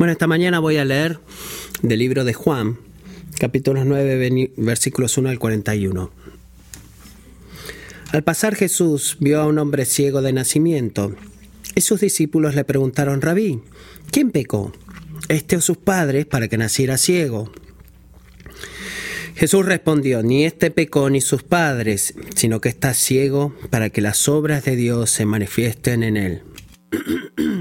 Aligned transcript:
Bueno, 0.00 0.12
esta 0.12 0.26
mañana 0.26 0.60
voy 0.60 0.78
a 0.78 0.84
leer 0.86 1.20
del 1.82 1.98
libro 1.98 2.24
de 2.24 2.32
Juan, 2.32 2.78
capítulos 3.38 3.84
9, 3.84 4.50
versículos 4.56 5.18
1 5.18 5.28
al 5.28 5.38
41. 5.38 6.10
Al 8.10 8.24
pasar 8.24 8.54
Jesús 8.54 9.18
vio 9.20 9.42
a 9.42 9.46
un 9.46 9.58
hombre 9.58 9.84
ciego 9.84 10.22
de 10.22 10.32
nacimiento, 10.32 11.14
y 11.74 11.82
sus 11.82 12.00
discípulos 12.00 12.54
le 12.54 12.64
preguntaron, 12.64 13.20
Rabí, 13.20 13.60
¿quién 14.10 14.30
pecó? 14.30 14.72
¿Este 15.28 15.58
o 15.58 15.60
sus 15.60 15.76
padres 15.76 16.24
para 16.24 16.48
que 16.48 16.56
naciera 16.56 16.96
ciego? 16.96 17.52
Jesús 19.34 19.66
respondió, 19.66 20.22
ni 20.22 20.46
este 20.46 20.70
pecó 20.70 21.10
ni 21.10 21.20
sus 21.20 21.42
padres, 21.42 22.14
sino 22.34 22.62
que 22.62 22.70
está 22.70 22.94
ciego 22.94 23.54
para 23.68 23.90
que 23.90 24.00
las 24.00 24.28
obras 24.28 24.64
de 24.64 24.76
Dios 24.76 25.10
se 25.10 25.26
manifiesten 25.26 26.02
en 26.02 26.16
él. 26.16 26.42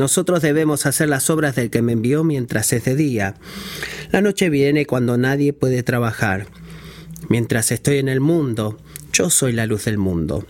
Nosotros 0.00 0.40
debemos 0.40 0.86
hacer 0.86 1.10
las 1.10 1.28
obras 1.28 1.56
del 1.56 1.68
que 1.68 1.82
me 1.82 1.92
envió 1.92 2.24
mientras 2.24 2.72
es 2.72 2.86
de 2.86 2.96
día. 2.96 3.34
La 4.10 4.22
noche 4.22 4.48
viene 4.48 4.86
cuando 4.86 5.18
nadie 5.18 5.52
puede 5.52 5.82
trabajar. 5.82 6.46
Mientras 7.28 7.70
estoy 7.70 7.98
en 7.98 8.08
el 8.08 8.20
mundo, 8.20 8.78
yo 9.12 9.28
soy 9.28 9.52
la 9.52 9.66
luz 9.66 9.84
del 9.84 9.98
mundo. 9.98 10.46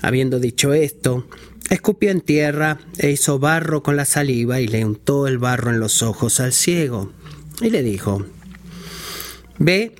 Habiendo 0.00 0.40
dicho 0.40 0.72
esto, 0.72 1.26
escupió 1.68 2.10
en 2.10 2.22
tierra 2.22 2.78
e 2.96 3.10
hizo 3.10 3.38
barro 3.38 3.82
con 3.82 3.94
la 3.94 4.06
saliva 4.06 4.58
y 4.62 4.66
le 4.66 4.86
untó 4.86 5.26
el 5.26 5.36
barro 5.36 5.70
en 5.70 5.80
los 5.80 6.02
ojos 6.02 6.40
al 6.40 6.54
ciego. 6.54 7.12
Y 7.60 7.68
le 7.68 7.82
dijo, 7.82 8.24
Ve 9.58 9.96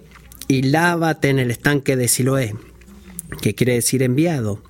y 0.49 0.63
lávate 0.63 1.29
en 1.29 1.41
el 1.41 1.51
estanque 1.51 1.95
de 1.95 2.09
Siloé, 2.09 2.57
que 3.43 3.55
quiere 3.55 3.75
decir 3.75 4.03
enviado. 4.03 4.63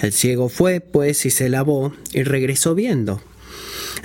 El 0.00 0.14
ciego 0.14 0.48
fue, 0.48 0.80
pues, 0.80 1.26
y 1.26 1.30
se 1.30 1.50
lavó 1.50 1.92
y 2.14 2.22
regresó 2.22 2.74
viendo. 2.74 3.20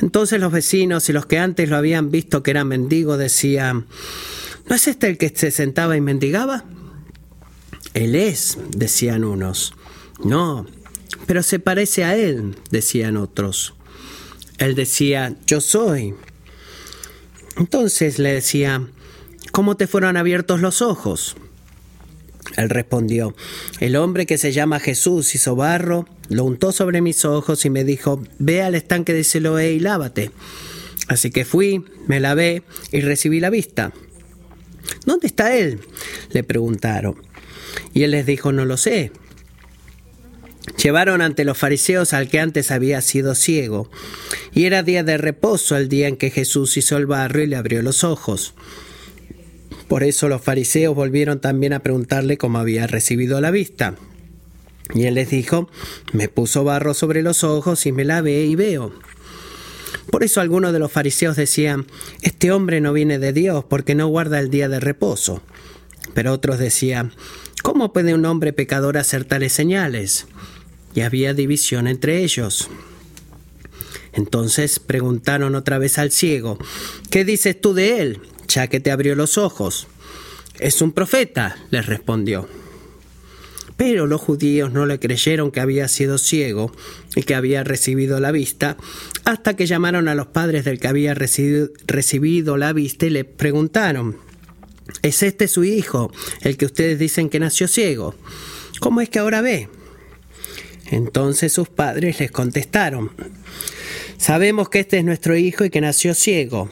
Entonces 0.01 0.39
los 0.39 0.51
vecinos 0.51 1.09
y 1.09 1.13
los 1.13 1.25
que 1.25 1.39
antes 1.39 1.69
lo 1.69 1.77
habían 1.77 2.11
visto 2.11 2.43
que 2.43 2.51
era 2.51 2.63
mendigo 2.63 3.17
decían, 3.17 3.85
¿no 4.67 4.75
es 4.75 4.87
este 4.87 5.07
el 5.07 5.17
que 5.17 5.29
se 5.29 5.51
sentaba 5.51 5.95
y 5.95 6.01
mendigaba? 6.01 6.65
Él 7.93 8.15
es, 8.15 8.57
decían 8.75 9.23
unos. 9.23 9.73
No, 10.23 10.65
pero 11.27 11.43
se 11.43 11.59
parece 11.59 12.03
a 12.03 12.15
él, 12.15 12.57
decían 12.71 13.17
otros. 13.17 13.73
Él 14.57 14.75
decía, 14.75 15.35
yo 15.47 15.61
soy. 15.61 16.13
Entonces 17.57 18.19
le 18.19 18.33
decía, 18.33 18.87
¿cómo 19.51 19.77
te 19.77 19.87
fueron 19.87 20.17
abiertos 20.17 20.61
los 20.61 20.81
ojos? 20.81 21.35
Él 22.57 22.69
respondió, 22.69 23.35
el 23.79 23.95
hombre 23.95 24.25
que 24.25 24.37
se 24.37 24.51
llama 24.51 24.79
Jesús 24.79 25.33
hizo 25.35 25.55
barro, 25.55 26.07
lo 26.29 26.43
untó 26.43 26.71
sobre 26.71 27.01
mis 27.01 27.25
ojos 27.25 27.65
y 27.65 27.69
me 27.69 27.83
dijo, 27.83 28.21
ve 28.39 28.61
al 28.61 28.75
estanque 28.75 29.13
de 29.13 29.23
Siloé 29.23 29.73
y 29.73 29.79
lávate. 29.79 30.31
Así 31.07 31.29
que 31.29 31.45
fui, 31.45 31.83
me 32.07 32.19
lavé 32.19 32.63
y 32.91 33.01
recibí 33.01 33.39
la 33.39 33.49
vista. 33.49 33.93
¿Dónde 35.05 35.27
está 35.27 35.55
él? 35.55 35.79
le 36.31 36.43
preguntaron. 36.43 37.15
Y 37.93 38.03
él 38.03 38.11
les 38.11 38.25
dijo, 38.25 38.51
no 38.51 38.65
lo 38.65 38.77
sé. 38.77 39.11
Llevaron 40.81 41.21
ante 41.21 41.45
los 41.45 41.57
fariseos 41.57 42.13
al 42.13 42.27
que 42.27 42.39
antes 42.39 42.71
había 42.71 43.01
sido 43.01 43.35
ciego, 43.35 43.89
y 44.53 44.65
era 44.65 44.83
día 44.83 45.03
de 45.03 45.17
reposo 45.17 45.77
el 45.77 45.89
día 45.89 46.07
en 46.07 46.17
que 46.17 46.31
Jesús 46.31 46.75
hizo 46.77 46.97
el 46.97 47.05
barro 47.05 47.41
y 47.41 47.47
le 47.47 47.55
abrió 47.55 47.81
los 47.81 48.03
ojos. 48.03 48.55
Por 49.87 50.03
eso 50.03 50.27
los 50.27 50.41
fariseos 50.41 50.95
volvieron 50.95 51.39
también 51.39 51.73
a 51.73 51.79
preguntarle 51.79 52.37
cómo 52.37 52.57
había 52.57 52.87
recibido 52.87 53.39
la 53.41 53.51
vista. 53.51 53.95
Y 54.93 55.05
él 55.05 55.15
les 55.15 55.29
dijo, 55.29 55.69
me 56.13 56.29
puso 56.29 56.63
barro 56.63 56.93
sobre 56.93 57.23
los 57.23 57.43
ojos 57.43 57.85
y 57.85 57.91
me 57.91 58.05
lavé 58.05 58.45
y 58.45 58.55
veo. 58.55 58.93
Por 60.11 60.23
eso 60.23 60.41
algunos 60.41 60.73
de 60.73 60.79
los 60.79 60.91
fariseos 60.91 61.35
decían, 61.35 61.87
este 62.21 62.51
hombre 62.51 62.81
no 62.81 62.93
viene 62.93 63.17
de 63.17 63.33
Dios 63.33 63.65
porque 63.67 63.95
no 63.95 64.07
guarda 64.07 64.39
el 64.39 64.49
día 64.49 64.69
de 64.69 64.79
reposo. 64.79 65.41
Pero 66.13 66.31
otros 66.31 66.59
decían, 66.59 67.13
¿cómo 67.63 67.91
puede 67.91 68.13
un 68.13 68.25
hombre 68.25 68.53
pecador 68.53 68.97
hacer 68.97 69.25
tales 69.25 69.53
señales? 69.53 70.27
Y 70.93 71.01
había 71.01 71.33
división 71.33 71.87
entre 71.87 72.23
ellos. 72.23 72.69
Entonces 74.13 74.79
preguntaron 74.79 75.55
otra 75.55 75.77
vez 75.77 75.97
al 75.97 76.11
ciego, 76.11 76.57
¿qué 77.09 77.25
dices 77.25 77.59
tú 77.59 77.73
de 77.73 78.01
él? 78.01 78.21
ya 78.47 78.67
que 78.67 78.79
te 78.79 78.91
abrió 78.91 79.15
los 79.15 79.37
ojos. 79.37 79.87
Es 80.59 80.81
un 80.81 80.91
profeta, 80.91 81.57
les 81.69 81.85
respondió. 81.85 82.47
Pero 83.77 84.07
los 84.07 84.21
judíos 84.21 84.71
no 84.71 84.85
le 84.85 84.99
creyeron 84.99 85.51
que 85.51 85.59
había 85.59 85.87
sido 85.87 86.17
ciego 86.17 86.71
y 87.15 87.23
que 87.23 87.35
había 87.35 87.63
recibido 87.63 88.19
la 88.19 88.31
vista, 88.31 88.77
hasta 89.25 89.55
que 89.55 89.65
llamaron 89.65 90.07
a 90.07 90.15
los 90.15 90.27
padres 90.27 90.63
del 90.63 90.79
que 90.79 90.87
había 90.87 91.13
recibido, 91.13 92.57
la 92.57 92.73
vista 92.73 93.05
y 93.05 93.09
le 93.09 93.25
preguntaron, 93.25 94.17
¿es 95.01 95.23
este 95.23 95.47
su 95.47 95.63
hijo, 95.63 96.11
el 96.41 96.57
que 96.57 96.65
ustedes 96.65 96.99
dicen 96.99 97.29
que 97.29 97.39
nació 97.39 97.67
ciego? 97.67 98.15
¿Cómo 98.79 99.01
es 99.01 99.09
que 99.09 99.19
ahora 99.19 99.41
ve? 99.41 99.67
Entonces 100.91 101.51
sus 101.51 101.67
padres 101.67 102.19
les 102.19 102.31
contestaron, 102.31 103.11
sabemos 104.17 104.69
que 104.69 104.79
este 104.79 104.99
es 104.99 105.03
nuestro 105.03 105.35
hijo 105.35 105.65
y 105.65 105.69
que 105.69 105.81
nació 105.81 106.13
ciego 106.13 106.69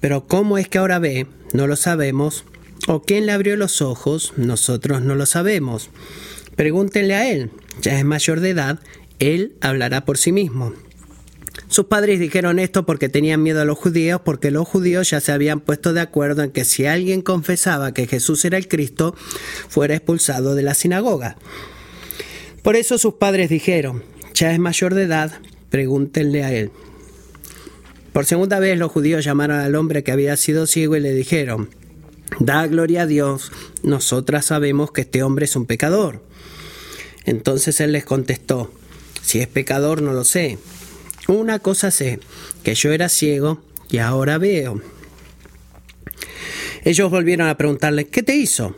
pero 0.00 0.26
cómo 0.26 0.58
es 0.58 0.68
que 0.68 0.78
ahora 0.78 0.98
ve, 0.98 1.26
no 1.52 1.66
lo 1.66 1.76
sabemos. 1.76 2.44
O 2.86 3.02
quién 3.02 3.26
le 3.26 3.32
abrió 3.32 3.56
los 3.56 3.82
ojos, 3.82 4.32
nosotros 4.36 5.02
no 5.02 5.14
lo 5.14 5.26
sabemos. 5.26 5.90
Pregúntenle 6.58 7.14
a 7.14 7.30
él, 7.30 7.52
ya 7.82 7.96
es 8.00 8.04
mayor 8.04 8.40
de 8.40 8.50
edad, 8.50 8.80
él 9.20 9.54
hablará 9.60 10.04
por 10.04 10.18
sí 10.18 10.32
mismo. 10.32 10.74
Sus 11.68 11.84
padres 11.84 12.18
dijeron 12.18 12.58
esto 12.58 12.84
porque 12.84 13.08
tenían 13.08 13.44
miedo 13.44 13.60
a 13.60 13.64
los 13.64 13.78
judíos, 13.78 14.22
porque 14.24 14.50
los 14.50 14.66
judíos 14.66 15.08
ya 15.08 15.20
se 15.20 15.30
habían 15.30 15.60
puesto 15.60 15.92
de 15.92 16.00
acuerdo 16.00 16.42
en 16.42 16.50
que 16.50 16.64
si 16.64 16.84
alguien 16.84 17.22
confesaba 17.22 17.94
que 17.94 18.08
Jesús 18.08 18.44
era 18.44 18.58
el 18.58 18.66
Cristo, 18.66 19.14
fuera 19.68 19.94
expulsado 19.94 20.56
de 20.56 20.64
la 20.64 20.74
sinagoga. 20.74 21.36
Por 22.64 22.74
eso 22.74 22.98
sus 22.98 23.14
padres 23.14 23.50
dijeron, 23.50 24.02
ya 24.34 24.50
es 24.50 24.58
mayor 24.58 24.94
de 24.94 25.04
edad, 25.04 25.30
pregúntenle 25.70 26.42
a 26.42 26.52
él. 26.52 26.72
Por 28.12 28.24
segunda 28.24 28.58
vez 28.58 28.76
los 28.76 28.90
judíos 28.90 29.24
llamaron 29.24 29.60
al 29.60 29.76
hombre 29.76 30.02
que 30.02 30.10
había 30.10 30.36
sido 30.36 30.66
ciego 30.66 30.96
y 30.96 31.00
le 31.00 31.14
dijeron, 31.14 31.70
Da 32.40 32.66
gloria 32.66 33.02
a 33.02 33.06
Dios, 33.06 33.52
nosotras 33.84 34.46
sabemos 34.46 34.90
que 34.90 35.02
este 35.02 35.22
hombre 35.22 35.44
es 35.44 35.54
un 35.54 35.66
pecador. 35.66 36.26
Entonces 37.28 37.80
él 37.80 37.92
les 37.92 38.04
contestó, 38.04 38.72
Si 39.20 39.40
es 39.40 39.46
pecador 39.46 40.00
no 40.00 40.14
lo 40.14 40.24
sé. 40.24 40.58
Una 41.28 41.58
cosa 41.58 41.90
sé, 41.90 42.20
que 42.62 42.74
yo 42.74 42.92
era 42.92 43.10
ciego 43.10 43.62
y 43.90 43.98
ahora 43.98 44.38
veo. 44.38 44.80
Ellos 46.84 47.10
volvieron 47.10 47.48
a 47.48 47.56
preguntarle, 47.58 48.06
¿qué 48.06 48.22
te 48.22 48.34
hizo? 48.34 48.74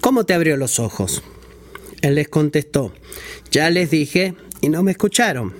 ¿Cómo 0.00 0.26
te 0.26 0.34
abrió 0.34 0.56
los 0.56 0.80
ojos? 0.80 1.22
Él 2.02 2.16
les 2.16 2.28
contestó, 2.28 2.92
ya 3.52 3.70
les 3.70 3.90
dije 3.90 4.34
y 4.60 4.70
no 4.70 4.82
me 4.82 4.90
escucharon. 4.90 5.54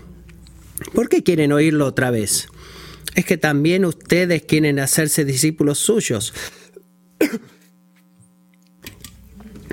¿Por 0.93 1.09
qué 1.09 1.23
quieren 1.23 1.53
oírlo 1.53 1.87
otra 1.87 2.11
vez? 2.11 2.49
es 3.15 3.25
que 3.25 3.37
también 3.37 3.84
ustedes 3.84 4.43
quieren 4.43 4.81
hacerse 4.81 5.25
discípulos 5.25 5.78
suyos. 5.78 6.34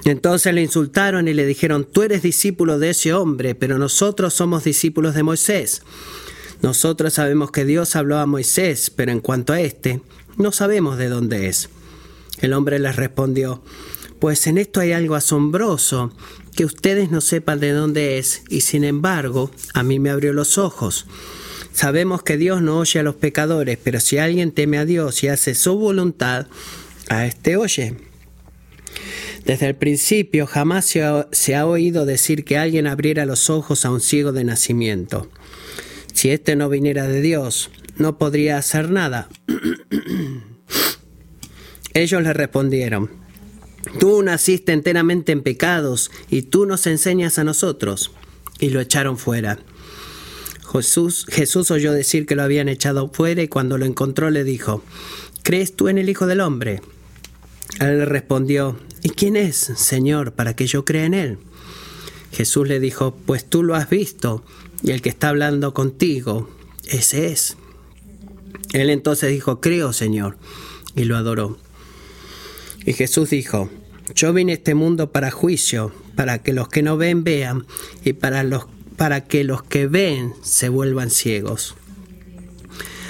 Entonces 0.06 0.54
le 0.54 0.62
insultaron 0.62 1.28
y 1.28 1.34
le 1.34 1.46
dijeron, 1.46 1.86
tú 1.86 2.02
eres 2.02 2.24
discípulo 2.24 2.80
de 2.80 2.92
ese 2.92 3.14
hombre, 3.14 3.56
pero 3.56 3.78
nosotros 3.78 4.34
somos 4.34 4.64
discípulos 4.64 5.14
de 5.14 5.24
Moisés. 5.24 5.84
Nosotros 6.62 7.14
sabemos 7.14 7.52
que 7.52 7.66
Dios 7.66 7.96
habló 7.96 8.18
a 8.18 8.26
Moisés, 8.26 8.90
pero 8.90 9.12
en 9.12 9.20
cuanto 9.20 9.54
a 9.54 9.62
este, 9.62 10.02
no 10.38 10.52
sabemos 10.52 10.98
de 10.98 11.10
dónde 11.10 11.48
es. 11.48 11.70
El 12.40 12.54
hombre 12.54 12.80
les 12.80 12.96
respondió, 12.96 13.64
pues 14.20 14.46
en 14.48 14.58
esto 14.58 14.80
hay 14.80 14.92
algo 14.92 15.16
asombroso, 15.16 16.12
que 16.56 16.66
ustedes 16.66 17.10
no 17.12 17.22
sepan 17.22 17.60
de 17.60 17.72
dónde 17.72 18.18
es, 18.18 18.44
y 18.50 18.62
sin 18.62 18.84
embargo, 18.84 19.52
a 19.74 19.84
mí 19.84 20.00
me 20.00 20.10
abrió 20.10 20.34
los 20.34 20.58
ojos. 20.58 21.06
Sabemos 21.74 22.22
que 22.24 22.38
Dios 22.38 22.62
no 22.62 22.78
oye 22.80 23.00
a 23.00 23.04
los 23.04 23.16
pecadores, 23.16 23.78
pero 23.84 24.00
si 24.00 24.18
alguien 24.18 24.52
teme 24.52 24.78
a 24.78 24.86
Dios 24.86 25.24
y 25.24 25.30
hace 25.30 25.56
su 25.56 25.76
voluntad, 25.78 26.48
a 27.10 27.26
este 27.26 27.58
oye. 27.58 27.96
Desde 29.46 29.68
el 29.68 29.76
principio 29.76 30.46
jamás 30.46 30.86
se 30.86 31.56
ha, 31.56 31.66
oído 31.66 32.06
decir 32.06 32.46
que 32.46 32.58
alguien 32.58 32.88
abriera 32.88 33.26
los 33.26 33.50
ojos 33.50 33.86
a 33.86 33.92
un 33.92 34.02
ciego 34.02 34.32
de 34.32 34.44
nacimiento. 34.44 35.30
Si 36.14 36.30
éste 36.30 36.56
no 36.56 36.70
viniera 36.70 37.08
de 37.08 37.22
Dios, 37.22 37.72
no 37.98 38.18
podría 38.18 38.58
hacer 38.58 38.92
nada. 38.92 39.30
Ellos 41.94 42.22
le 42.22 42.34
respondieron, 42.34 43.10
Tú 44.00 44.22
naciste 44.22 44.74
enteramente 44.74 45.32
en 45.32 45.42
pecados 45.42 46.12
y 46.30 46.44
tú 46.44 46.66
nos 46.66 46.86
enseñas 46.88 47.40
a 47.40 47.44
nosotros. 47.44 48.12
Y 48.60 48.70
lo 48.70 48.80
echaron 48.80 49.18
fuera. 49.18 49.58
Jesús, 50.72 51.26
Jesús 51.30 51.72
oyó 51.72 51.92
decir 51.92 52.26
que 52.26 52.36
lo 52.36 52.44
habían 52.44 52.70
echado 52.70 53.10
fuera 53.12 53.42
y 53.42 53.48
cuando 53.48 53.78
lo 53.78 53.86
encontró 53.86 54.30
le 54.30 54.44
dijo, 54.44 54.84
¿crees 55.44 55.76
tú 55.76 55.90
en 55.90 55.98
el 55.98 56.10
Hijo 56.10 56.28
del 56.28 56.42
Hombre? 56.42 56.82
Él 57.80 57.98
le 57.98 58.06
respondió, 58.06 58.78
¿y 59.04 59.10
quién 59.10 59.36
es, 59.36 59.58
Señor, 59.76 60.34
para 60.34 60.56
que 60.56 60.68
yo 60.68 60.86
crea 60.86 61.06
en 61.06 61.14
él? 61.14 61.38
Jesús 62.32 62.68
le 62.68 62.80
dijo, 62.80 63.16
pues 63.26 63.46
tú 63.46 63.64
lo 63.64 63.76
has 63.76 63.90
visto 63.90 64.44
y 64.84 64.92
el 64.92 65.02
que 65.02 65.10
está 65.10 65.30
hablando 65.30 65.74
contigo, 65.74 66.50
ese 66.88 67.28
es. 67.28 67.58
Él 68.74 68.90
entonces 68.90 69.32
dijo, 69.32 69.60
creo, 69.60 69.94
Señor, 69.94 70.38
y 70.96 71.04
lo 71.04 71.18
adoró. 71.18 71.58
Y 72.86 72.94
Jesús 72.94 73.30
dijo, 73.30 73.70
yo 74.16 74.34
vine 74.34 74.54
a 74.54 74.56
este 74.56 74.76
mundo 74.76 75.12
para 75.12 75.30
juicio, 75.30 75.92
para 76.16 76.42
que 76.42 76.54
los 76.54 76.68
que 76.70 76.82
no 76.82 76.98
ven 76.98 77.24
vean, 77.24 77.66
y 78.04 78.14
para, 78.14 78.44
los, 78.44 78.66
para 78.98 79.26
que 79.26 79.44
los 79.44 79.62
que 79.64 79.88
ven 79.88 80.34
se 80.42 80.70
vuelvan 80.70 81.10
ciegos. 81.10 81.76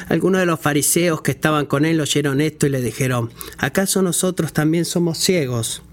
Algunos 0.08 0.42
de 0.42 0.46
los 0.46 0.60
fariseos 0.60 1.22
que 1.22 1.32
estaban 1.32 1.66
con 1.66 1.86
él 1.86 2.02
oyeron 2.02 2.42
esto 2.42 2.68
y 2.68 2.70
le 2.70 2.82
dijeron, 2.82 3.32
¿acaso 3.58 4.02
nosotros 4.02 4.54
también 4.54 4.86
somos 4.86 5.18
ciegos? 5.18 5.84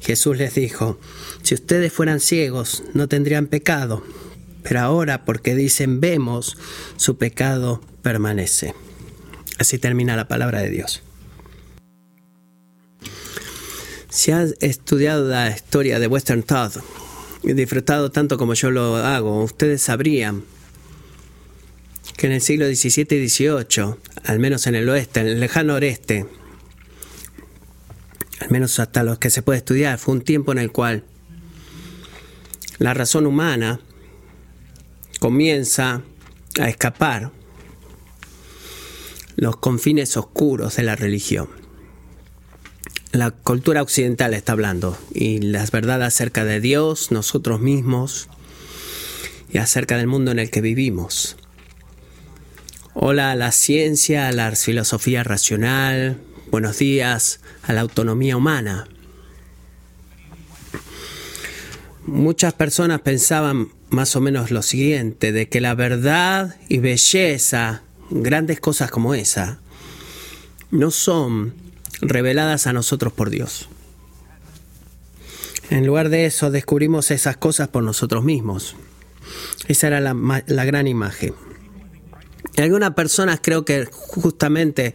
Jesús 0.00 0.38
les 0.38 0.54
dijo, 0.54 0.98
si 1.42 1.54
ustedes 1.54 1.92
fueran 1.92 2.20
ciegos, 2.20 2.82
no 2.94 3.08
tendrían 3.08 3.46
pecado, 3.46 4.02
pero 4.62 4.80
ahora 4.80 5.24
porque 5.24 5.54
dicen 5.54 6.00
vemos, 6.00 6.56
su 6.96 7.16
pecado 7.18 7.82
permanece. 8.02 8.74
Así 9.58 9.78
termina 9.78 10.16
la 10.16 10.28
palabra 10.28 10.60
de 10.60 10.70
Dios. 10.70 11.02
Si 14.08 14.32
has 14.32 14.54
estudiado 14.60 15.28
la 15.28 15.50
historia 15.50 15.98
de 15.98 16.06
Western 16.06 16.42
Thought 16.42 16.78
y 17.42 17.52
disfrutado 17.52 18.10
tanto 18.10 18.38
como 18.38 18.54
yo 18.54 18.70
lo 18.70 18.96
hago, 18.96 19.44
ustedes 19.44 19.82
sabrían 19.82 20.44
que 22.20 22.26
en 22.26 22.34
el 22.34 22.42
siglo 22.42 22.66
XVII 22.66 23.16
y 23.16 23.28
XVIII, 23.30 23.94
al 24.24 24.38
menos 24.40 24.66
en 24.66 24.74
el 24.74 24.86
oeste, 24.90 25.20
en 25.20 25.26
el 25.26 25.40
lejano 25.40 25.76
oeste, 25.76 26.26
al 28.40 28.50
menos 28.50 28.78
hasta 28.78 29.02
los 29.04 29.18
que 29.18 29.30
se 29.30 29.40
puede 29.40 29.56
estudiar, 29.56 29.98
fue 29.98 30.16
un 30.16 30.20
tiempo 30.20 30.52
en 30.52 30.58
el 30.58 30.70
cual 30.70 31.02
la 32.76 32.92
razón 32.92 33.24
humana 33.24 33.80
comienza 35.18 36.02
a 36.60 36.68
escapar 36.68 37.32
los 39.36 39.56
confines 39.56 40.14
oscuros 40.18 40.76
de 40.76 40.82
la 40.82 40.96
religión. 40.96 41.48
La 43.12 43.30
cultura 43.30 43.80
occidental 43.80 44.34
está 44.34 44.52
hablando 44.52 44.98
y 45.14 45.38
las 45.40 45.70
verdades 45.70 46.08
acerca 46.08 46.44
de 46.44 46.60
Dios, 46.60 47.12
nosotros 47.12 47.60
mismos 47.60 48.28
y 49.50 49.56
acerca 49.56 49.96
del 49.96 50.06
mundo 50.06 50.32
en 50.32 50.38
el 50.38 50.50
que 50.50 50.60
vivimos. 50.60 51.38
Hola 52.92 53.30
a 53.30 53.36
la 53.36 53.52
ciencia, 53.52 54.26
a 54.26 54.32
la 54.32 54.50
filosofía 54.56 55.22
racional, 55.22 56.20
buenos 56.50 56.78
días 56.78 57.38
a 57.62 57.72
la 57.72 57.82
autonomía 57.82 58.36
humana. 58.36 58.88
Muchas 62.04 62.52
personas 62.52 63.00
pensaban 63.02 63.68
más 63.90 64.16
o 64.16 64.20
menos 64.20 64.50
lo 64.50 64.62
siguiente, 64.62 65.30
de 65.30 65.48
que 65.48 65.60
la 65.60 65.76
verdad 65.76 66.56
y 66.68 66.78
belleza, 66.78 67.82
grandes 68.10 68.58
cosas 68.58 68.90
como 68.90 69.14
esa, 69.14 69.60
no 70.72 70.90
son 70.90 71.54
reveladas 72.00 72.66
a 72.66 72.72
nosotros 72.72 73.12
por 73.12 73.30
Dios. 73.30 73.68
En 75.70 75.86
lugar 75.86 76.08
de 76.08 76.26
eso, 76.26 76.50
descubrimos 76.50 77.12
esas 77.12 77.36
cosas 77.36 77.68
por 77.68 77.84
nosotros 77.84 78.24
mismos. 78.24 78.74
Esa 79.68 79.86
era 79.86 80.00
la, 80.00 80.42
la 80.44 80.64
gran 80.64 80.88
imagen. 80.88 81.34
Algunas 82.56 82.94
personas 82.94 83.40
creo 83.42 83.64
que 83.64 83.86
justamente 83.90 84.94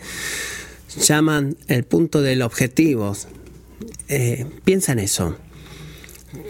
llaman 1.00 1.58
el 1.68 1.84
punto 1.84 2.22
del 2.22 2.42
objetivo. 2.42 3.16
Eh, 4.08 4.46
piensa 4.64 4.92
en 4.92 5.00
eso. 5.00 5.38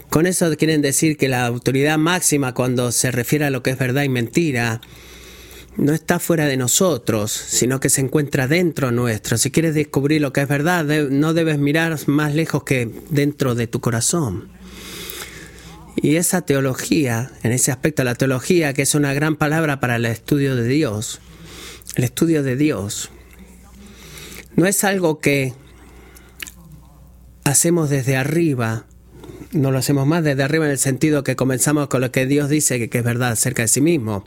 Con 0.09 0.25
eso 0.25 0.55
quieren 0.57 0.81
decir 0.81 1.17
que 1.17 1.27
la 1.27 1.45
autoridad 1.45 1.97
máxima 1.97 2.53
cuando 2.53 2.91
se 2.91 3.11
refiere 3.11 3.45
a 3.45 3.49
lo 3.49 3.63
que 3.63 3.71
es 3.71 3.77
verdad 3.77 4.03
y 4.03 4.09
mentira 4.09 4.81
no 5.77 5.93
está 5.93 6.19
fuera 6.19 6.45
de 6.45 6.55
nosotros, 6.55 7.31
sino 7.31 7.79
que 7.79 7.89
se 7.89 8.01
encuentra 8.01 8.47
dentro 8.47 8.91
nuestro. 8.91 9.37
Si 9.37 9.51
quieres 9.51 9.75
descubrir 9.75 10.21
lo 10.21 10.31
que 10.31 10.41
es 10.41 10.47
verdad, 10.47 10.85
no 11.09 11.33
debes 11.33 11.57
mirar 11.57 11.97
más 12.07 12.33
lejos 12.33 12.63
que 12.63 12.89
dentro 13.09 13.55
de 13.55 13.67
tu 13.67 13.81
corazón. 13.81 14.54
Y 16.05 16.17
esa 16.17 16.41
teología, 16.41 17.31
en 17.41 17.51
ese 17.51 17.71
aspecto, 17.71 18.03
la 18.03 18.13
teología, 18.13 18.75
que 18.75 18.83
es 18.83 18.93
una 18.93 19.11
gran 19.15 19.37
palabra 19.37 19.79
para 19.79 19.95
el 19.95 20.05
estudio 20.05 20.55
de 20.55 20.67
Dios, 20.67 21.19
el 21.95 22.03
estudio 22.03 22.43
de 22.43 22.55
Dios, 22.55 23.09
no 24.55 24.67
es 24.67 24.83
algo 24.83 25.17
que 25.17 25.55
hacemos 27.43 27.89
desde 27.89 28.17
arriba, 28.17 28.85
no 29.51 29.71
lo 29.71 29.79
hacemos 29.79 30.05
más 30.05 30.23
desde 30.23 30.43
arriba 30.43 30.65
en 30.65 30.71
el 30.73 30.77
sentido 30.77 31.23
que 31.23 31.35
comenzamos 31.35 31.87
con 31.87 32.01
lo 32.01 32.11
que 32.11 32.27
Dios 32.27 32.49
dice 32.49 32.87
que, 32.87 32.99
es 32.99 33.03
verdad 33.03 33.31
acerca 33.31 33.63
de 33.63 33.67
sí 33.67 33.81
mismo. 33.81 34.25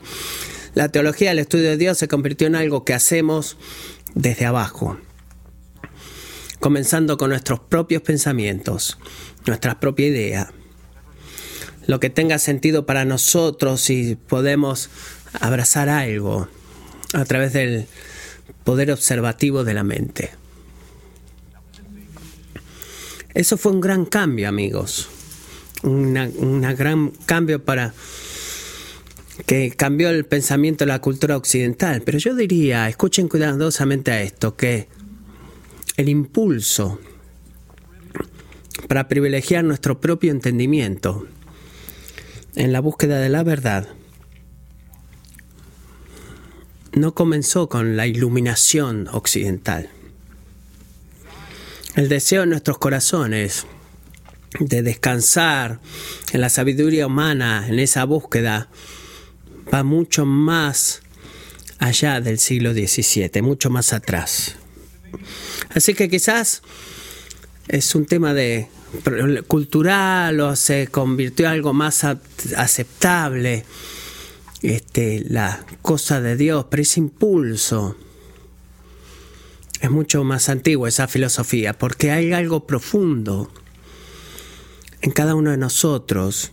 La 0.75 0.89
teología, 0.89 1.31
el 1.31 1.39
estudio 1.39 1.69
de 1.69 1.77
Dios 1.77 1.97
se 1.97 2.09
convirtió 2.09 2.45
en 2.47 2.55
algo 2.55 2.83
que 2.83 2.93
hacemos 2.93 3.55
desde 4.15 4.45
abajo, 4.45 4.99
comenzando 6.59 7.17
con 7.17 7.29
nuestros 7.29 7.61
propios 7.61 8.01
pensamientos, 8.01 8.97
nuestra 9.45 9.79
propia 9.79 10.07
idea 10.07 10.51
lo 11.89 11.99
que 11.99 12.11
tenga 12.11 12.37
sentido 12.37 12.85
para 12.85 13.03
nosotros 13.03 13.89
y 13.89 14.15
podemos 14.15 14.91
abrazar 15.33 15.89
algo 15.89 16.47
a 17.13 17.25
través 17.25 17.51
del 17.53 17.87
poder 18.63 18.91
observativo 18.91 19.63
de 19.63 19.73
la 19.73 19.83
mente. 19.83 20.29
Eso 23.33 23.57
fue 23.57 23.71
un 23.71 23.81
gran 23.81 24.05
cambio, 24.05 24.47
amigos. 24.47 25.09
Un 25.81 26.13
gran 26.77 27.09
cambio 27.25 27.65
para 27.65 27.95
que 29.47 29.71
cambió 29.71 30.09
el 30.09 30.25
pensamiento 30.25 30.85
de 30.85 30.89
la 30.89 31.01
cultura 31.01 31.37
occidental. 31.37 32.03
Pero 32.05 32.19
yo 32.19 32.35
diría, 32.35 32.87
escuchen 32.87 33.27
cuidadosamente 33.27 34.11
a 34.11 34.21
esto, 34.21 34.55
que 34.55 34.89
el 35.97 36.07
impulso 36.07 36.99
para 38.87 39.07
privilegiar 39.07 39.63
nuestro 39.63 39.99
propio 39.99 40.31
entendimiento 40.31 41.25
en 42.55 42.71
la 42.71 42.79
búsqueda 42.79 43.19
de 43.19 43.29
la 43.29 43.43
verdad 43.43 43.87
no 46.93 47.13
comenzó 47.13 47.69
con 47.69 47.95
la 47.95 48.07
iluminación 48.07 49.07
occidental. 49.11 49.89
El 51.95 52.09
deseo 52.09 52.43
en 52.43 52.49
nuestros 52.49 52.77
corazones 52.77 53.65
de 54.59 54.81
descansar 54.81 55.79
en 56.31 56.41
la 56.41 56.49
sabiduría 56.49 57.07
humana, 57.07 57.65
en 57.67 57.79
esa 57.79 58.03
búsqueda, 58.05 58.69
va 59.73 59.83
mucho 59.83 60.25
más 60.25 61.01
allá 61.77 62.21
del 62.21 62.39
siglo 62.39 62.73
XVII, 62.73 63.41
mucho 63.41 63.69
más 63.69 63.93
atrás. 63.93 64.55
Así 65.69 65.93
que 65.93 66.09
quizás 66.09 66.61
es 67.67 67.95
un 67.95 68.05
tema 68.05 68.33
de 68.33 68.67
cultural 69.47 70.39
o 70.39 70.55
se 70.55 70.87
convirtió 70.87 71.45
en 71.45 71.51
algo 71.53 71.73
más 71.73 72.03
aceptable 72.57 73.65
este, 74.61 75.23
la 75.27 75.65
cosa 75.81 76.21
de 76.21 76.35
Dios, 76.35 76.65
pero 76.69 76.83
ese 76.83 76.99
impulso 76.99 77.95
es 79.79 79.89
mucho 79.89 80.23
más 80.23 80.49
antiguo, 80.49 80.87
esa 80.87 81.07
filosofía, 81.07 81.77
porque 81.77 82.11
hay 82.11 82.33
algo 82.33 82.67
profundo 82.67 83.51
en 85.01 85.11
cada 85.11 85.35
uno 85.35 85.51
de 85.51 85.57
nosotros 85.57 86.51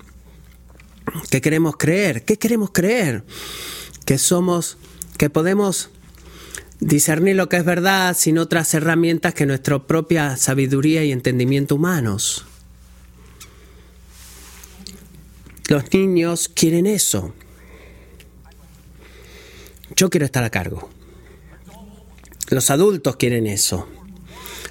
que 1.30 1.40
queremos 1.40 1.76
creer. 1.76 2.24
¿Qué 2.24 2.38
queremos 2.38 2.70
creer? 2.70 3.24
Que 4.04 4.18
somos, 4.18 4.78
que 5.18 5.30
podemos 5.30 5.90
discernir 6.80 7.36
lo 7.36 7.48
que 7.48 7.56
es 7.56 7.64
verdad 7.64 8.16
sin 8.16 8.38
otras 8.38 8.72
herramientas 8.74 9.34
que 9.34 9.46
nuestra 9.46 9.86
propia 9.86 10.36
sabiduría 10.36 11.04
y 11.04 11.12
entendimiento 11.12 11.76
humanos. 11.76 12.44
Los 15.68 15.92
niños 15.92 16.48
quieren 16.48 16.86
eso. 16.86 17.34
Yo 19.96 20.10
quiero 20.10 20.26
estar 20.26 20.44
a 20.44 20.50
cargo. 20.50 20.90
Los 22.50 22.70
adultos 22.70 23.16
quieren 23.16 23.46
eso. 23.46 23.88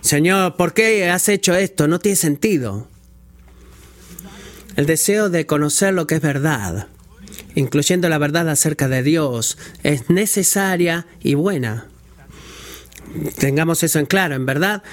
Señor, 0.02 0.56
¿por 0.56 0.74
qué 0.74 1.10
has 1.10 1.28
hecho 1.28 1.56
esto? 1.56 1.88
No 1.88 2.00
tiene 2.00 2.16
sentido. 2.16 2.88
El 4.76 4.86
deseo 4.86 5.30
de 5.30 5.46
conocer 5.46 5.94
lo 5.94 6.06
que 6.06 6.16
es 6.16 6.22
verdad, 6.22 6.88
incluyendo 7.56 8.08
la 8.08 8.18
verdad 8.18 8.48
acerca 8.50 8.88
de 8.88 9.04
Dios, 9.04 9.58
es 9.84 10.10
necesaria 10.10 11.08
y 11.22 11.34
buena. 11.34 11.88
Tengamos 13.38 13.84
eso 13.84 14.00
en 14.00 14.06
claro, 14.06 14.36
en 14.36 14.46
verdad. 14.46 14.84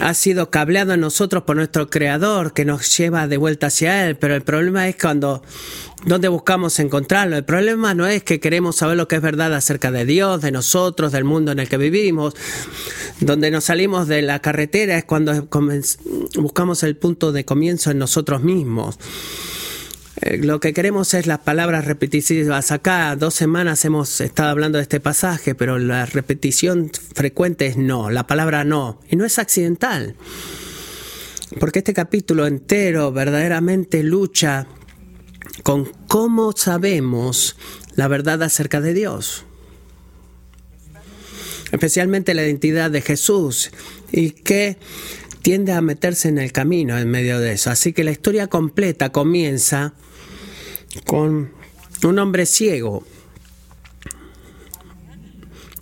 Ha 0.00 0.14
sido 0.14 0.50
cableado 0.50 0.92
en 0.92 1.00
nosotros 1.00 1.44
por 1.44 1.56
nuestro 1.56 1.88
Creador 1.88 2.52
que 2.52 2.64
nos 2.64 2.96
lleva 2.96 3.26
de 3.26 3.36
vuelta 3.36 3.68
hacia 3.68 4.06
Él, 4.06 4.16
pero 4.16 4.34
el 4.34 4.42
problema 4.42 4.86
es 4.86 4.96
cuando, 4.96 5.42
¿dónde 6.04 6.28
buscamos 6.28 6.78
encontrarlo? 6.78 7.36
El 7.36 7.44
problema 7.44 7.94
no 7.94 8.06
es 8.06 8.22
que 8.22 8.38
queremos 8.38 8.76
saber 8.76 8.96
lo 8.96 9.08
que 9.08 9.16
es 9.16 9.22
verdad 9.22 9.52
acerca 9.54 9.90
de 9.90 10.04
Dios, 10.04 10.42
de 10.42 10.52
nosotros, 10.52 11.10
del 11.10 11.24
mundo 11.24 11.52
en 11.52 11.58
el 11.58 11.68
que 11.68 11.78
vivimos. 11.78 12.34
Donde 13.20 13.50
nos 13.50 13.64
salimos 13.64 14.06
de 14.08 14.22
la 14.22 14.40
carretera 14.40 14.98
es 14.98 15.04
cuando 15.04 15.48
buscamos 16.34 16.82
el 16.82 16.96
punto 16.96 17.32
de 17.32 17.44
comienzo 17.44 17.90
en 17.90 17.98
nosotros 17.98 18.42
mismos. 18.42 18.98
Eh, 20.20 20.38
lo 20.38 20.58
que 20.58 20.72
queremos 20.72 21.14
es 21.14 21.26
las 21.26 21.40
palabras 21.40 21.84
repetitivas. 21.84 22.72
Acá 22.72 23.14
dos 23.14 23.34
semanas 23.34 23.84
hemos 23.84 24.20
estado 24.20 24.50
hablando 24.50 24.78
de 24.78 24.82
este 24.82 25.00
pasaje, 25.00 25.54
pero 25.54 25.78
la 25.78 26.06
repetición 26.06 26.90
frecuente 27.14 27.66
es 27.66 27.76
no, 27.76 28.10
la 28.10 28.26
palabra 28.26 28.64
no. 28.64 29.00
Y 29.08 29.16
no 29.16 29.24
es 29.24 29.38
accidental, 29.38 30.16
porque 31.60 31.80
este 31.80 31.94
capítulo 31.94 32.46
entero 32.46 33.12
verdaderamente 33.12 34.02
lucha 34.02 34.66
con 35.62 35.84
cómo 36.08 36.52
sabemos 36.52 37.56
la 37.94 38.08
verdad 38.08 38.42
acerca 38.42 38.80
de 38.80 38.94
Dios. 38.94 39.44
Especialmente 41.70 42.34
la 42.34 42.44
identidad 42.44 42.90
de 42.90 43.02
Jesús 43.02 43.70
y 44.10 44.30
que 44.30 44.78
tiende 45.42 45.72
a 45.72 45.80
meterse 45.80 46.28
en 46.28 46.38
el 46.38 46.50
camino 46.50 46.98
en 46.98 47.08
medio 47.08 47.38
de 47.38 47.52
eso. 47.52 47.70
Así 47.70 47.92
que 47.92 48.04
la 48.04 48.10
historia 48.10 48.48
completa 48.48 49.12
comienza 49.12 49.94
con 51.04 51.52
un 52.04 52.18
hombre 52.18 52.46
ciego. 52.46 53.04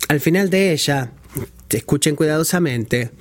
Al 0.07 0.19
final 0.19 0.49
de 0.49 0.71
ella, 0.71 1.11
escuchen 1.69 2.15
cuidadosamente, 2.15 3.11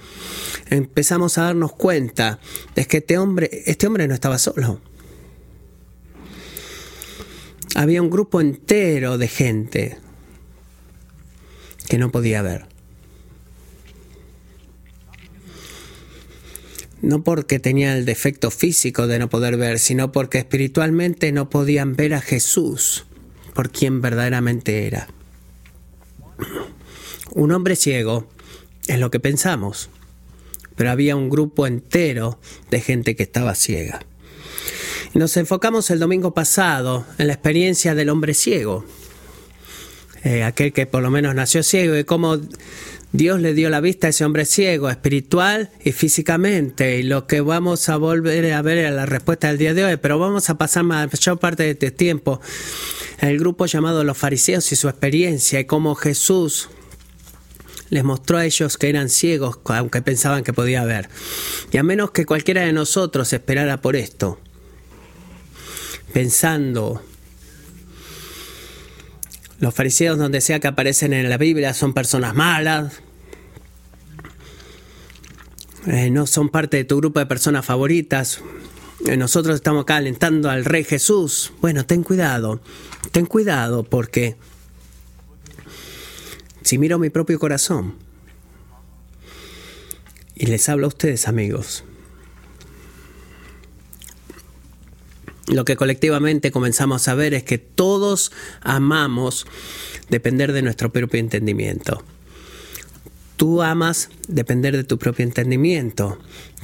empezamos 0.69 1.37
a 1.39 1.43
darnos 1.43 1.73
cuenta 1.73 2.39
de 2.75 2.87
que 2.87 2.99
este 2.99 3.19
hombre, 3.19 3.51
este 3.67 3.87
hombre 3.87 4.07
no 4.07 4.15
estaba 4.15 4.39
solo. 4.39 4.81
Había 7.75 8.01
un 8.01 8.11
grupo 8.11 8.41
entero 8.41 9.19
de 9.19 9.29
gente 9.29 9.99
que 11.89 11.99
no 11.99 12.11
podía 12.11 12.43
ver. 12.43 12.76
No 17.03 17.23
porque 17.23 17.59
tenía 17.59 17.97
el 17.97 18.05
defecto 18.05 18.51
físico 18.51 19.07
de 19.07 19.19
no 19.19 19.29
poder 19.29 19.57
ver, 19.57 19.79
sino 19.79 20.13
porque 20.13 20.39
espiritualmente 20.39 21.33
no 21.33 21.51
podían 21.51 21.95
ver 21.95 22.15
a 22.15 22.21
Jesús 22.21 23.07
por 23.55 23.71
quien 23.71 24.01
verdaderamente 24.01 24.87
era. 24.87 25.09
Un 27.33 27.53
hombre 27.53 27.77
ciego 27.77 28.29
es 28.87 28.99
lo 28.99 29.11
que 29.11 29.21
pensamos, 29.21 29.91
pero 30.75 30.91
había 30.91 31.17
un 31.17 31.29
grupo 31.29 31.67
entero 31.67 32.39
de 32.71 32.81
gente 32.81 33.17
que 33.17 33.23
estaba 33.23 33.55
ciega. 33.55 34.01
Nos 35.15 35.37
enfocamos 35.37 35.91
el 35.91 35.99
domingo 35.99 36.35
pasado 36.35 37.07
en 37.19 37.29
la 37.29 37.33
experiencia 37.33 37.95
del 37.95 38.11
hombre 38.11 38.35
ciego, 38.35 38.85
eh, 40.25 40.43
aquel 40.43 40.73
que 40.73 40.87
por 40.87 41.03
lo 41.03 41.11
menos 41.11 41.35
nació 41.35 41.63
ciego 41.63 41.97
y 41.97 42.05
cómo 42.05 42.39
Dios 43.17 43.41
le 43.41 43.55
dio 43.55 43.71
la 43.71 43.81
vista 43.81 44.09
a 44.09 44.11
ese 44.11 44.27
hombre 44.27 44.45
ciego, 44.45 44.91
espiritual 44.91 45.71
y 45.83 45.93
físicamente. 45.93 46.99
Y 46.99 47.03
lo 47.03 47.27
que 47.27 47.41
vamos 47.41 47.89
a 47.89 47.97
volver 47.97 48.53
a 48.53 48.61
ver 48.61 48.77
es 48.77 48.93
la 48.93 49.07
respuesta 49.07 49.49
del 49.49 49.57
día 49.57 49.73
de 49.73 49.87
hoy, 49.87 49.97
pero 49.97 50.19
vamos 50.19 50.51
a 50.51 50.59
pasar 50.59 50.85
mayor 50.85 51.39
parte 51.39 51.63
de 51.63 51.71
este 51.71 51.91
tiempo 51.91 52.43
en 53.19 53.31
el 53.31 53.39
grupo 53.39 53.65
llamado 53.65 54.05
los 54.05 54.19
fariseos 54.19 54.71
y 54.71 54.77
su 54.77 54.91
experiencia 54.91 55.59
y 55.59 55.65
cómo 55.65 55.95
Jesús 55.95 56.69
les 57.89 58.05
mostró 58.05 58.37
a 58.37 58.45
ellos 58.45 58.77
que 58.77 58.91
eran 58.91 59.09
ciegos, 59.09 59.61
aunque 59.65 60.03
pensaban 60.03 60.45
que 60.45 60.53
podía 60.53 60.85
ver. 60.85 61.09
Y 61.73 61.79
a 61.79 61.83
menos 61.83 62.11
que 62.11 62.27
cualquiera 62.27 62.67
de 62.67 62.75
nosotros 62.75 63.33
esperara 63.33 63.81
por 63.81 63.97
esto, 63.97 64.39
pensando 66.13 67.03
los 69.59 69.75
fariseos, 69.75 70.19
donde 70.19 70.43
sea 70.43 70.61
que 70.61 70.69
aparecen 70.69 71.15
en 71.15 71.31
la 71.31 71.39
Biblia, 71.39 71.73
son 71.73 71.95
personas 71.95 72.35
malas. 72.35 73.06
Eh, 75.87 76.11
no 76.11 76.27
son 76.27 76.49
parte 76.49 76.77
de 76.79 76.85
tu 76.85 76.97
grupo 76.97 77.21
de 77.21 77.27
personas 77.27 77.65
favoritas. 77.65 78.41
Eh, 79.07 79.17
nosotros 79.17 79.55
estamos 79.55 79.83
acá 79.83 79.97
alentando 79.97 80.51
al 80.51 80.65
Rey 80.65 80.83
Jesús. 80.83 81.53
Bueno, 81.61 81.87
ten 81.87 82.03
cuidado. 82.03 82.61
Ten 83.13 83.27
cuidado 83.27 83.85
porque 83.85 84.37
si 86.63 86.79
miro 86.79 86.99
mi 86.99 87.11
propio 87.11 87.39
corazón 87.39 87.95
y 90.35 90.47
les 90.47 90.69
hablo 90.69 90.87
a 90.87 90.89
ustedes, 90.89 91.29
amigos, 91.29 91.85
lo 95.47 95.65
que 95.65 95.77
colectivamente 95.77 96.51
comenzamos 96.51 97.07
a 97.07 97.15
ver 97.15 97.33
es 97.33 97.45
que 97.45 97.59
todos 97.59 98.33
amamos 98.61 99.47
depender 100.09 100.53
de 100.53 100.63
nuestro 100.63 100.93
propio 100.93 101.21
entendimiento. 101.21 102.03
Tú 103.37 103.63
amas 103.63 104.09
depender 104.29 104.77
de 104.77 104.85
tu 104.85 104.99
propio 104.99 105.25
entendimiento. 105.25 106.19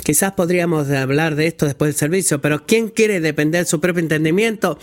Quizás 0.04 0.32
podríamos 0.32 0.90
hablar 0.90 1.34
de 1.34 1.46
esto 1.46 1.66
después 1.66 1.90
del 1.90 1.98
servicio, 1.98 2.40
pero 2.40 2.64
¿quién 2.66 2.88
quiere 2.88 3.20
depender 3.20 3.64
de 3.64 3.70
su 3.70 3.80
propio 3.80 4.00
entendimiento? 4.00 4.78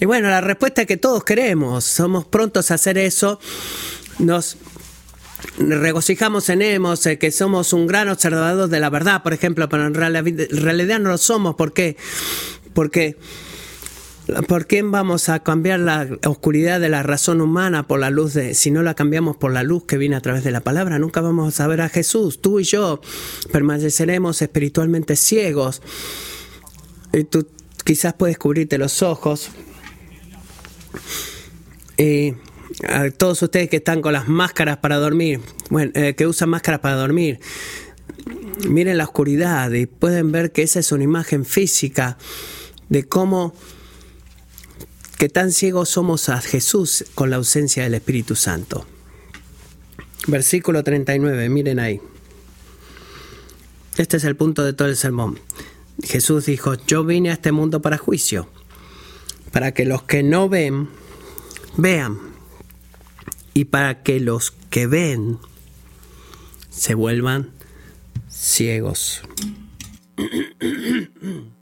Y 0.00 0.04
bueno, 0.04 0.28
la 0.28 0.40
respuesta 0.40 0.82
es 0.82 0.86
que 0.86 0.96
todos 0.96 1.24
queremos. 1.24 1.84
Somos 1.84 2.26
prontos 2.26 2.70
a 2.70 2.74
hacer 2.74 2.98
eso. 2.98 3.40
Nos 4.18 4.58
regocijamos 5.58 6.48
en 6.50 6.62
Emos, 6.62 7.06
eh, 7.06 7.18
que 7.18 7.30
somos 7.30 7.72
un 7.72 7.86
gran 7.86 8.08
observador 8.08 8.68
de 8.68 8.80
la 8.80 8.90
verdad, 8.90 9.22
por 9.22 9.32
ejemplo, 9.32 9.68
pero 9.68 9.86
en 9.86 9.94
realidad 9.94 10.98
no 11.00 11.10
lo 11.10 11.18
somos. 11.18 11.54
¿Por 11.54 11.72
qué? 11.72 11.96
Porque 12.74 13.16
¿Por 14.46 14.66
qué 14.66 14.82
vamos 14.82 15.28
a 15.28 15.40
cambiar 15.40 15.80
la 15.80 16.08
oscuridad 16.26 16.80
de 16.80 16.88
la 16.88 17.02
razón 17.02 17.40
humana 17.40 17.86
por 17.86 18.00
la 18.00 18.10
luz 18.10 18.34
de, 18.34 18.54
si 18.54 18.70
no 18.70 18.82
la 18.82 18.94
cambiamos 18.94 19.36
por 19.36 19.52
la 19.52 19.62
luz 19.62 19.84
que 19.84 19.98
viene 19.98 20.16
a 20.16 20.20
través 20.20 20.44
de 20.44 20.50
la 20.50 20.60
palabra? 20.60 20.98
Nunca 20.98 21.20
vamos 21.20 21.48
a 21.48 21.56
saber 21.56 21.80
a 21.80 21.88
Jesús. 21.88 22.40
Tú 22.40 22.60
y 22.60 22.64
yo 22.64 23.00
permaneceremos 23.52 24.42
espiritualmente 24.42 25.16
ciegos. 25.16 25.82
Y 27.12 27.24
tú 27.24 27.46
quizás 27.84 28.14
puedes 28.14 28.38
cubrirte 28.38 28.78
los 28.78 29.02
ojos. 29.02 29.50
Y 31.96 32.34
a 32.88 33.10
todos 33.10 33.42
ustedes 33.42 33.68
que 33.68 33.76
están 33.76 34.00
con 34.00 34.12
las 34.12 34.28
máscaras 34.28 34.78
para 34.78 34.96
dormir, 34.96 35.40
bueno, 35.70 35.92
eh, 35.94 36.14
que 36.14 36.26
usan 36.26 36.50
máscaras 36.50 36.80
para 36.80 36.96
dormir, 36.96 37.40
miren 38.68 38.98
la 38.98 39.04
oscuridad 39.04 39.70
y 39.72 39.86
pueden 39.86 40.32
ver 40.32 40.52
que 40.52 40.62
esa 40.62 40.80
es 40.80 40.92
una 40.92 41.04
imagen 41.04 41.44
física 41.44 42.16
de 42.88 43.04
cómo 43.04 43.54
que 45.20 45.28
tan 45.28 45.52
ciegos 45.52 45.90
somos 45.90 46.30
a 46.30 46.40
Jesús 46.40 47.04
con 47.14 47.28
la 47.28 47.36
ausencia 47.36 47.82
del 47.82 47.92
Espíritu 47.92 48.36
Santo. 48.36 48.86
Versículo 50.28 50.82
39, 50.82 51.50
miren 51.50 51.78
ahí. 51.78 52.00
Este 53.98 54.16
es 54.16 54.24
el 54.24 54.34
punto 54.34 54.64
de 54.64 54.72
todo 54.72 54.88
el 54.88 54.96
sermón. 54.96 55.38
Jesús 56.02 56.46
dijo, 56.46 56.72
yo 56.86 57.04
vine 57.04 57.28
a 57.28 57.34
este 57.34 57.52
mundo 57.52 57.82
para 57.82 57.98
juicio, 57.98 58.48
para 59.52 59.74
que 59.74 59.84
los 59.84 60.04
que 60.04 60.22
no 60.22 60.48
ven, 60.48 60.88
vean, 61.76 62.18
y 63.52 63.66
para 63.66 64.02
que 64.02 64.20
los 64.20 64.52
que 64.70 64.86
ven 64.86 65.36
se 66.70 66.94
vuelvan 66.94 67.50
ciegos. 68.30 69.20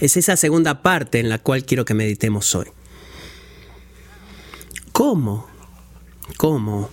Es 0.00 0.16
esa 0.16 0.36
segunda 0.36 0.82
parte 0.82 1.18
en 1.18 1.28
la 1.28 1.38
cual 1.38 1.64
quiero 1.64 1.84
que 1.84 1.94
meditemos 1.94 2.54
hoy. 2.54 2.66
¿Cómo? 4.92 5.46
¿Cómo? 6.36 6.90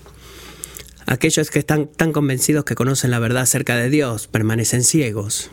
Aquellos 1.06 1.50
que 1.50 1.60
están 1.60 1.88
tan 1.88 2.14
convencidos 2.14 2.66
que 2.66 2.76
conocen 2.76 3.12
la 3.12 3.20
verdad 3.20 3.44
acerca 3.44 3.76
de 3.76 3.90
Dios 3.90 4.28
permanecen 4.28 4.84
ciegos. 4.84 5.52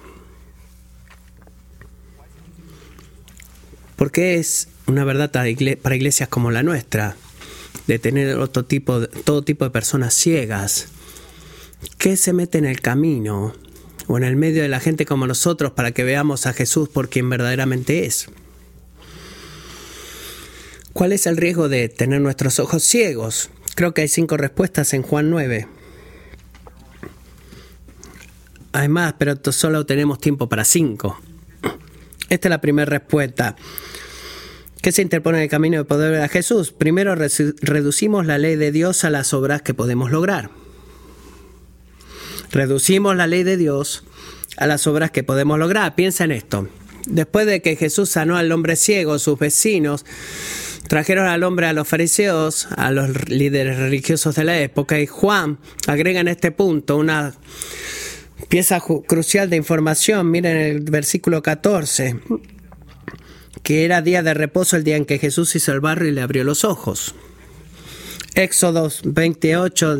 ¿Por 3.96 4.10
qué 4.12 4.36
es 4.36 4.68
una 4.86 5.04
verdad 5.04 5.30
para 5.30 5.96
iglesias 5.96 6.28
como 6.28 6.50
la 6.50 6.62
nuestra 6.62 7.16
de 7.86 7.98
tener 7.98 8.38
otro 8.38 8.64
tipo, 8.64 9.06
todo 9.08 9.42
tipo 9.42 9.64
de 9.64 9.70
personas 9.70 10.14
ciegas 10.14 10.88
que 11.98 12.16
se 12.16 12.32
meten 12.32 12.64
en 12.64 12.70
el 12.70 12.80
camino 12.80 13.52
o 14.10 14.16
en 14.16 14.24
el 14.24 14.34
medio 14.34 14.62
de 14.62 14.68
la 14.68 14.80
gente 14.80 15.06
como 15.06 15.28
nosotros 15.28 15.70
para 15.70 15.92
que 15.92 16.02
veamos 16.02 16.46
a 16.46 16.52
Jesús 16.52 16.88
por 16.88 17.08
quien 17.08 17.30
verdaderamente 17.30 18.06
es. 18.06 18.26
¿Cuál 20.92 21.12
es 21.12 21.28
el 21.28 21.36
riesgo 21.36 21.68
de 21.68 21.88
tener 21.88 22.20
nuestros 22.20 22.58
ojos 22.58 22.82
ciegos? 22.82 23.50
Creo 23.76 23.94
que 23.94 24.02
hay 24.02 24.08
cinco 24.08 24.36
respuestas 24.36 24.94
en 24.94 25.02
Juan 25.02 25.30
9. 25.30 25.68
Hay 28.72 28.88
más, 28.88 29.14
pero 29.16 29.36
solo 29.52 29.86
tenemos 29.86 30.18
tiempo 30.18 30.48
para 30.48 30.64
cinco. 30.64 31.16
Esta 32.28 32.48
es 32.48 32.50
la 32.50 32.60
primera 32.60 32.90
respuesta. 32.90 33.54
¿Qué 34.82 34.90
se 34.90 35.02
interpone 35.02 35.38
en 35.38 35.44
el 35.44 35.50
camino 35.50 35.78
de 35.78 35.84
poder 35.84 36.20
a 36.20 36.26
Jesús? 36.26 36.72
Primero, 36.72 37.14
reducimos 37.14 38.26
la 38.26 38.38
ley 38.38 38.56
de 38.56 38.72
Dios 38.72 39.04
a 39.04 39.10
las 39.10 39.32
obras 39.34 39.62
que 39.62 39.72
podemos 39.72 40.10
lograr. 40.10 40.50
Reducimos 42.50 43.16
la 43.16 43.26
ley 43.26 43.42
de 43.42 43.56
Dios 43.56 44.04
a 44.56 44.66
las 44.66 44.86
obras 44.86 45.10
que 45.10 45.22
podemos 45.22 45.58
lograr. 45.58 45.94
Piensa 45.94 46.24
en 46.24 46.32
esto. 46.32 46.68
Después 47.06 47.46
de 47.46 47.62
que 47.62 47.76
Jesús 47.76 48.10
sanó 48.10 48.36
al 48.36 48.52
hombre 48.52 48.76
ciego, 48.76 49.18
sus 49.18 49.38
vecinos 49.38 50.04
trajeron 50.88 51.26
al 51.26 51.44
hombre 51.44 51.66
a 51.66 51.72
los 51.72 51.86
fariseos, 51.86 52.68
a 52.76 52.90
los 52.90 53.28
líderes 53.28 53.78
religiosos 53.78 54.34
de 54.34 54.44
la 54.44 54.60
época, 54.60 54.98
y 55.00 55.06
Juan 55.06 55.58
agrega 55.86 56.20
en 56.20 56.28
este 56.28 56.50
punto 56.50 56.96
una 56.96 57.34
pieza 58.48 58.80
crucial 58.80 59.48
de 59.48 59.56
información. 59.56 60.30
Miren 60.30 60.56
el 60.56 60.80
versículo 60.80 61.42
14. 61.42 62.16
que 63.62 63.84
era 63.84 64.02
día 64.02 64.22
de 64.22 64.34
reposo 64.34 64.76
el 64.76 64.84
día 64.84 64.96
en 64.96 65.04
que 65.04 65.18
Jesús 65.18 65.54
hizo 65.54 65.72
el 65.72 65.80
barro 65.80 66.06
y 66.06 66.12
le 66.12 66.22
abrió 66.22 66.44
los 66.44 66.64
ojos. 66.64 67.14
Éxodo 68.34 68.88
28, 69.04 69.96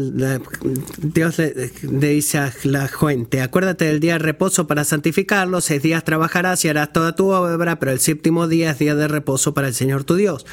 Dios 0.99 1.39
le, 1.39 1.71
dice 1.83 2.39
a 2.39 2.53
la 2.63 2.87
gente, 2.87 3.41
acuérdate 3.41 3.87
del 3.87 3.99
día 3.99 4.13
de 4.15 4.19
reposo 4.21 4.69
para 4.69 4.85
santificarlo, 4.85 5.61
seis 5.61 5.83
días 5.83 6.05
trabajarás 6.05 6.65
y 6.65 6.69
harás 6.69 6.93
toda 6.93 7.17
tu 7.17 7.31
obra, 7.31 7.81
pero 7.81 7.91
el 7.91 7.99
séptimo 7.99 8.47
día 8.47 8.71
es 8.71 8.79
día 8.79 8.95
de 8.95 9.09
reposo 9.09 9.53
para 9.53 9.67
el 9.67 9.75
Señor 9.75 10.05
tu 10.05 10.15
Dios. 10.15 10.47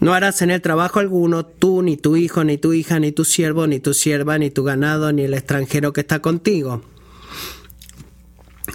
No 0.00 0.12
harás 0.12 0.42
en 0.42 0.50
él 0.50 0.60
trabajo 0.60 1.00
alguno, 1.00 1.46
tú, 1.46 1.80
ni 1.82 1.96
tu 1.96 2.16
hijo, 2.16 2.44
ni 2.44 2.58
tu 2.58 2.74
hija, 2.74 3.00
ni 3.00 3.12
tu 3.12 3.24
siervo, 3.24 3.66
ni 3.66 3.80
tu 3.80 3.94
sierva, 3.94 4.36
ni 4.36 4.50
tu 4.50 4.62
ganado, 4.62 5.10
ni 5.12 5.22
el 5.22 5.32
extranjero 5.32 5.94
que 5.94 6.02
está 6.02 6.20
contigo. 6.20 6.82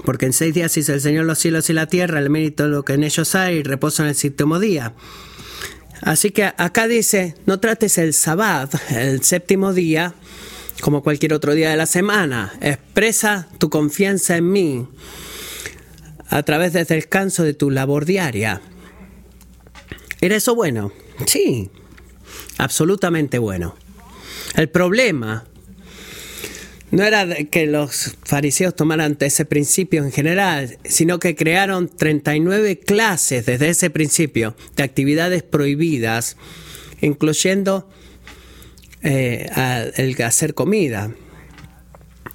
Porque 0.03 0.25
en 0.25 0.33
seis 0.33 0.53
días 0.53 0.75
hizo 0.77 0.93
el 0.93 1.01
Señor 1.01 1.25
los 1.25 1.37
cielos 1.37 1.69
y 1.69 1.73
la 1.73 1.85
tierra, 1.85 2.19
el 2.19 2.31
mérito 2.31 2.63
de 2.63 2.69
lo 2.69 2.83
que 2.83 2.93
en 2.93 3.03
ellos 3.03 3.35
hay, 3.35 3.57
y 3.57 3.63
reposo 3.63 4.01
en 4.01 4.09
el 4.09 4.15
séptimo 4.15 4.59
día. 4.59 4.93
Así 6.01 6.31
que 6.31 6.43
acá 6.43 6.87
dice, 6.87 7.35
no 7.45 7.59
trates 7.59 7.97
el 7.97 8.13
sabbat, 8.13 8.73
el 8.91 9.23
séptimo 9.23 9.73
día, 9.73 10.13
como 10.81 11.03
cualquier 11.03 11.33
otro 11.33 11.53
día 11.53 11.69
de 11.69 11.77
la 11.77 11.85
semana. 11.85 12.53
Expresa 12.61 13.47
tu 13.57 13.69
confianza 13.69 14.37
en 14.37 14.51
mí 14.51 14.87
a 16.29 16.43
través 16.43 16.73
del 16.73 16.85
descanso 16.85 17.43
de 17.43 17.53
tu 17.53 17.71
labor 17.71 18.05
diaria. 18.05 18.61
¿Era 20.21 20.35
eso 20.35 20.55
bueno? 20.55 20.91
Sí, 21.25 21.69
absolutamente 22.57 23.37
bueno. 23.37 23.75
El 24.55 24.69
problema 24.69 25.45
no 26.95 27.03
era 27.03 27.27
que 27.51 27.65
los 27.65 28.15
fariseos 28.23 28.73
tomaran 28.73 29.17
ese 29.19 29.43
principio 29.43 30.01
en 30.01 30.13
general, 30.13 30.77
sino 30.85 31.19
que 31.19 31.35
crearon 31.35 31.89
39 31.89 32.79
clases 32.79 33.45
desde 33.45 33.67
ese 33.67 33.89
principio 33.89 34.55
de 34.77 34.83
actividades 34.83 35.43
prohibidas, 35.43 36.37
incluyendo 37.01 37.89
eh, 39.03 39.45
el 39.97 40.21
hacer 40.23 40.53
comida. 40.53 41.11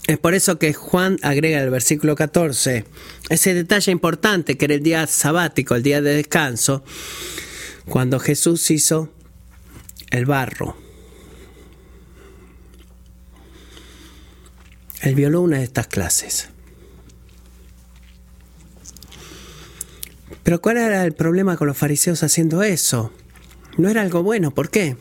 Es 0.07 0.19
por 0.19 0.35
eso 0.35 0.59
que 0.59 0.75
Juan 0.75 1.17
agrega 1.23 1.63
el 1.63 1.71
versículo 1.71 2.15
14 2.15 2.85
ese 3.31 3.55
detalle 3.55 3.93
importante 3.93 4.59
que 4.59 4.67
era 4.67 4.75
el 4.75 4.83
día 4.83 5.07
sabático, 5.07 5.75
el 5.75 5.83
día 5.83 6.03
de 6.03 6.17
descanso, 6.17 6.85
cuando 7.87 8.21
Jesús 8.21 8.71
hizo 8.71 9.11
el 10.11 10.27
barro. 10.27 10.90
Él 15.01 15.15
violó 15.15 15.41
una 15.41 15.59
de 15.59 15.65
estas 15.65 15.87
clases. 15.87 16.49
Pero 20.43 20.61
¿cuál 20.61 20.79
era 20.79 21.05
el 21.05 21.13
problema 21.13 21.57
con 21.57 21.69
los 21.69 21.77
fariseos 21.77 22.23
haciendo 22.23 22.63
eso? 22.63 23.13
No 23.77 23.89
era 23.89 24.03
algo 24.03 24.23
bueno. 24.23 24.51
¿Por 24.51 24.71
qué? 24.71 24.97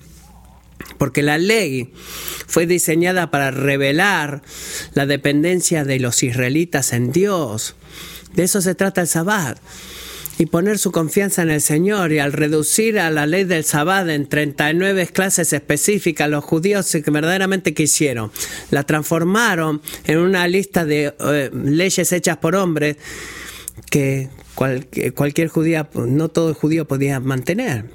Porque 0.97 1.21
la 1.21 1.37
ley 1.37 1.93
fue 2.47 2.65
diseñada 2.65 3.31
para 3.31 3.51
revelar 3.51 4.41
la 4.93 5.05
dependencia 5.05 5.85
de 5.85 5.99
los 5.99 6.23
israelitas 6.23 6.93
en 6.93 7.11
Dios. 7.11 7.75
De 8.33 8.43
eso 8.43 8.61
se 8.61 8.75
trata 8.75 9.01
el 9.01 9.07
sabbat 9.07 9.59
y 10.39 10.45
poner 10.45 10.79
su 10.79 10.93
confianza 10.93 11.41
en 11.41 11.49
el 11.49 11.59
Señor 11.59 12.13
y 12.13 12.19
al 12.19 12.31
reducir 12.31 12.97
a 12.97 13.11
la 13.11 13.25
ley 13.25 13.43
del 13.43 13.65
Sabbat 13.65 14.07
en 14.07 14.25
39 14.25 15.07
clases 15.07 15.51
específicas, 15.51 16.29
los 16.29 16.45
judíos 16.45 16.89
que 16.89 17.11
verdaderamente 17.11 17.73
quisieron, 17.73 18.31
la 18.71 18.83
transformaron 18.83 19.81
en 20.05 20.17
una 20.17 20.47
lista 20.47 20.85
de 20.85 21.13
eh, 21.19 21.51
leyes 21.53 22.13
hechas 22.13 22.37
por 22.37 22.55
hombres 22.55 22.95
que 23.91 24.29
cualquier 25.13 25.49
judía, 25.49 25.89
no 25.93 26.29
todo 26.29 26.53
judío 26.53 26.87
podía 26.87 27.19
mantener. 27.19 27.89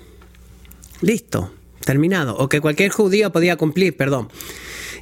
Listo, 1.00 1.50
terminado. 1.82 2.36
O 2.36 2.50
que 2.50 2.60
cualquier 2.60 2.90
judío 2.90 3.32
podía 3.32 3.56
cumplir, 3.56 3.96
perdón. 3.96 4.28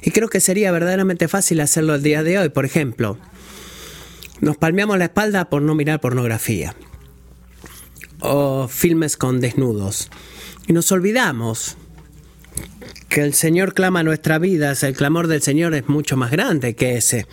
Y 0.01 0.11
creo 0.11 0.29
que 0.29 0.39
sería 0.39 0.71
verdaderamente 0.71 1.27
fácil 1.27 1.59
hacerlo 1.59 1.95
el 1.95 2.03
día 2.03 2.23
de 2.23 2.39
hoy. 2.39 2.49
Por 2.49 2.63
ejemplo, 2.63 3.17
nos 4.39 4.55
palmeamos 4.55 4.97
la 4.97 5.05
espalda 5.05 5.49
por 5.49 5.61
no 5.61 5.75
mirar 5.75 5.99
pornografía 5.99 6.73
o 8.23 8.67
filmes 8.67 9.17
con 9.17 9.39
desnudos. 9.39 10.09
Y 10.65 10.73
nos 10.73 10.91
olvidamos 10.91 11.77
que 13.09 13.21
el 13.21 13.33
Señor 13.33 13.73
clama 13.73 14.01
nuestra 14.01 14.39
vida, 14.39 14.73
el 14.81 14.95
clamor 14.95 15.27
del 15.27 15.41
Señor 15.41 15.75
es 15.75 15.87
mucho 15.87 16.17
más 16.17 16.31
grande 16.31 16.75
que 16.75 16.97
ese. 16.97 17.27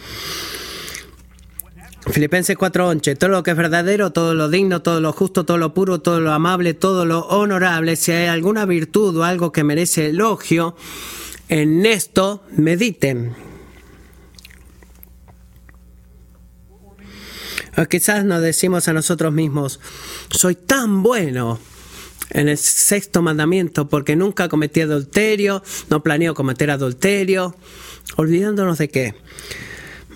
Filipenses 2.11 2.57
4:11, 2.57 3.17
todo 3.17 3.31
lo 3.31 3.43
que 3.43 3.53
es 3.53 3.57
verdadero, 3.57 4.11
todo 4.11 4.35
lo 4.35 4.49
digno, 4.49 4.83
todo 4.83 5.01
lo 5.01 5.13
justo, 5.13 5.45
todo 5.45 5.59
lo 5.59 5.73
puro, 5.75 6.01
todo 6.01 6.21
lo 6.21 6.33
amable, 6.33 6.75
todo 6.75 7.05
lo 7.05 7.21
honorable, 7.21 7.95
si 7.97 8.11
hay 8.13 8.27
alguna 8.27 8.65
virtud 8.67 9.17
o 9.17 9.25
algo 9.25 9.53
que 9.53 9.65
merece 9.65 10.07
elogio, 10.07 10.75
en 11.49 11.87
esto 11.87 12.43
mediten. 12.57 13.50
Quizás 17.89 18.25
nos 18.25 18.43
decimos 18.43 18.89
a 18.89 18.93
nosotros 18.93 19.33
mismos, 19.33 19.81
soy 20.31 20.55
tan 20.55 21.03
bueno 21.03 21.59
en 22.31 22.49
el 22.49 22.59
sexto 22.59 23.23
mandamiento 23.23 23.89
porque 23.89 24.17
nunca 24.17 24.49
cometí 24.49 24.81
adulterio, 24.81 25.63
no 25.89 26.03
planeo 26.03 26.35
cometer 26.35 26.71
adulterio, 26.71 27.57
olvidándonos 28.17 28.79
de 28.79 28.89
qué. 28.89 29.15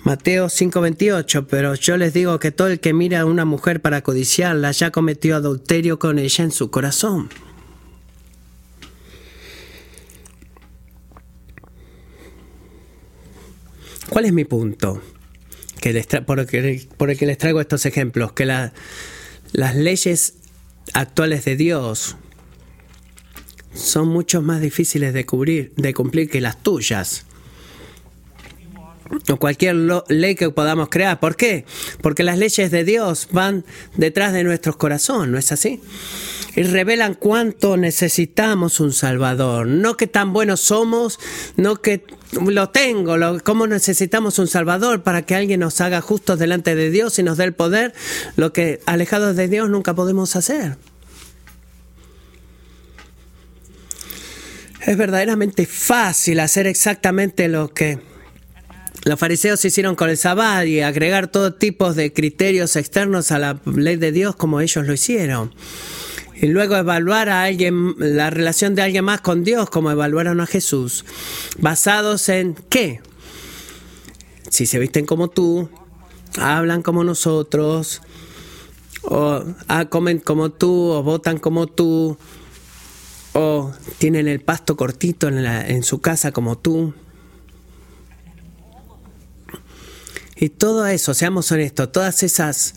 Mateo 0.03 0.49
5:28, 0.49 1.47
pero 1.49 1.73
yo 1.73 1.97
les 1.97 2.13
digo 2.13 2.37
que 2.39 2.51
todo 2.51 2.67
el 2.67 2.79
que 2.79 2.93
mira 2.93 3.21
a 3.21 3.25
una 3.25 3.43
mujer 3.43 3.81
para 3.81 4.03
codiciarla 4.03 4.71
ya 4.71 4.91
cometió 4.91 5.35
adulterio 5.35 5.97
con 5.97 6.19
ella 6.19 6.43
en 6.43 6.51
su 6.51 6.69
corazón. 6.69 7.29
¿Cuál 14.09 14.25
es 14.25 14.33
mi 14.33 14.45
punto? 14.45 15.01
Por, 16.25 16.39
el 16.39 16.47
que, 17.17 17.25
les 17.25 17.37
traigo 17.37 17.61
estos 17.61 17.85
ejemplos, 17.85 18.33
que 18.33 18.45
las 18.45 19.75
leyes 19.75 20.35
actuales 20.93 21.45
de 21.45 21.55
Dios 21.55 22.15
son 23.73 24.07
mucho 24.07 24.41
más 24.41 24.61
difíciles 24.61 25.13
de, 25.13 25.25
cubrir, 25.25 25.73
de 25.75 25.93
cumplir 25.93 26.29
que 26.29 26.41
las 26.41 26.61
tuyas. 26.63 27.25
O 29.29 29.37
cualquier 29.37 29.75
ley 30.07 30.35
que 30.35 30.49
podamos 30.49 30.89
crear. 30.89 31.19
¿Por 31.19 31.35
qué? 31.35 31.65
Porque 32.01 32.23
las 32.23 32.39
leyes 32.39 32.71
de 32.71 32.83
Dios 32.83 33.27
van 33.31 33.63
detrás 33.95 34.33
de 34.33 34.43
nuestros 34.43 34.77
corazones, 34.77 35.29
¿no 35.29 35.37
es 35.37 35.51
así? 35.51 35.79
y 36.55 36.63
revelan 36.63 37.15
cuánto 37.15 37.77
necesitamos 37.77 38.79
un 38.79 38.93
Salvador. 38.93 39.67
No 39.67 39.97
que 39.97 40.07
tan 40.07 40.31
buenos 40.33 40.61
somos, 40.61 41.19
no 41.57 41.81
que 41.81 42.05
lo 42.35 42.69
tengo, 42.69 43.17
lo, 43.17 43.43
cómo 43.43 43.67
necesitamos 43.67 44.39
un 44.39 44.47
Salvador 44.47 45.03
para 45.03 45.23
que 45.23 45.35
alguien 45.35 45.59
nos 45.59 45.81
haga 45.81 46.01
justos 46.01 46.39
delante 46.39 46.75
de 46.75 46.89
Dios 46.89 47.17
y 47.19 47.23
nos 47.23 47.37
dé 47.37 47.45
el 47.45 47.53
poder, 47.53 47.93
lo 48.35 48.53
que 48.53 48.81
alejados 48.85 49.35
de 49.35 49.47
Dios 49.47 49.69
nunca 49.69 49.93
podemos 49.93 50.35
hacer. 50.35 50.77
Es 54.85 54.97
verdaderamente 54.97 55.65
fácil 55.65 56.39
hacer 56.39 56.67
exactamente 56.67 57.47
lo 57.47 57.73
que 57.73 57.99
los 59.03 59.19
fariseos 59.19 59.63
hicieron 59.65 59.95
con 59.95 60.09
el 60.09 60.17
sabbat 60.17 60.65
y 60.67 60.81
agregar 60.81 61.27
todo 61.27 61.53
tipo 61.53 61.93
de 61.93 62.13
criterios 62.13 62.75
externos 62.75 63.31
a 63.31 63.39
la 63.39 63.59
ley 63.65 63.95
de 63.97 64.11
Dios 64.11 64.35
como 64.35 64.61
ellos 64.61 64.85
lo 64.85 64.93
hicieron 64.93 65.53
y 66.35 66.47
luego 66.47 66.75
evaluar 66.75 67.29
a 67.29 67.43
alguien, 67.43 67.95
la 67.97 68.29
relación 68.29 68.75
de 68.75 68.81
alguien 68.81 69.05
más 69.05 69.21
con 69.21 69.43
Dios, 69.43 69.69
como 69.69 69.91
evaluaron 69.91 70.41
a 70.41 70.45
Jesús, 70.45 71.05
basados 71.57 72.27
en 72.29 72.55
qué? 72.69 73.01
Si 74.49 74.65
se 74.65 74.79
visten 74.79 75.05
como 75.05 75.29
tú, 75.29 75.69
hablan 76.37 76.81
como 76.81 77.03
nosotros, 77.03 78.01
o 79.03 79.43
ah, 79.67 79.85
comen 79.85 80.19
como 80.19 80.51
tú, 80.51 80.91
o 80.91 81.03
votan 81.03 81.39
como 81.39 81.67
tú, 81.67 82.17
o 83.33 83.71
tienen 83.97 84.27
el 84.27 84.41
pasto 84.41 84.75
cortito 84.75 85.29
en, 85.29 85.37
en 85.45 85.83
su 85.83 86.01
casa 86.01 86.31
como 86.31 86.57
tú. 86.57 86.93
Y 90.35 90.49
todo 90.49 90.85
eso, 90.85 91.13
seamos 91.13 91.49
honestos, 91.51 91.91
todas 91.93 92.23
esas 92.23 92.75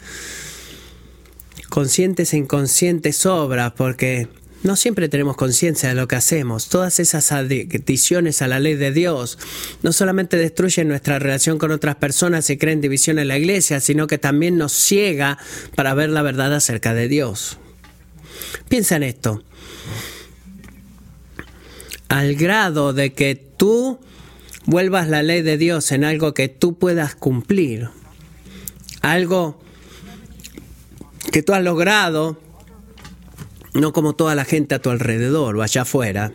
conscientes 1.68 2.32
e 2.32 2.38
inconscientes 2.38 3.26
obras, 3.26 3.72
porque 3.76 4.28
no 4.62 4.74
siempre 4.74 5.08
tenemos 5.08 5.36
conciencia 5.36 5.88
de 5.88 5.94
lo 5.94 6.08
que 6.08 6.16
hacemos. 6.16 6.68
Todas 6.68 6.98
esas 6.98 7.30
adiciones 7.30 8.42
a 8.42 8.48
la 8.48 8.58
ley 8.58 8.74
de 8.74 8.92
Dios 8.92 9.38
no 9.82 9.92
solamente 9.92 10.36
destruyen 10.36 10.88
nuestra 10.88 11.18
relación 11.18 11.58
con 11.58 11.70
otras 11.70 11.96
personas 11.96 12.50
y 12.50 12.56
crean 12.56 12.80
división 12.80 13.18
en 13.18 13.28
la 13.28 13.38
iglesia, 13.38 13.80
sino 13.80 14.06
que 14.06 14.18
también 14.18 14.58
nos 14.58 14.72
ciega 14.72 15.38
para 15.76 15.94
ver 15.94 16.10
la 16.10 16.22
verdad 16.22 16.54
acerca 16.54 16.92
de 16.92 17.08
Dios. 17.08 17.58
Piensa 18.68 18.96
en 18.96 19.04
esto. 19.04 19.44
Al 22.08 22.34
grado 22.34 22.92
de 22.92 23.12
que 23.12 23.36
tú 23.36 24.00
vuelvas 24.64 25.08
la 25.08 25.22
ley 25.22 25.42
de 25.42 25.56
Dios 25.56 25.92
en 25.92 26.04
algo 26.04 26.34
que 26.34 26.48
tú 26.48 26.78
puedas 26.78 27.14
cumplir, 27.14 27.90
algo 29.02 29.60
que 31.30 31.42
tú 31.42 31.52
has 31.52 31.62
logrado 31.62 32.40
no 33.74 33.92
como 33.92 34.14
toda 34.14 34.34
la 34.34 34.44
gente 34.44 34.74
a 34.74 34.80
tu 34.80 34.90
alrededor 34.90 35.56
o 35.56 35.62
allá 35.62 35.82
afuera. 35.82 36.32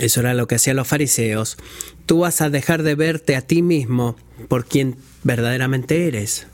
Eso 0.00 0.20
era 0.20 0.34
lo 0.34 0.46
que 0.46 0.56
hacían 0.56 0.76
los 0.76 0.88
fariseos. 0.88 1.56
Tú 2.04 2.20
vas 2.20 2.40
a 2.40 2.50
dejar 2.50 2.82
de 2.82 2.94
verte 2.94 3.34
a 3.34 3.40
ti 3.40 3.62
mismo 3.62 4.16
por 4.48 4.66
quien 4.66 4.96
verdaderamente 5.24 6.06
eres. 6.06 6.46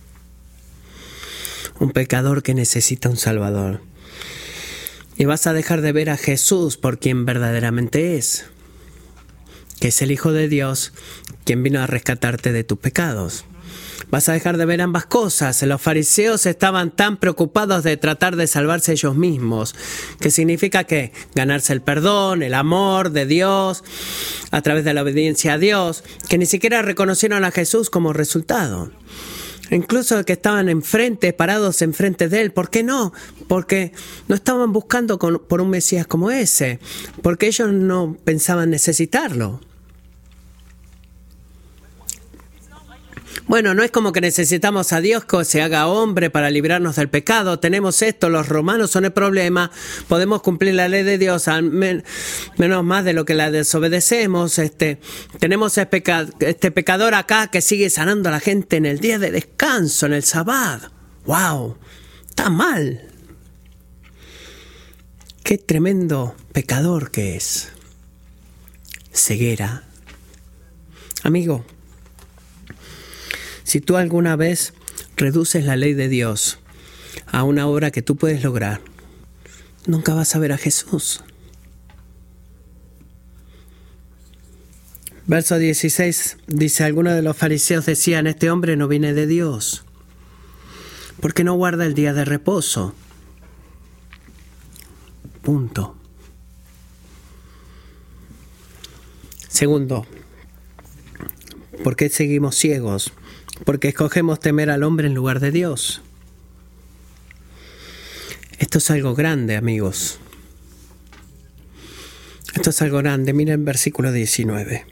Un 1.80 1.90
pecador 1.90 2.42
que 2.42 2.54
necesita 2.54 3.08
un 3.08 3.16
Salvador. 3.16 3.80
Y 5.16 5.24
vas 5.24 5.46
a 5.46 5.52
dejar 5.52 5.82
de 5.82 5.92
ver 5.92 6.10
a 6.10 6.16
Jesús 6.16 6.76
por 6.76 6.98
quien 6.98 7.26
verdaderamente 7.26 8.16
es, 8.16 8.46
que 9.80 9.88
es 9.88 10.00
el 10.00 10.10
Hijo 10.10 10.32
de 10.32 10.48
Dios, 10.48 10.92
quien 11.44 11.62
vino 11.62 11.80
a 11.80 11.86
rescatarte 11.86 12.52
de 12.52 12.64
tus 12.64 12.78
pecados. 12.78 13.44
Vas 14.10 14.28
a 14.28 14.32
dejar 14.32 14.56
de 14.56 14.66
ver 14.66 14.80
ambas 14.80 15.06
cosas. 15.06 15.62
Los 15.62 15.80
fariseos 15.80 16.46
estaban 16.46 16.90
tan 16.90 17.16
preocupados 17.16 17.84
de 17.84 17.96
tratar 17.96 18.36
de 18.36 18.46
salvarse 18.46 18.92
ellos 18.92 19.16
mismos, 19.16 19.74
que 20.20 20.30
significa 20.30 20.84
que 20.84 21.12
ganarse 21.34 21.72
el 21.72 21.82
perdón, 21.82 22.42
el 22.42 22.54
amor 22.54 23.10
de 23.10 23.26
Dios, 23.26 23.84
a 24.50 24.60
través 24.62 24.84
de 24.84 24.94
la 24.94 25.02
obediencia 25.02 25.54
a 25.54 25.58
Dios, 25.58 26.04
que 26.28 26.38
ni 26.38 26.46
siquiera 26.46 26.82
reconocieron 26.82 27.44
a 27.44 27.50
Jesús 27.50 27.90
como 27.90 28.12
resultado. 28.12 28.90
Incluso 29.70 30.22
que 30.26 30.34
estaban 30.34 30.68
enfrente, 30.68 31.32
parados 31.32 31.80
enfrente 31.80 32.28
de 32.28 32.42
él. 32.42 32.52
¿Por 32.52 32.68
qué 32.68 32.82
no? 32.82 33.14
Porque 33.48 33.92
no 34.28 34.34
estaban 34.34 34.72
buscando 34.72 35.18
por 35.18 35.62
un 35.62 35.70
Mesías 35.70 36.06
como 36.06 36.30
ese, 36.30 36.78
porque 37.22 37.46
ellos 37.46 37.72
no 37.72 38.16
pensaban 38.22 38.68
necesitarlo. 38.68 39.60
Bueno, 43.48 43.74
no 43.74 43.82
es 43.82 43.90
como 43.90 44.12
que 44.12 44.20
necesitamos 44.20 44.92
a 44.92 45.00
Dios 45.00 45.24
que 45.24 45.44
se 45.44 45.62
haga 45.62 45.88
hombre 45.88 46.30
para 46.30 46.48
librarnos 46.48 46.96
del 46.96 47.08
pecado. 47.08 47.58
Tenemos 47.58 48.00
esto, 48.00 48.28
los 48.28 48.48
romanos 48.48 48.90
son 48.90 49.04
el 49.04 49.12
problema. 49.12 49.70
Podemos 50.08 50.42
cumplir 50.42 50.74
la 50.74 50.88
ley 50.88 51.02
de 51.02 51.18
Dios 51.18 51.46
menos 51.48 52.84
más 52.84 53.04
de 53.04 53.12
lo 53.12 53.24
que 53.24 53.34
la 53.34 53.50
desobedecemos. 53.50 54.58
Este, 54.58 55.00
tenemos 55.40 55.76
este 55.76 56.70
pecador 56.70 57.14
acá 57.14 57.48
que 57.48 57.60
sigue 57.60 57.90
sanando 57.90 58.28
a 58.28 58.32
la 58.32 58.40
gente 58.40 58.76
en 58.76 58.86
el 58.86 59.00
día 59.00 59.18
de 59.18 59.32
descanso, 59.32 60.06
en 60.06 60.12
el 60.12 60.22
sabbat. 60.22 60.84
¡Wow! 61.26 61.76
Está 62.28 62.48
mal. 62.48 63.08
Qué 65.42 65.58
tremendo 65.58 66.36
pecador 66.52 67.10
que 67.10 67.36
es. 67.36 67.72
Ceguera. 69.12 69.84
Amigo, 71.24 71.64
si 73.72 73.80
tú 73.80 73.96
alguna 73.96 74.36
vez 74.36 74.74
reduces 75.16 75.64
la 75.64 75.76
ley 75.76 75.94
de 75.94 76.10
Dios 76.10 76.58
a 77.26 77.42
una 77.42 77.66
obra 77.66 77.90
que 77.90 78.02
tú 78.02 78.16
puedes 78.16 78.44
lograr, 78.44 78.82
nunca 79.86 80.12
vas 80.12 80.36
a 80.36 80.38
ver 80.38 80.52
a 80.52 80.58
Jesús. 80.58 81.24
Verso 85.26 85.56
16 85.56 86.36
dice, 86.48 86.84
algunos 86.84 87.14
de 87.14 87.22
los 87.22 87.34
fariseos 87.34 87.86
decían, 87.86 88.26
este 88.26 88.50
hombre 88.50 88.76
no 88.76 88.88
viene 88.88 89.14
de 89.14 89.26
Dios, 89.26 89.86
porque 91.20 91.42
no 91.42 91.54
guarda 91.54 91.86
el 91.86 91.94
día 91.94 92.12
de 92.12 92.26
reposo. 92.26 92.94
Punto. 95.40 95.96
Segundo, 99.48 100.06
¿por 101.82 101.96
qué 101.96 102.10
seguimos 102.10 102.54
ciegos? 102.54 103.14
Porque 103.64 103.88
escogemos 103.88 104.40
temer 104.40 104.70
al 104.70 104.82
hombre 104.82 105.06
en 105.06 105.14
lugar 105.14 105.40
de 105.40 105.50
Dios. 105.50 106.02
Esto 108.58 108.78
es 108.78 108.90
algo 108.90 109.14
grande, 109.14 109.56
amigos. 109.56 110.18
Esto 112.54 112.70
es 112.70 112.82
algo 112.82 112.98
grande. 112.98 113.32
Miren 113.32 113.64
versículo 113.64 114.12
19. 114.12 114.86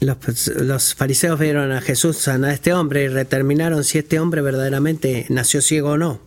Los, 0.00 0.48
los, 0.48 0.94
fariseos 0.94 1.40
vieron 1.40 1.72
a 1.72 1.80
Jesús 1.80 2.18
sanar 2.18 2.50
a 2.50 2.54
este 2.54 2.72
hombre 2.72 3.04
y 3.04 3.08
determinaron 3.08 3.82
si 3.82 3.98
este 3.98 4.20
hombre 4.20 4.42
verdaderamente 4.42 5.26
nació 5.30 5.62
ciego 5.62 5.92
o 5.92 5.96
no. 5.96 6.25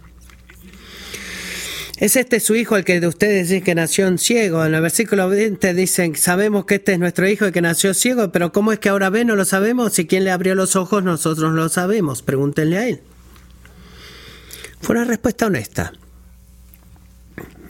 ¿Es 1.99 2.15
este 2.15 2.39
su 2.39 2.55
hijo 2.55 2.77
el 2.77 2.85
que 2.85 3.01
de 3.01 3.07
ustedes 3.07 3.49
dice 3.49 3.62
que 3.62 3.75
nació 3.75 4.17
ciego? 4.17 4.65
En 4.65 4.73
el 4.73 4.81
versículo 4.81 5.27
20 5.27 5.73
dicen, 5.73 6.15
sabemos 6.15 6.63
que 6.63 6.75
este 6.75 6.93
es 6.93 6.99
nuestro 6.99 7.27
hijo 7.27 7.45
y 7.45 7.51
que 7.51 7.62
nació 7.62 7.93
ciego, 7.93 8.31
pero 8.31 8.53
¿cómo 8.53 8.71
es 8.71 8.79
que 8.79 8.88
ahora 8.88 9.09
ve? 9.09 9.25
No 9.25 9.35
lo 9.35 9.43
sabemos. 9.43 9.91
Si 9.91 10.07
quien 10.07 10.23
le 10.23 10.31
abrió 10.31 10.55
los 10.55 10.77
ojos, 10.77 11.03
nosotros 11.03 11.53
lo 11.53 11.67
sabemos. 11.67 12.21
Pregúntenle 12.21 12.77
a 12.77 12.88
él. 12.88 13.01
Fue 14.79 14.95
una 14.95 15.03
respuesta 15.03 15.47
honesta. 15.47 15.91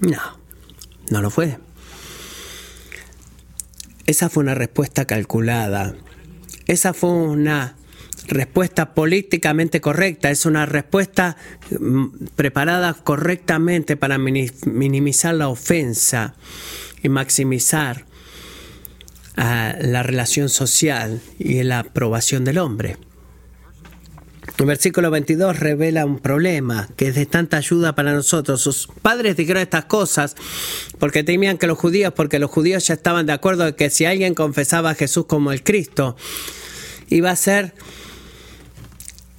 No, 0.02 0.40
no 1.10 1.22
lo 1.24 1.32
fue. 1.32 1.58
Esa 4.06 4.30
fue 4.30 4.44
una 4.44 4.54
respuesta 4.54 5.06
calculada. 5.06 5.96
Esa 6.68 6.94
fue 6.94 7.10
una 7.10 7.79
respuesta 8.30 8.94
políticamente 8.94 9.82
correcta, 9.82 10.30
es 10.30 10.46
una 10.46 10.66
respuesta 10.66 11.36
mm, 11.78 12.28
preparada 12.36 12.94
correctamente 12.94 13.98
para 13.98 14.18
minimizar 14.18 15.36
la 15.36 15.50
ofensa 15.50 16.36
y 17.04 17.10
maximizar 17.10 18.06
ah, 19.36 19.76
la 19.82 20.04
relación 20.04 20.50
social 20.50 21.22
y 21.38 21.64
la 21.64 21.80
aprobación 21.80 22.46
del 22.46 22.60
hombre. 22.60 22.98
El 24.58 24.66
versículo 24.66 25.10
22 25.10 25.58
revela 25.58 26.06
un 26.06 26.20
problema 26.20 26.90
que 26.98 27.08
es 27.08 27.16
de 27.16 27.26
tanta 27.26 27.56
ayuda 27.56 27.96
para 27.96 28.12
nosotros. 28.12 28.60
Sus 28.60 28.88
padres 29.02 29.38
dijeron 29.38 29.62
estas 29.62 29.86
cosas 29.86 30.36
porque 30.98 31.24
temían 31.24 31.58
que 31.58 31.66
los 31.66 31.78
judíos, 31.78 32.12
porque 32.14 32.40
los 32.40 32.52
judíos 32.52 32.86
ya 32.86 32.96
estaban 32.96 33.26
de 33.26 33.32
acuerdo 33.32 33.64
de 33.64 33.76
que 33.76 33.90
si 33.90 34.04
alguien 34.04 34.34
confesaba 34.34 34.90
a 34.90 34.96
Jesús 34.96 35.28
como 35.28 35.54
el 35.54 35.64
Cristo, 35.64 36.18
iba 37.08 37.32
a 37.32 37.38
ser 37.38 37.74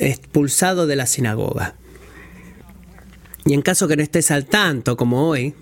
expulsado 0.00 0.86
de 0.86 0.96
la 0.96 1.06
sinagoga. 1.06 1.74
Y 3.44 3.54
en 3.54 3.62
caso 3.62 3.88
que 3.88 3.96
no 3.96 4.02
estés 4.02 4.30
al 4.30 4.46
tanto, 4.46 4.96
como 4.96 5.28
hoy, 5.28 5.54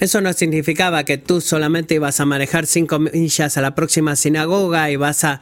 eso 0.00 0.20
no 0.20 0.32
significaba 0.32 1.04
que 1.04 1.16
tú 1.16 1.40
solamente 1.40 1.94
ibas 1.94 2.20
a 2.20 2.26
manejar 2.26 2.66
cinco 2.66 2.98
millas 2.98 3.56
a 3.56 3.62
la 3.62 3.74
próxima 3.74 4.14
sinagoga 4.14 4.90
y 4.90 4.96
vas 4.96 5.24
a 5.24 5.40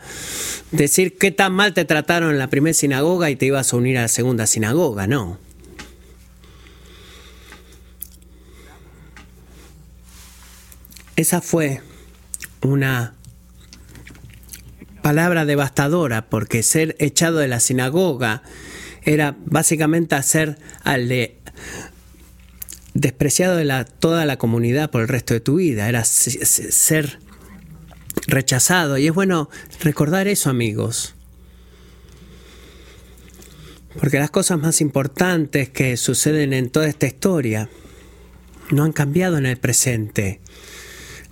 decir 0.70 1.18
qué 1.18 1.32
tan 1.32 1.52
mal 1.52 1.74
te 1.74 1.84
trataron 1.84 2.30
en 2.30 2.38
la 2.38 2.48
primera 2.48 2.74
sinagoga 2.74 3.30
y 3.30 3.36
te 3.36 3.46
ibas 3.46 3.72
a 3.72 3.76
unir 3.76 3.98
a 3.98 4.02
la 4.02 4.08
segunda 4.08 4.46
sinagoga, 4.46 5.06
no. 5.06 5.38
Esa 11.16 11.40
fue 11.40 11.80
una 12.60 13.14
palabra 15.04 15.44
devastadora, 15.44 16.30
porque 16.30 16.62
ser 16.62 16.96
echado 16.98 17.36
de 17.36 17.46
la 17.46 17.60
sinagoga 17.60 18.42
era 19.02 19.36
básicamente 19.44 20.14
hacer 20.14 20.56
despreciado 22.94 23.56
de 23.56 23.84
toda 23.98 24.24
la 24.24 24.38
comunidad 24.38 24.90
por 24.90 25.02
el 25.02 25.08
resto 25.08 25.34
de 25.34 25.40
tu 25.40 25.56
vida, 25.56 25.90
era 25.90 26.04
ser 26.04 27.18
rechazado. 28.28 28.96
Y 28.96 29.08
es 29.08 29.12
bueno 29.12 29.50
recordar 29.82 30.26
eso, 30.26 30.48
amigos. 30.48 31.14
Porque 34.00 34.18
las 34.18 34.30
cosas 34.30 34.58
más 34.58 34.80
importantes 34.80 35.68
que 35.68 35.98
suceden 35.98 36.54
en 36.54 36.70
toda 36.70 36.88
esta 36.88 37.06
historia 37.06 37.68
no 38.70 38.84
han 38.84 38.92
cambiado 38.92 39.36
en 39.36 39.44
el 39.44 39.58
presente. 39.58 40.40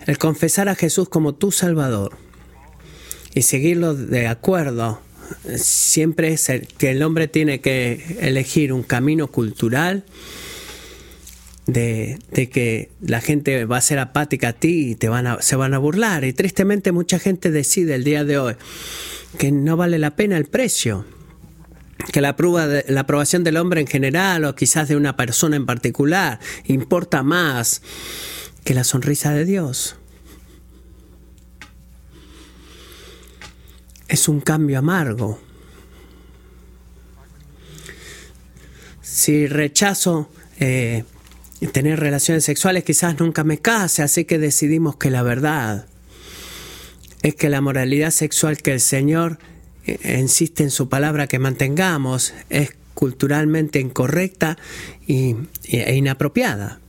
El 0.04 0.18
confesar 0.18 0.68
a 0.68 0.74
Jesús 0.74 1.08
como 1.08 1.35
tu 1.35 1.52
Salvador 1.52 2.18
y 3.34 3.42
seguirlo 3.42 3.94
de 3.94 4.26
acuerdo. 4.26 5.00
Siempre 5.56 6.32
es 6.32 6.50
que 6.78 6.90
el 6.90 7.02
hombre 7.02 7.28
tiene 7.28 7.60
que 7.60 8.18
elegir 8.20 8.72
un 8.72 8.82
camino 8.82 9.28
cultural 9.28 10.04
de, 11.66 12.18
que 12.52 12.90
la 13.00 13.20
gente 13.20 13.64
va 13.64 13.78
a 13.78 13.80
ser 13.80 13.98
apática 13.98 14.48
a 14.48 14.52
ti 14.52 14.90
y 14.90 14.94
te 14.94 15.08
van 15.08 15.26
a, 15.26 15.42
se 15.42 15.56
van 15.56 15.74
a 15.74 15.78
burlar. 15.78 16.24
Y 16.24 16.32
tristemente 16.32 16.92
mucha 16.92 17.18
gente 17.18 17.50
decide 17.50 17.94
el 17.94 18.04
día 18.04 18.24
de 18.24 18.38
hoy 18.38 18.54
que 19.38 19.50
no 19.50 19.76
vale 19.76 19.98
la 19.98 20.14
pena 20.16 20.36
el 20.36 20.46
precio 20.46 21.06
que 22.10 22.20
la, 22.20 22.36
prueba 22.36 22.66
de, 22.66 22.84
la 22.88 23.02
aprobación 23.02 23.44
del 23.44 23.56
hombre 23.56 23.80
en 23.80 23.86
general 23.86 24.44
o 24.44 24.54
quizás 24.54 24.88
de 24.88 24.96
una 24.96 25.16
persona 25.16 25.56
en 25.56 25.66
particular 25.66 26.40
importa 26.64 27.22
más 27.22 27.82
que 28.64 28.74
la 28.74 28.82
sonrisa 28.82 29.32
de 29.32 29.44
Dios. 29.44 29.96
Es 34.12 34.29
un 34.29 34.42
cambio 34.42 34.79
amargo. 34.79 35.40
Si 39.01 39.46
rechazo 39.46 40.29
eh, 40.61 41.05
tener 41.72 41.98
relaciones 41.98 42.44
sexuales, 42.44 42.85
quizás 42.85 43.18
nunca 43.18 43.42
me 43.42 43.57
case, 43.57 44.03
así 44.03 44.27
que 44.27 44.38
decidimos 44.38 44.96
que 44.96 45.09
la 45.11 45.22
verdad 45.22 45.87
es 47.22 47.35
que 47.37 47.48
la 47.48 47.62
moralidad 47.62 48.11
sexual 48.11 48.59
que 48.59 48.75
el 48.75 48.81
Señor 48.81 49.38
eh, 49.87 50.18
insiste 50.20 50.62
en 50.62 50.70
su 50.70 50.90
palabra 50.90 51.27
que 51.27 51.38
mantengamos 51.38 52.35
es 52.51 52.77
culturalmente 52.92 53.81
incorrecta 53.81 54.59
y, 55.07 55.37
e 55.64 55.96
inapropiada. 55.96 56.81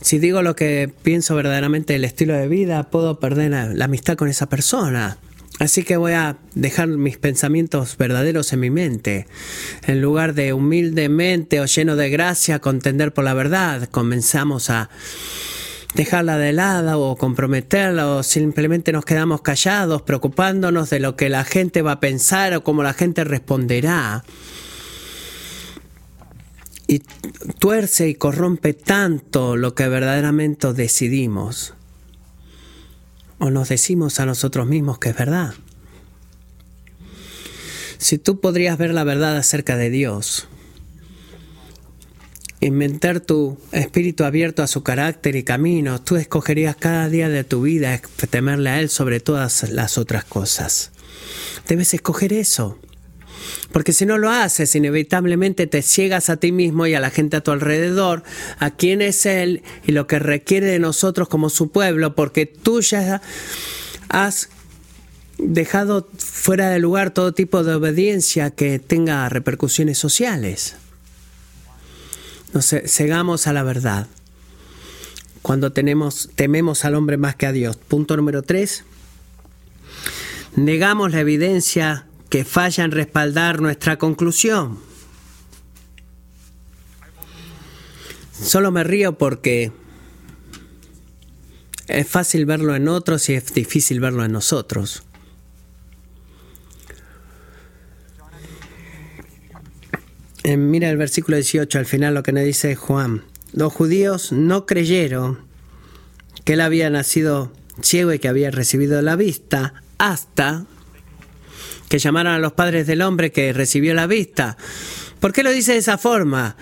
Si 0.00 0.18
digo 0.18 0.40
lo 0.40 0.56
que 0.56 0.90
pienso 1.02 1.34
verdaderamente 1.34 1.92
del 1.92 2.04
estilo 2.04 2.32
de 2.32 2.48
vida, 2.48 2.90
puedo 2.90 3.20
perder 3.20 3.50
la, 3.50 3.66
la 3.66 3.84
amistad 3.84 4.16
con 4.16 4.28
esa 4.28 4.48
persona. 4.48 5.18
Así 5.60 5.84
que 5.84 5.96
voy 5.96 6.12
a 6.12 6.36
dejar 6.54 6.88
mis 6.88 7.16
pensamientos 7.16 7.96
verdaderos 7.96 8.52
en 8.52 8.60
mi 8.60 8.70
mente. 8.70 9.28
En 9.86 10.02
lugar 10.02 10.34
de 10.34 10.52
humildemente 10.52 11.60
o 11.60 11.66
lleno 11.66 11.94
de 11.94 12.10
gracia 12.10 12.58
contender 12.58 13.14
por 13.14 13.24
la 13.24 13.34
verdad, 13.34 13.88
comenzamos 13.88 14.68
a 14.70 14.90
dejarla 15.94 16.38
de 16.38 16.52
lado 16.52 17.00
o 17.00 17.16
comprometerla 17.16 18.08
o 18.08 18.22
simplemente 18.24 18.90
nos 18.90 19.04
quedamos 19.04 19.42
callados 19.42 20.02
preocupándonos 20.02 20.90
de 20.90 20.98
lo 20.98 21.14
que 21.14 21.28
la 21.28 21.44
gente 21.44 21.82
va 21.82 21.92
a 21.92 22.00
pensar 22.00 22.52
o 22.54 22.64
cómo 22.64 22.82
la 22.82 22.92
gente 22.92 23.22
responderá. 23.22 24.24
Y 26.88 27.00
tuerce 27.60 28.08
y 28.08 28.16
corrompe 28.16 28.74
tanto 28.74 29.56
lo 29.56 29.76
que 29.76 29.88
verdaderamente 29.88 30.72
decidimos 30.72 31.74
o 33.38 33.50
nos 33.50 33.68
decimos 33.68 34.20
a 34.20 34.26
nosotros 34.26 34.66
mismos 34.66 34.98
que 34.98 35.10
es 35.10 35.16
verdad. 35.16 35.54
Si 37.98 38.18
tú 38.18 38.40
podrías 38.40 38.76
ver 38.76 38.92
la 38.92 39.04
verdad 39.04 39.36
acerca 39.36 39.76
de 39.76 39.90
Dios, 39.90 40.48
inventar 42.60 43.20
tu 43.20 43.58
espíritu 43.72 44.24
abierto 44.24 44.62
a 44.62 44.66
su 44.66 44.82
carácter 44.82 45.36
y 45.36 45.42
caminos, 45.42 46.04
tú 46.04 46.16
escogerías 46.16 46.76
cada 46.76 47.08
día 47.08 47.28
de 47.28 47.44
tu 47.44 47.62
vida 47.62 48.00
temerle 48.30 48.70
a 48.70 48.80
Él 48.80 48.88
sobre 48.88 49.20
todas 49.20 49.70
las 49.70 49.98
otras 49.98 50.24
cosas. 50.24 50.90
Debes 51.68 51.94
escoger 51.94 52.32
eso. 52.32 52.78
Porque 53.74 53.92
si 53.92 54.06
no 54.06 54.18
lo 54.18 54.30
haces, 54.30 54.76
inevitablemente 54.76 55.66
te 55.66 55.82
ciegas 55.82 56.30
a 56.30 56.36
ti 56.36 56.52
mismo 56.52 56.86
y 56.86 56.94
a 56.94 57.00
la 57.00 57.10
gente 57.10 57.38
a 57.38 57.40
tu 57.40 57.50
alrededor, 57.50 58.22
a 58.60 58.70
quién 58.70 59.02
es 59.02 59.26
Él 59.26 59.64
y 59.84 59.90
lo 59.90 60.06
que 60.06 60.20
requiere 60.20 60.66
de 60.66 60.78
nosotros 60.78 61.28
como 61.28 61.50
su 61.50 61.72
pueblo, 61.72 62.14
porque 62.14 62.46
tú 62.46 62.80
ya 62.82 63.20
has 64.08 64.48
dejado 65.38 66.08
fuera 66.16 66.70
de 66.70 66.78
lugar 66.78 67.10
todo 67.10 67.34
tipo 67.34 67.64
de 67.64 67.74
obediencia 67.74 68.52
que 68.52 68.78
tenga 68.78 69.28
repercusiones 69.28 69.98
sociales. 69.98 70.76
Nos 72.52 72.72
cegamos 72.86 73.48
a 73.48 73.52
la 73.52 73.64
verdad 73.64 74.06
cuando 75.42 75.72
tenemos, 75.72 76.30
tememos 76.36 76.84
al 76.84 76.94
hombre 76.94 77.16
más 77.16 77.34
que 77.34 77.46
a 77.46 77.52
Dios. 77.52 77.74
Punto 77.76 78.16
número 78.16 78.42
tres. 78.42 78.84
Negamos 80.54 81.10
la 81.10 81.18
evidencia 81.18 82.06
que 82.28 82.44
falla 82.44 82.84
en 82.84 82.90
respaldar 82.90 83.60
nuestra 83.60 83.96
conclusión. 83.98 84.78
Solo 88.32 88.72
me 88.72 88.84
río 88.84 89.16
porque 89.16 89.72
es 91.86 92.08
fácil 92.08 92.46
verlo 92.46 92.74
en 92.74 92.88
otros 92.88 93.28
y 93.28 93.34
es 93.34 93.54
difícil 93.54 94.00
verlo 94.00 94.24
en 94.24 94.32
nosotros. 94.32 95.02
mira 100.56 100.90
el 100.90 100.98
versículo 100.98 101.36
18, 101.36 101.78
al 101.78 101.86
final 101.86 102.14
lo 102.14 102.22
que 102.22 102.32
nos 102.32 102.44
dice 102.44 102.76
Juan. 102.76 103.24
Los 103.52 103.72
judíos 103.72 104.30
no 104.30 104.66
creyeron 104.66 105.38
que 106.44 106.54
él 106.54 106.60
había 106.60 106.90
nacido 106.90 107.50
ciego 107.80 108.12
y 108.12 108.18
que 108.18 108.28
había 108.28 108.50
recibido 108.50 109.00
la 109.00 109.16
vista 109.16 109.82
hasta 109.98 110.66
que 111.88 111.98
llamaron 111.98 112.34
a 112.34 112.38
los 112.38 112.52
padres 112.52 112.86
del 112.86 113.02
hombre 113.02 113.32
que 113.32 113.52
recibió 113.52 113.94
la 113.94 114.06
vista. 114.06 114.56
¿Por 115.20 115.32
qué 115.32 115.42
lo 115.42 115.50
dice 115.50 115.72
de 115.72 115.78
esa 115.78 115.98
forma? 115.98 116.56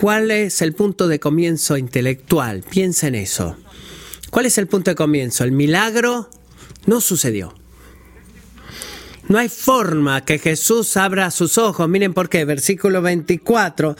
¿Cuál 0.00 0.30
es 0.30 0.62
el 0.62 0.74
punto 0.74 1.08
de 1.08 1.20
comienzo 1.20 1.76
intelectual? 1.76 2.62
Piensa 2.62 3.08
en 3.08 3.14
eso. 3.14 3.56
¿Cuál 4.30 4.46
es 4.46 4.58
el 4.58 4.66
punto 4.66 4.90
de 4.90 4.94
comienzo? 4.94 5.44
El 5.44 5.52
milagro 5.52 6.30
no 6.86 7.00
sucedió. 7.00 7.54
No 9.28 9.38
hay 9.38 9.48
forma 9.48 10.24
que 10.24 10.38
Jesús 10.38 10.96
abra 10.96 11.30
sus 11.30 11.56
ojos. 11.56 11.88
Miren 11.88 12.14
por 12.14 12.28
qué. 12.28 12.44
Versículo 12.44 13.00
24. 13.00 13.96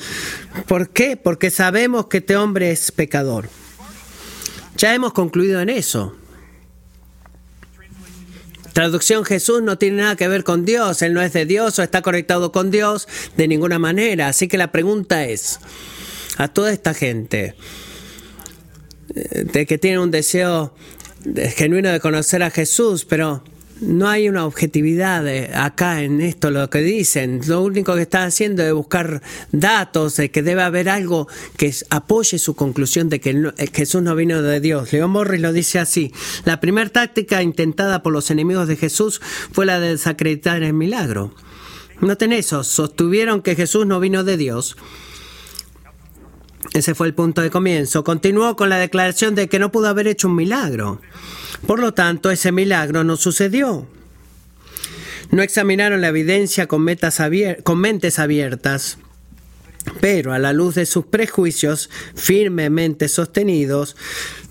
¿Por 0.66 0.88
qué? 0.90 1.16
Porque 1.16 1.50
sabemos 1.50 2.06
que 2.06 2.18
este 2.18 2.36
hombre 2.36 2.72
es 2.72 2.90
pecador. 2.90 3.48
Ya 4.76 4.94
hemos 4.94 5.12
concluido 5.12 5.60
en 5.60 5.68
eso. 5.68 6.16
Traducción 8.72 9.24
Jesús 9.24 9.62
no 9.62 9.78
tiene 9.78 9.98
nada 9.98 10.16
que 10.16 10.28
ver 10.28 10.44
con 10.44 10.64
Dios, 10.64 11.02
Él 11.02 11.14
no 11.14 11.22
es 11.22 11.33
de 11.33 11.44
Dios 11.44 11.78
o 11.78 11.83
está 11.83 12.02
conectado 12.02 12.52
con 12.52 12.70
Dios 12.70 13.09
de 13.37 13.48
ninguna 13.48 13.78
manera. 13.78 14.28
Así 14.28 14.48
que 14.48 14.59
la 14.59 14.72
pregunta 14.72 15.24
es, 15.24 15.59
a 16.37 16.48
toda 16.48 16.72
esta 16.72 16.94
gente, 16.94 17.54
eh, 19.14 19.44
de 19.44 19.66
que 19.66 19.78
tiene 19.78 19.98
un 19.98 20.11
deseo 20.11 20.74
genuino 21.56 21.90
de 21.90 22.00
conocer 22.00 22.42
a 22.42 22.50
Jesús, 22.50 23.04
pero 23.04 23.42
no 23.80 24.08
hay 24.08 24.28
una 24.28 24.44
objetividad 24.44 25.26
acá 25.54 26.02
en 26.02 26.20
esto, 26.20 26.50
lo 26.50 26.68
que 26.68 26.80
dicen. 26.80 27.40
Lo 27.46 27.62
único 27.62 27.94
que 27.94 28.02
están 28.02 28.28
haciendo 28.28 28.62
es 28.62 28.72
buscar 28.72 29.22
datos 29.52 30.16
de 30.16 30.30
que 30.30 30.42
debe 30.42 30.62
haber 30.62 30.88
algo 30.88 31.28
que 31.56 31.74
apoye 31.90 32.38
su 32.38 32.54
conclusión 32.54 33.08
de 33.08 33.20
que 33.20 33.30
eh, 33.30 33.70
Jesús 33.72 34.02
no 34.02 34.14
vino 34.14 34.42
de 34.42 34.60
Dios. 34.60 34.92
León 34.92 35.10
Morris 35.12 35.40
lo 35.40 35.52
dice 35.52 35.78
así. 35.78 36.12
La 36.44 36.60
primera 36.60 36.90
táctica 36.90 37.42
intentada 37.42 38.02
por 38.02 38.12
los 38.12 38.30
enemigos 38.30 38.68
de 38.68 38.76
Jesús 38.76 39.20
fue 39.52 39.66
la 39.66 39.80
de 39.80 39.90
desacreditar 39.90 40.62
el 40.62 40.74
milagro. 40.74 41.34
Noten 42.00 42.32
eso, 42.32 42.64
sostuvieron 42.64 43.42
que 43.42 43.56
Jesús 43.56 43.86
no 43.86 44.00
vino 44.00 44.24
de 44.24 44.36
Dios. 44.36 44.76
Ese 46.72 46.94
fue 46.94 47.06
el 47.06 47.14
punto 47.14 47.42
de 47.42 47.50
comienzo. 47.50 48.04
Continuó 48.04 48.56
con 48.56 48.68
la 48.68 48.78
declaración 48.78 49.34
de 49.34 49.48
que 49.48 49.58
no 49.58 49.72
pudo 49.72 49.88
haber 49.88 50.06
hecho 50.06 50.28
un 50.28 50.36
milagro. 50.36 51.00
Por 51.66 51.78
lo 51.80 51.94
tanto, 51.94 52.30
ese 52.30 52.52
milagro 52.52 53.04
no 53.04 53.16
sucedió. 53.16 53.86
No 55.30 55.42
examinaron 55.42 56.00
la 56.00 56.08
evidencia 56.08 56.66
con, 56.66 56.82
mentes 56.82 58.18
abiertas, 58.18 58.98
pero 60.00 60.32
a 60.32 60.38
la 60.38 60.52
luz 60.52 60.74
de 60.74 60.86
sus 60.86 61.06
prejuicios 61.06 61.88
firmemente 62.14 63.08
sostenidos, 63.08 63.96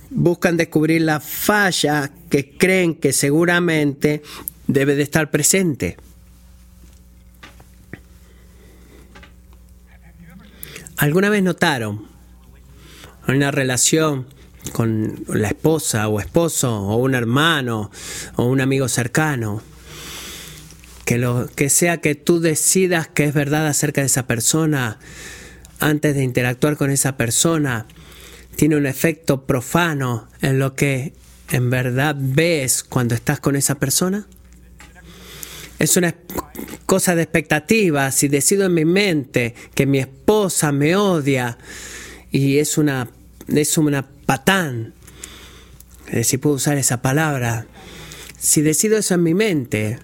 buscan 0.09 0.57
descubrir 0.57 1.01
la 1.01 1.19
falla 1.19 2.11
que 2.29 2.57
creen 2.57 2.95
que 2.95 3.11
seguramente 3.11 4.23
debe 4.67 4.95
de 4.95 5.03
estar 5.03 5.29
presente. 5.31 5.97
¿Alguna 10.97 11.29
vez 11.29 11.43
notaron 11.43 12.07
una 13.27 13.51
relación 13.51 14.27
con 14.71 15.23
la 15.27 15.49
esposa 15.49 16.07
o 16.07 16.19
esposo 16.19 16.75
o 16.75 16.97
un 16.97 17.15
hermano 17.15 17.91
o 18.35 18.45
un 18.45 18.61
amigo 18.61 18.87
cercano. 18.87 19.61
Que 21.05 21.17
lo 21.17 21.47
que 21.55 21.69
sea 21.69 21.97
que 21.97 22.15
tú 22.15 22.39
decidas 22.39 23.07
que 23.07 23.25
es 23.25 23.33
verdad 23.33 23.67
acerca 23.67 24.01
de 24.01 24.07
esa 24.07 24.27
persona 24.27 24.99
antes 25.79 26.15
de 26.15 26.23
interactuar 26.23 26.77
con 26.77 26.91
esa 26.91 27.17
persona 27.17 27.87
tiene 28.55 28.75
un 28.75 28.85
efecto 28.85 29.45
profano 29.45 30.27
en 30.41 30.59
lo 30.59 30.75
que 30.75 31.13
en 31.51 31.69
verdad 31.69 32.15
ves 32.19 32.83
cuando 32.83 33.15
estás 33.15 33.39
con 33.39 33.55
esa 33.55 33.75
persona. 33.75 34.27
Es 35.79 35.95
una 35.95 36.13
cosa 36.85 37.15
de 37.15 37.23
expectativa. 37.23 38.11
Si 38.11 38.27
decido 38.27 38.65
en 38.65 38.73
mi 38.73 38.85
mente 38.85 39.55
que 39.73 39.85
mi 39.85 39.99
esposa 39.99 40.71
me 40.71 40.95
odia 40.95 41.57
y 42.31 42.57
es 42.57 42.77
una, 42.77 43.09
es 43.47 43.77
una 43.77 44.05
patán, 44.29 44.93
eh, 46.11 46.23
si 46.23 46.37
puedo 46.37 46.57
usar 46.57 46.77
esa 46.77 47.01
palabra, 47.01 47.65
si 48.37 48.61
decido 48.61 48.95
eso 48.95 49.15
en 49.15 49.23
mi 49.23 49.33
mente, 49.33 49.97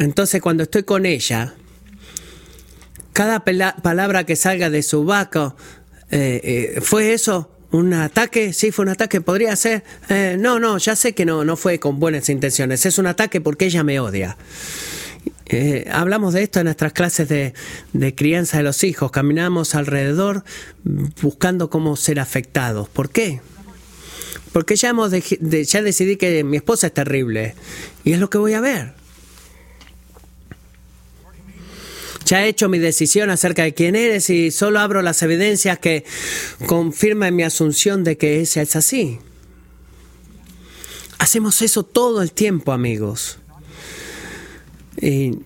entonces 0.00 0.42
cuando 0.42 0.64
estoy 0.64 0.82
con 0.82 1.06
ella, 1.06 1.54
cada 3.12 3.44
palabra 3.44 4.26
que 4.26 4.34
salga 4.34 4.70
de 4.70 4.82
su 4.82 5.04
vaca, 5.04 5.54
eh, 6.10 6.40
eh, 6.42 6.80
¿fue 6.80 7.12
eso? 7.12 7.48
¿Un 7.70 7.94
ataque? 7.94 8.52
Sí, 8.52 8.72
fue 8.72 8.86
un 8.86 8.88
ataque. 8.88 9.20
¿Podría 9.20 9.54
ser? 9.54 9.84
no, 10.40 10.58
no, 10.58 10.76
ya 10.78 10.96
sé 10.96 11.12
que 11.12 11.24
no, 11.24 11.44
no 11.44 11.56
fue 11.56 11.78
con 11.78 12.00
buenas 12.00 12.28
intenciones. 12.28 12.84
Es 12.86 12.98
un 12.98 13.06
ataque 13.06 13.40
porque 13.40 13.66
ella 13.66 13.84
me 13.84 14.00
odia. 14.00 14.36
hablamos 15.92 16.34
de 16.34 16.42
esto 16.42 16.58
en 16.58 16.64
nuestras 16.64 16.92
clases 16.92 17.28
de, 17.28 17.54
de, 17.92 18.14
crianza 18.16 18.56
de 18.56 18.64
los 18.64 18.82
hijos. 18.82 19.12
Caminamos 19.12 19.76
alrededor 19.76 20.42
buscando 21.22 21.70
cómo 21.70 21.94
ser 21.94 22.18
afectados. 22.18 22.88
¿Por 22.88 23.10
qué? 23.10 23.40
Porque 24.52 24.76
ya, 24.76 24.90
hemos 24.90 25.12
ya 25.12 25.82
decidí 25.82 26.16
que 26.16 26.42
mi 26.44 26.56
esposa 26.56 26.88
es 26.88 26.94
terrible. 26.94 27.54
Y 28.04 28.12
es 28.12 28.18
lo 28.18 28.30
que 28.30 28.38
voy 28.38 28.54
a 28.54 28.60
ver. 28.60 28.94
Ya 32.26 32.44
he 32.44 32.48
hecho 32.48 32.68
mi 32.68 32.78
decisión 32.78 33.30
acerca 33.30 33.64
de 33.64 33.74
quién 33.74 33.96
eres 33.96 34.30
y 34.30 34.52
solo 34.52 34.78
abro 34.78 35.02
las 35.02 35.22
evidencias 35.22 35.78
que 35.78 36.04
confirman 36.66 37.34
mi 37.34 37.42
asunción 37.42 38.04
de 38.04 38.16
que 38.16 38.40
ella 38.40 38.62
es 38.62 38.76
así. 38.76 39.18
Hacemos 41.18 41.60
eso 41.60 41.82
todo 41.82 42.22
el 42.22 42.32
tiempo, 42.32 42.72
amigos. 42.72 43.38
Y 45.00 45.38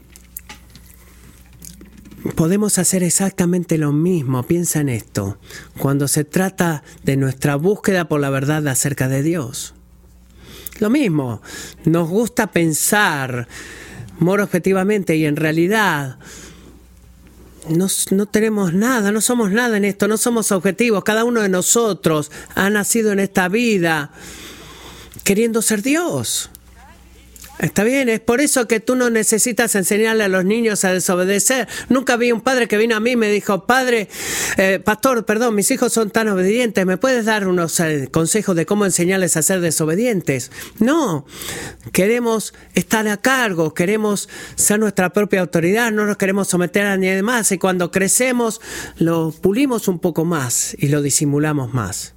podemos 2.32 2.78
hacer 2.78 3.02
exactamente 3.02 3.78
lo 3.78 3.92
mismo. 3.92 4.42
Piensa 4.42 4.80
en 4.80 4.88
esto. 4.88 5.38
Cuando 5.78 6.08
se 6.08 6.24
trata 6.24 6.82
de 7.02 7.16
nuestra 7.16 7.56
búsqueda 7.56 8.08
por 8.08 8.20
la 8.20 8.30
verdad 8.30 8.66
acerca 8.68 9.08
de 9.08 9.22
Dios. 9.22 9.74
Lo 10.78 10.90
mismo. 10.90 11.42
Nos 11.84 12.08
gusta 12.08 12.48
pensar 12.48 13.48
moro 14.18 14.44
objetivamente 14.44 15.16
y 15.16 15.26
en 15.26 15.36
realidad 15.36 16.18
no, 17.68 17.86
no, 18.10 18.26
tenemos 18.26 18.74
nada, 18.74 19.10
no 19.10 19.20
somos 19.20 19.50
nada 19.50 19.76
en 19.76 19.84
esto, 19.84 20.06
no 20.08 20.16
somos 20.16 20.52
objetivos. 20.52 21.04
Cada 21.04 21.24
uno 21.24 21.40
de 21.40 21.48
nosotros 21.48 22.30
ha 22.54 22.68
nacido 22.70 23.12
en 23.12 23.20
esta 23.20 23.48
vida 23.48 24.10
queriendo 25.24 25.62
ser 25.62 25.82
Dios. 25.82 26.50
Está 27.58 27.84
bien, 27.84 28.08
es 28.08 28.18
por 28.18 28.40
eso 28.40 28.66
que 28.66 28.80
tú 28.80 28.96
no 28.96 29.10
necesitas 29.10 29.76
enseñarle 29.76 30.24
a 30.24 30.28
los 30.28 30.44
niños 30.44 30.84
a 30.84 30.92
desobedecer. 30.92 31.68
Nunca 31.88 32.16
vi 32.16 32.32
un 32.32 32.40
padre 32.40 32.66
que 32.66 32.76
vino 32.76 32.96
a 32.96 33.00
mí 33.00 33.12
y 33.12 33.16
me 33.16 33.30
dijo, 33.30 33.64
padre, 33.64 34.08
eh, 34.56 34.80
pastor, 34.84 35.24
perdón, 35.24 35.54
mis 35.54 35.70
hijos 35.70 35.92
son 35.92 36.10
tan 36.10 36.26
obedientes, 36.28 36.84
¿me 36.84 36.96
puedes 36.96 37.26
dar 37.26 37.46
unos 37.46 37.78
eh, 37.78 38.08
consejos 38.10 38.56
de 38.56 38.66
cómo 38.66 38.84
enseñarles 38.84 39.36
a 39.36 39.42
ser 39.42 39.60
desobedientes? 39.60 40.50
No, 40.80 41.26
queremos 41.92 42.54
estar 42.74 43.06
a 43.06 43.18
cargo, 43.18 43.72
queremos 43.72 44.28
ser 44.56 44.80
nuestra 44.80 45.12
propia 45.12 45.40
autoridad, 45.40 45.92
no 45.92 46.06
nos 46.06 46.16
queremos 46.16 46.48
someter 46.48 46.86
a 46.86 46.96
nadie 46.96 47.22
más 47.22 47.52
y 47.52 47.58
cuando 47.58 47.92
crecemos 47.92 48.60
lo 48.98 49.30
pulimos 49.30 49.86
un 49.86 50.00
poco 50.00 50.24
más 50.24 50.76
y 50.76 50.88
lo 50.88 51.02
disimulamos 51.02 51.72
más. 51.72 52.14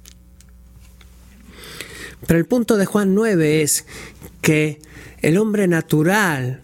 Pero 2.26 2.40
el 2.40 2.46
punto 2.46 2.76
de 2.76 2.86
Juan 2.86 3.14
9 3.14 3.62
es 3.62 3.86
que 4.42 4.80
el 5.22 5.38
hombre 5.38 5.68
natural, 5.68 6.62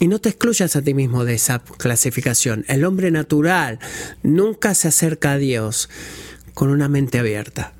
y 0.00 0.06
no 0.06 0.20
te 0.20 0.28
excluyas 0.28 0.76
a 0.76 0.82
ti 0.82 0.94
mismo 0.94 1.24
de 1.24 1.34
esa 1.34 1.58
clasificación, 1.58 2.64
el 2.68 2.84
hombre 2.84 3.10
natural 3.10 3.78
nunca 4.22 4.74
se 4.74 4.88
acerca 4.88 5.32
a 5.32 5.38
Dios 5.38 5.88
con 6.54 6.70
una 6.70 6.88
mente 6.88 7.18
abierta. 7.18 7.72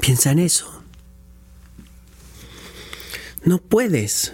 Piensa 0.00 0.30
en 0.30 0.38
eso. 0.38 0.82
No 3.44 3.58
puedes. 3.58 4.32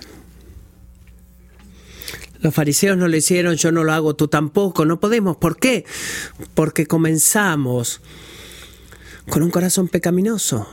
Los 2.40 2.54
fariseos 2.54 2.96
no 2.96 3.08
lo 3.08 3.16
hicieron, 3.16 3.56
yo 3.56 3.72
no 3.72 3.84
lo 3.84 3.92
hago, 3.92 4.14
tú 4.14 4.28
tampoco, 4.28 4.84
no 4.84 5.00
podemos. 5.00 5.36
¿Por 5.36 5.56
qué? 5.56 5.84
Porque 6.54 6.86
comenzamos 6.86 8.02
con 9.30 9.42
un 9.42 9.50
corazón 9.50 9.88
pecaminoso 9.88 10.68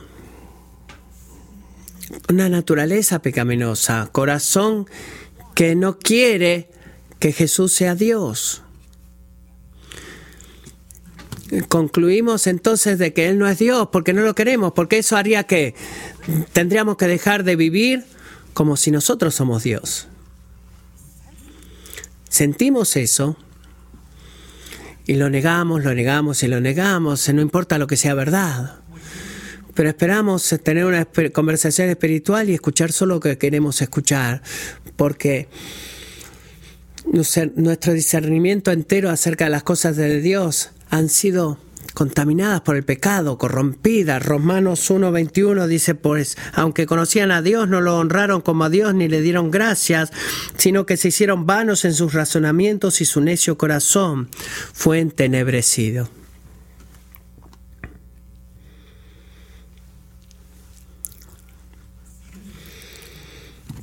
una 2.28 2.48
naturaleza 2.48 3.20
pecaminosa, 3.20 4.08
corazón 4.12 4.86
que 5.54 5.74
no 5.74 5.98
quiere 5.98 6.70
que 7.18 7.32
Jesús 7.32 7.72
sea 7.72 7.94
Dios. 7.94 8.62
Concluimos 11.68 12.46
entonces 12.46 12.98
de 12.98 13.12
que 13.12 13.28
Él 13.28 13.38
no 13.38 13.46
es 13.46 13.58
Dios 13.58 13.88
porque 13.92 14.14
no 14.14 14.22
lo 14.22 14.34
queremos, 14.34 14.72
porque 14.72 14.98
eso 14.98 15.16
haría 15.16 15.44
que 15.44 15.74
tendríamos 16.52 16.96
que 16.96 17.06
dejar 17.06 17.44
de 17.44 17.56
vivir 17.56 18.04
como 18.54 18.76
si 18.76 18.90
nosotros 18.90 19.34
somos 19.34 19.62
Dios. 19.62 20.08
Sentimos 22.28 22.96
eso 22.96 23.36
y 25.06 25.14
lo 25.14 25.28
negamos, 25.28 25.84
lo 25.84 25.94
negamos 25.94 26.42
y 26.42 26.48
lo 26.48 26.60
negamos, 26.60 27.28
no 27.28 27.42
importa 27.42 27.76
lo 27.76 27.86
que 27.86 27.96
sea 27.96 28.14
verdad. 28.14 28.81
Pero 29.74 29.88
esperamos 29.88 30.48
tener 30.62 30.84
una 30.84 31.06
conversación 31.32 31.88
espiritual 31.88 32.50
y 32.50 32.54
escuchar 32.54 32.92
solo 32.92 33.14
lo 33.14 33.20
que 33.20 33.38
queremos 33.38 33.80
escuchar, 33.82 34.42
porque 34.96 35.48
nuestro 37.56 37.92
discernimiento 37.92 38.70
entero 38.70 39.10
acerca 39.10 39.44
de 39.44 39.50
las 39.50 39.62
cosas 39.62 39.96
de 39.96 40.20
Dios 40.20 40.70
han 40.90 41.08
sido 41.08 41.58
contaminadas 41.94 42.62
por 42.62 42.76
el 42.76 42.84
pecado, 42.84 43.38
corrompidas. 43.38 44.24
Romanos 44.24 44.90
1:21 44.90 45.66
dice, 45.66 45.94
pues, 45.94 46.36
aunque 46.54 46.86
conocían 46.86 47.30
a 47.30 47.42
Dios, 47.42 47.68
no 47.68 47.80
lo 47.80 47.98
honraron 47.98 48.40
como 48.40 48.64
a 48.64 48.70
Dios 48.70 48.94
ni 48.94 49.08
le 49.08 49.20
dieron 49.20 49.50
gracias, 49.50 50.10
sino 50.56 50.86
que 50.86 50.96
se 50.96 51.08
hicieron 51.08 51.46
vanos 51.46 51.84
en 51.84 51.94
sus 51.94 52.14
razonamientos 52.14 53.00
y 53.00 53.04
su 53.04 53.20
necio 53.20 53.58
corazón 53.58 54.28
fue 54.72 55.00
entenebrecido. 55.00 56.08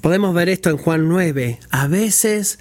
Podemos 0.02 0.34
ver 0.34 0.48
esto 0.48 0.70
en 0.70 0.78
Juan 0.78 1.10
9. 1.10 1.60
A 1.72 1.88
veces 1.88 2.60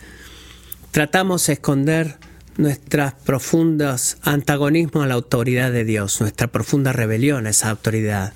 tratamos 0.91 1.47
de 1.47 1.53
esconder 1.53 2.19
nuestros 2.57 3.13
profundos 3.13 4.17
antagonismos 4.23 5.05
a 5.05 5.07
la 5.07 5.15
autoridad 5.15 5.71
de 5.71 5.85
Dios, 5.85 6.21
nuestra 6.21 6.49
profunda 6.49 6.93
rebelión 6.93 7.47
a 7.47 7.51
esa 7.51 7.71
autoridad. 7.71 8.33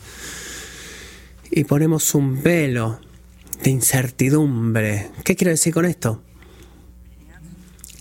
Y 1.51 1.65
ponemos 1.65 2.15
un 2.15 2.45
velo 2.45 3.01
de 3.65 3.71
incertidumbre. 3.71 5.11
¿Qué 5.25 5.35
quiero 5.35 5.51
decir 5.51 5.75
con 5.75 5.85
esto? 5.85 6.23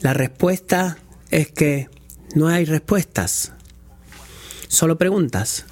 La 0.02 0.14
respuesta 0.14 1.00
es 1.32 1.52
que 1.52 1.90
no 2.36 2.48
hay 2.48 2.66
respuestas, 2.66 3.54
solo 4.68 5.00
preguntas. 5.00 5.66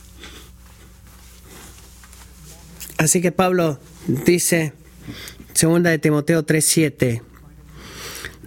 Así 2.97 3.21
que 3.21 3.31
Pablo 3.31 3.79
dice, 4.07 4.73
Segunda 5.53 5.89
de 5.89 5.99
Timoteo 5.99 6.45
3:7. 6.45 7.21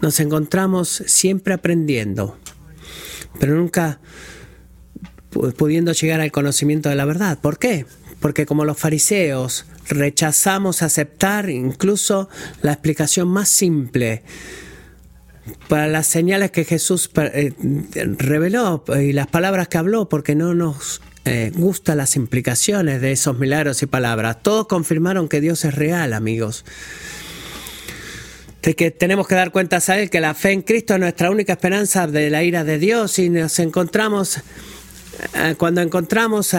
Nos 0.01 0.19
encontramos 0.21 1.03
siempre 1.07 1.55
aprendiendo, 1.55 2.37
pero 3.39 3.55
nunca 3.55 4.01
pudiendo 5.57 5.93
llegar 5.93 6.21
al 6.21 6.33
conocimiento 6.33 6.89
de 6.89 6.97
la 6.97 7.05
verdad. 7.05 7.39
¿Por 7.41 7.59
qué? 7.59 7.87
Porque 8.21 8.47
como 8.47 8.65
los 8.65 8.79
fariseos 8.79 9.67
rechazamos 9.89 10.83
aceptar 10.83 11.51
incluso 11.51 12.29
la 12.63 12.73
explicación 12.73 13.29
más 13.29 13.49
simple 13.49 14.23
para 15.69 15.89
las 15.89 16.07
señales 16.07 16.51
que 16.51 16.65
Jesús 16.65 17.11
eh, 17.17 17.53
reveló 18.19 18.85
y 19.01 19.13
las 19.13 19.27
palabras 19.27 19.69
que 19.69 19.79
habló, 19.79 20.09
porque 20.09 20.35
no 20.35 20.55
nos 20.55 21.01
eh, 21.25 21.53
gustan 21.55 21.99
las 21.99 22.17
implicaciones 22.17 23.01
de 23.01 23.13
esos 23.13 23.39
milagros 23.39 23.83
y 23.83 23.87
palabras. 23.87 24.43
Todos 24.43 24.67
confirmaron 24.67 25.29
que 25.29 25.41
Dios 25.41 25.65
es 25.65 25.75
real, 25.75 26.13
amigos. 26.15 26.65
De 28.63 28.75
que 28.75 28.91
tenemos 28.91 29.29
que 29.29 29.35
dar 29.35 29.53
cuentas 29.53 29.89
a 29.89 29.99
Él 29.99 30.11
que 30.11 30.21
la 30.21 30.35
fe 30.35 30.53
en 30.53 30.63
Cristo 30.63 30.95
es 30.95 31.01
nuestra 31.01 31.31
única 31.31 31.53
esperanza 31.53 32.07
de 32.07 32.31
la 32.31 32.43
ira 32.43 32.65
de 32.65 32.79
Dios 32.79 33.19
y 33.19 33.29
nos 33.29 33.59
encontramos 33.59 34.41
cuando 35.59 35.81
encontramos 35.81 36.55
eh, 36.55 36.59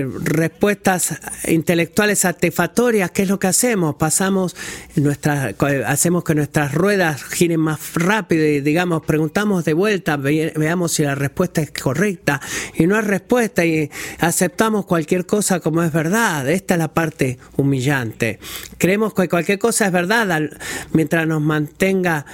eh, 0.00 0.08
respuestas 0.22 1.18
intelectuales 1.46 2.20
satisfactorias, 2.20 3.10
¿qué 3.10 3.22
es 3.22 3.28
lo 3.28 3.38
que 3.38 3.46
hacemos? 3.46 3.96
Pasamos 3.96 4.56
nuestras, 4.96 5.54
hacemos 5.86 6.24
que 6.24 6.34
nuestras 6.34 6.74
ruedas 6.74 7.22
giren 7.24 7.60
más 7.60 7.94
rápido 7.94 8.44
y 8.46 8.60
digamos, 8.60 9.04
preguntamos 9.04 9.64
de 9.64 9.72
vuelta, 9.72 10.16
veamos 10.16 10.92
si 10.92 11.02
la 11.02 11.14
respuesta 11.14 11.60
es 11.60 11.70
correcta 11.70 12.40
y 12.74 12.86
no 12.86 12.96
hay 12.96 13.02
respuesta 13.02 13.64
y 13.64 13.90
aceptamos 14.18 14.86
cualquier 14.86 15.26
cosa 15.26 15.60
como 15.60 15.82
es 15.82 15.92
verdad. 15.92 16.48
Esta 16.48 16.74
es 16.74 16.78
la 16.78 16.92
parte 16.92 17.38
humillante. 17.56 18.38
Creemos 18.78 19.14
que 19.14 19.28
cualquier 19.28 19.58
cosa 19.58 19.86
es 19.86 19.92
verdad 19.92 20.50
mientras 20.92 21.26
nos 21.26 21.40
mantenga 21.40 22.26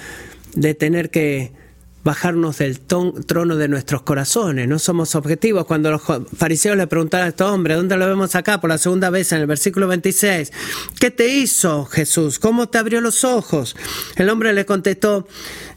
de 0.53 0.73
tener 0.73 1.09
que 1.09 1.60
bajarnos 2.03 2.57
del 2.57 2.79
trono 2.79 3.55
de 3.55 3.67
nuestros 3.67 4.01
corazones. 4.01 4.67
No 4.67 4.79
somos 4.79 5.15
objetivos. 5.15 5.65
Cuando 5.65 5.91
los 5.91 6.01
fariseos 6.35 6.77
le 6.77 6.87
preguntaron 6.87 7.27
a 7.27 7.29
este 7.29 7.43
hombre, 7.43 7.75
¿dónde 7.75 7.97
lo 7.97 8.07
vemos 8.07 8.35
acá? 8.35 8.59
Por 8.59 8.69
la 8.69 8.77
segunda 8.77 9.09
vez 9.09 9.31
en 9.31 9.41
el 9.41 9.47
versículo 9.47 9.87
26. 9.87 10.51
¿Qué 10.99 11.11
te 11.11 11.27
hizo 11.27 11.85
Jesús? 11.85 12.39
¿Cómo 12.39 12.69
te 12.69 12.77
abrió 12.77 13.01
los 13.01 13.23
ojos? 13.23 13.75
El 14.15 14.29
hombre 14.29 14.53
le 14.53 14.65
contestó, 14.65 15.27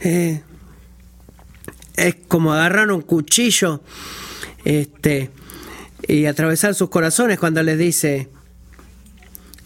eh, 0.00 0.42
es 1.96 2.16
como 2.28 2.52
agarrar 2.52 2.90
un 2.90 3.02
cuchillo 3.02 3.82
este, 4.64 5.30
y 6.08 6.26
atravesar 6.26 6.74
sus 6.74 6.88
corazones 6.88 7.38
cuando 7.38 7.62
les 7.62 7.78
dice, 7.78 8.30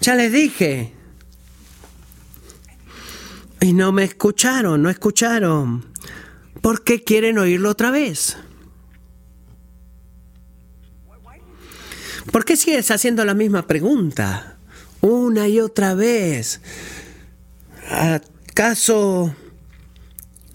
ya 0.01 0.15
les 0.15 0.33
dije. 0.33 0.93
Y 3.61 3.73
no 3.73 3.91
me 3.91 4.05
escucharon, 4.05 4.83
no 4.83 4.91
escucharon. 4.91 5.85
¿Por 6.61 6.85
qué 6.85 7.05
quieren 7.05 7.39
oírlo 7.39 7.71
otra 7.71 7.91
vez? 7.91 8.37
¿Por 12.33 12.45
qué 12.45 12.57
sigues 12.57 12.91
haciendo 12.91 13.25
la 13.25 13.35
misma 13.35 13.67
pregunta? 13.67 14.59
Una 15.01 15.49
y 15.49 15.61
otra 15.61 15.95
vez. 15.95 16.61
¿Acaso 17.91 19.35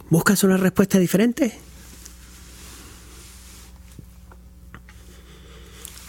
buscas 0.09 0.43
una 0.43 0.57
respuesta 0.57 0.99
diferente? 0.99 1.57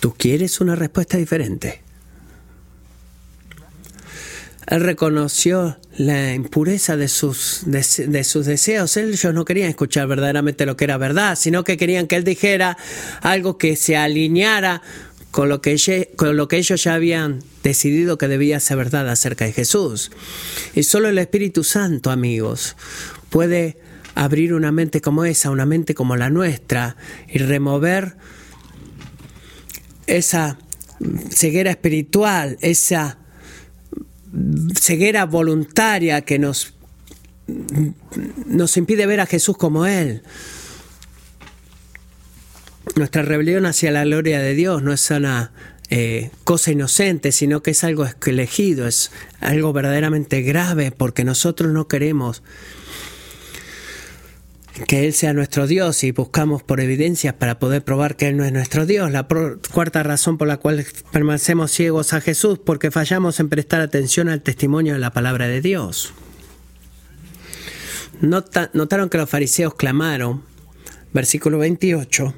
¿Tú 0.01 0.12
quieres 0.12 0.61
una 0.61 0.74
respuesta 0.74 1.16
diferente? 1.16 1.84
Él 4.67 4.81
reconoció 4.81 5.79
la 5.97 6.35
impureza 6.35 6.97
de 6.97 7.09
sus, 7.09 7.62
de, 7.67 8.25
sus 8.25 8.47
deseos. 8.47 8.97
Ellos 8.97 9.35
no 9.35 9.45
querían 9.45 9.69
escuchar 9.69 10.07
verdaderamente 10.07 10.67
lo 10.67 10.77
que 10.77 10.85
era 10.85 10.97
verdad, 10.97 11.37
sino 11.37 11.65
que 11.65 11.77
querían 11.77 12.07
que 12.07 12.17
él 12.17 12.25
dijera 12.25 12.77
algo 13.21 13.59
que 13.59 13.77
se 13.77 13.97
alineara 13.97 14.83
con 15.31 15.49
lo 15.49 15.61
que, 15.61 16.12
con 16.17 16.37
lo 16.37 16.49
que 16.49 16.57
ellos 16.57 16.83
ya 16.83 16.95
habían 16.95 17.43
decidido 17.62 18.17
que 18.19 18.29
debía 18.29 18.61
ser 18.61 18.79
verdad 18.79 19.09
acerca 19.09 19.45
de 19.45 19.53
Jesús. 19.53 20.11
Y 20.75 20.85
solo 20.85 21.09
el 21.09 21.19
Espíritu 21.19 21.65
Santo, 21.65 22.11
amigos, 22.11 22.77
puede 23.31 23.77
abrir 24.15 24.55
una 24.55 24.73
mente 24.73 25.01
como 25.01 25.25
esa, 25.25 25.51
una 25.51 25.67
mente 25.67 25.95
como 25.95 26.17
la 26.17 26.31
nuestra, 26.31 26.97
y 27.29 27.39
remover 27.39 28.17
esa 30.07 30.57
ceguera 31.31 31.71
espiritual, 31.71 32.57
esa 32.61 33.19
ceguera 34.78 35.26
voluntaria 35.26 36.22
que 36.22 36.39
nos, 36.39 36.74
nos 38.47 38.76
impide 38.76 39.07
ver 39.07 39.20
a 39.20 39.26
Jesús 39.26 39.57
como 39.57 39.87
Él. 39.87 40.22
Nuestra 42.97 43.22
rebelión 43.22 43.66
hacia 43.66 43.91
la 43.91 44.05
gloria 44.05 44.41
de 44.41 44.55
Dios 44.55 44.82
no 44.82 44.93
es 44.93 45.11
una 45.11 45.53
eh, 45.91 46.30
cosa 46.45 46.70
inocente, 46.70 47.32
sino 47.32 47.62
que 47.62 47.72
es 47.72 47.85
algo 47.85 48.07
elegido, 48.26 48.87
es 48.87 49.11
algo 49.41 49.72
verdaderamente 49.72 50.43
grave 50.43 50.93
porque 50.93 51.24
nosotros 51.24 51.72
no 51.72 51.89
queremos 51.89 52.43
que 54.87 55.07
Él 55.07 55.12
sea 55.12 55.33
nuestro 55.33 55.66
Dios 55.66 56.03
y 56.03 56.11
buscamos 56.11 56.62
por 56.62 56.81
evidencias 56.81 57.35
para 57.35 57.59
poder 57.59 57.85
probar 57.85 58.16
que 58.16 58.29
Él 58.29 58.37
no 58.37 58.45
es 58.45 58.53
nuestro 58.53 58.87
Dios. 58.87 59.11
La 59.11 59.27
cuarta 59.72 60.03
razón 60.03 60.37
por 60.37 60.49
la 60.49 60.57
cual 60.57 60.85
permanecemos 61.12 61.70
ciegos 61.70 62.12
a 62.12 62.20
Jesús, 62.20 62.59
porque 62.59 62.91
fallamos 62.91 63.39
en 63.39 63.49
prestar 63.49 63.81
atención 63.81 64.29
al 64.29 64.43
testimonio 64.43 64.95
de 64.95 64.99
la 64.99 65.12
palabra 65.12 65.47
de 65.47 65.61
Dios. 65.61 66.12
notaron 68.20 69.09
que 69.09 69.18
los 69.18 69.31
fariseos 69.31 69.75
clamaron, 69.75 70.43
versículo 71.12 71.59
28, 71.59 72.35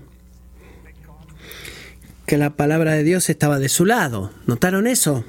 que 2.26 2.36
la 2.36 2.50
palabra 2.56 2.92
de 2.92 3.02
Dios 3.02 3.30
estaba 3.30 3.58
de 3.58 3.70
su 3.70 3.86
lado. 3.86 4.32
¿Notaron 4.46 4.86
eso? 4.86 5.24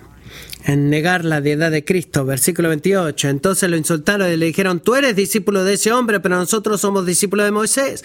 En 0.68 0.90
negar 0.90 1.24
la 1.24 1.40
deidad 1.42 1.72
de 1.72 1.84
Cristo. 1.84 2.26
Versículo 2.26 2.68
28. 2.70 3.30
Entonces 3.30 3.70
lo 3.70 3.78
insultaron 3.78 4.32
y 4.32 4.36
le 4.36 4.46
dijeron, 4.46 4.82
tú 4.82 4.96
eres 4.96 5.16
discípulo 5.16 5.64
de 5.64 5.74
ese 5.74 5.94
hombre, 5.94 6.20
pero 6.20 6.36
nosotros 6.36 6.82
somos 6.82 7.06
discípulos 7.06 7.46
de 7.46 7.52
Moisés. 7.52 8.04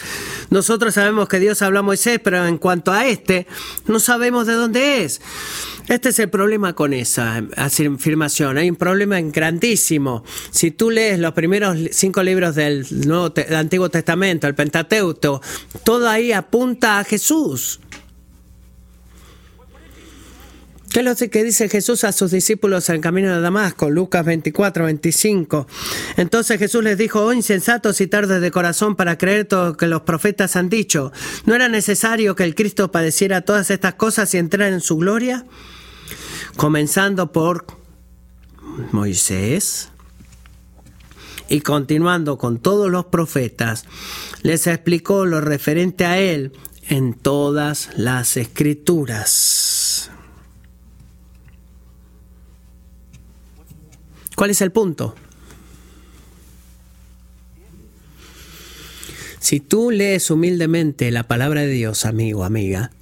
Nosotros 0.50 0.94
sabemos 0.94 1.28
que 1.28 1.40
Dios 1.40 1.60
habló 1.60 1.80
a 1.80 1.82
Moisés, 1.82 2.20
pero 2.22 2.46
en 2.46 2.58
cuanto 2.58 2.92
a 2.92 3.06
este, 3.06 3.48
no 3.86 3.98
sabemos 3.98 4.46
de 4.46 4.54
dónde 4.54 5.04
es. 5.04 5.20
Este 5.88 6.10
es 6.10 6.18
el 6.20 6.30
problema 6.30 6.74
con 6.74 6.92
esa 6.92 7.44
afirmación. 7.56 8.56
Hay 8.56 8.70
un 8.70 8.76
problema 8.76 9.20
grandísimo. 9.20 10.22
Si 10.52 10.70
tú 10.70 10.90
lees 10.90 11.18
los 11.18 11.32
primeros 11.32 11.76
cinco 11.90 12.22
libros 12.22 12.54
del, 12.54 12.86
Nuevo, 13.06 13.30
del 13.30 13.56
Antiguo 13.56 13.90
Testamento, 13.90 14.46
el 14.46 14.54
Pentateuco, 14.54 15.42
todo 15.82 16.08
ahí 16.08 16.30
apunta 16.30 17.00
a 17.00 17.04
Jesús. 17.04 17.80
¿Qué 20.92 21.00
es 21.00 21.06
lo 21.06 21.30
que 21.30 21.42
dice 21.42 21.70
Jesús 21.70 22.04
a 22.04 22.12
sus 22.12 22.32
discípulos 22.32 22.90
en 22.90 23.00
camino 23.00 23.34
de 23.34 23.40
Damasco? 23.40 23.88
Lucas 23.88 24.26
24, 24.26 24.84
25. 24.84 25.66
Entonces 26.18 26.58
Jesús 26.58 26.84
les 26.84 26.98
dijo, 26.98 27.24
oh 27.24 27.32
insensatos 27.32 28.02
y 28.02 28.08
tardes 28.08 28.42
de 28.42 28.50
corazón 28.50 28.94
para 28.94 29.16
creer 29.16 29.46
todo 29.46 29.68
lo 29.68 29.76
que 29.78 29.86
los 29.86 30.02
profetas 30.02 30.54
han 30.54 30.68
dicho. 30.68 31.10
¿No 31.46 31.54
era 31.54 31.70
necesario 31.70 32.36
que 32.36 32.44
el 32.44 32.54
Cristo 32.54 32.92
padeciera 32.92 33.40
todas 33.40 33.70
estas 33.70 33.94
cosas 33.94 34.34
y 34.34 34.38
entrara 34.38 34.68
en 34.68 34.82
su 34.82 34.98
gloria? 34.98 35.46
Comenzando 36.56 37.32
por 37.32 37.64
Moisés 38.90 39.88
y 41.48 41.62
continuando 41.62 42.36
con 42.36 42.58
todos 42.58 42.90
los 42.90 43.06
profetas, 43.06 43.86
les 44.42 44.66
explicó 44.66 45.24
lo 45.24 45.40
referente 45.40 46.04
a 46.04 46.18
él 46.18 46.52
en 46.86 47.14
todas 47.14 47.88
las 47.96 48.36
escrituras. 48.36 49.81
¿Cuál 54.36 54.50
es 54.50 54.60
el 54.60 54.72
punto? 54.72 55.14
Si 59.38 59.60
tú 59.60 59.90
lees 59.90 60.30
humildemente 60.30 61.10
la 61.10 61.24
palabra 61.24 61.62
de 61.62 61.68
Dios, 61.68 62.06
amigo, 62.06 62.44
amiga, 62.44 62.92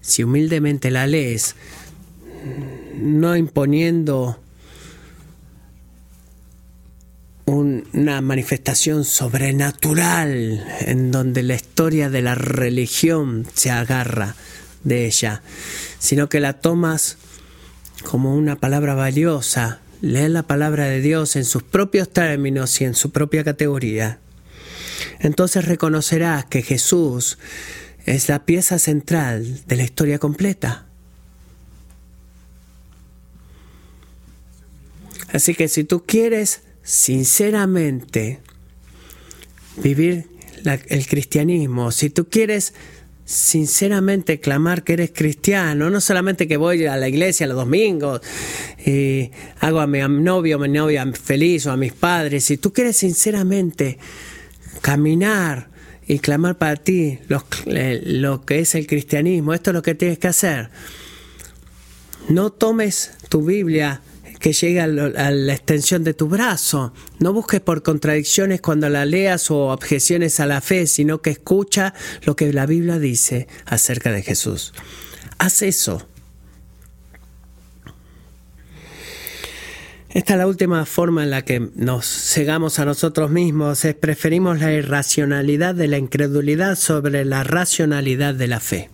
si 0.00 0.22
humildemente 0.22 0.90
la 0.90 1.06
lees, 1.06 1.54
no 2.94 3.36
imponiendo 3.36 4.40
una 7.44 8.20
manifestación 8.20 9.04
sobrenatural 9.04 10.66
en 10.80 11.10
donde 11.10 11.42
la 11.42 11.54
historia 11.54 12.10
de 12.10 12.22
la 12.22 12.34
religión 12.34 13.46
se 13.52 13.70
agarra 13.70 14.34
de 14.82 15.06
ella, 15.06 15.42
sino 15.98 16.28
que 16.28 16.40
la 16.40 16.54
tomas 16.54 17.18
como 18.04 18.34
una 18.34 18.56
palabra 18.56 18.94
valiosa 18.94 19.80
lee 20.00 20.28
la 20.28 20.44
palabra 20.44 20.86
de 20.86 21.00
Dios 21.00 21.36
en 21.36 21.44
sus 21.44 21.62
propios 21.62 22.10
términos 22.10 22.80
y 22.80 22.84
en 22.84 22.94
su 22.94 23.10
propia 23.10 23.44
categoría, 23.44 24.20
entonces 25.20 25.64
reconocerás 25.64 26.44
que 26.44 26.62
Jesús 26.62 27.38
es 28.06 28.28
la 28.28 28.44
pieza 28.44 28.78
central 28.78 29.60
de 29.66 29.76
la 29.76 29.82
historia 29.82 30.18
completa. 30.18 30.86
Así 35.32 35.54
que 35.54 35.68
si 35.68 35.84
tú 35.84 36.04
quieres 36.06 36.62
sinceramente 36.82 38.40
vivir 39.76 40.26
el 40.64 41.06
cristianismo, 41.06 41.92
si 41.92 42.08
tú 42.08 42.28
quieres 42.28 42.72
sinceramente 43.28 44.40
clamar 44.40 44.84
que 44.84 44.94
eres 44.94 45.10
cristiano, 45.14 45.90
no 45.90 46.00
solamente 46.00 46.48
que 46.48 46.56
voy 46.56 46.86
a 46.86 46.96
la 46.96 47.08
iglesia 47.08 47.46
los 47.46 47.58
domingos 47.58 48.22
y 48.86 49.30
hago 49.60 49.80
a 49.80 49.86
mi 49.86 49.98
novio 50.00 50.56
o 50.56 50.58
mi 50.58 50.68
novia 50.68 51.06
feliz 51.12 51.66
o 51.66 51.72
a 51.72 51.76
mis 51.76 51.92
padres, 51.92 52.44
si 52.44 52.56
tú 52.56 52.72
quieres 52.72 52.96
sinceramente 52.96 53.98
caminar 54.80 55.68
y 56.06 56.20
clamar 56.20 56.56
para 56.56 56.76
ti 56.76 57.18
lo, 57.28 57.44
lo 57.66 58.46
que 58.46 58.60
es 58.60 58.74
el 58.74 58.86
cristianismo, 58.86 59.52
esto 59.52 59.72
es 59.72 59.74
lo 59.74 59.82
que 59.82 59.94
tienes 59.94 60.18
que 60.18 60.28
hacer. 60.28 60.70
No 62.30 62.48
tomes 62.48 63.10
tu 63.28 63.44
Biblia 63.44 64.00
que 64.38 64.52
llegue 64.52 64.80
a, 64.80 64.86
la 64.86 65.52
extensión 65.52 66.04
de 66.04 66.14
tu 66.14 66.28
brazo. 66.28 66.92
No 67.18 67.32
busques 67.32 67.60
por 67.60 67.82
contradicciones 67.82 68.60
cuando 68.60 68.88
la 68.88 69.04
leas 69.04 69.50
o 69.50 69.68
objeciones 69.68 70.40
a 70.40 70.46
la 70.46 70.60
fe, 70.60 70.86
sino 70.86 71.20
que 71.22 71.30
escucha 71.30 71.94
lo 72.24 72.36
que 72.36 72.52
la 72.52 72.66
Biblia 72.66 72.98
dice 72.98 73.48
acerca 73.66 74.12
de 74.12 74.22
Jesús. 74.22 74.72
Haz 75.38 75.62
eso. 75.62 76.06
Esta 80.10 80.32
es 80.32 80.38
la 80.38 80.46
última 80.46 80.86
forma 80.86 81.22
en 81.22 81.30
la 81.30 81.42
que 81.42 81.68
nos 81.74 82.06
cegamos 82.06 82.78
a 82.78 82.86
nosotros 82.86 83.30
mismos, 83.30 83.84
es 83.84 83.94
preferimos 83.94 84.58
la 84.58 84.72
irracionalidad 84.72 85.74
de 85.74 85.86
la 85.86 85.98
incredulidad 85.98 86.76
sobre 86.76 87.24
la 87.26 87.44
racionalidad 87.44 88.34
de 88.34 88.48
la 88.48 88.58
fe. 88.58 88.90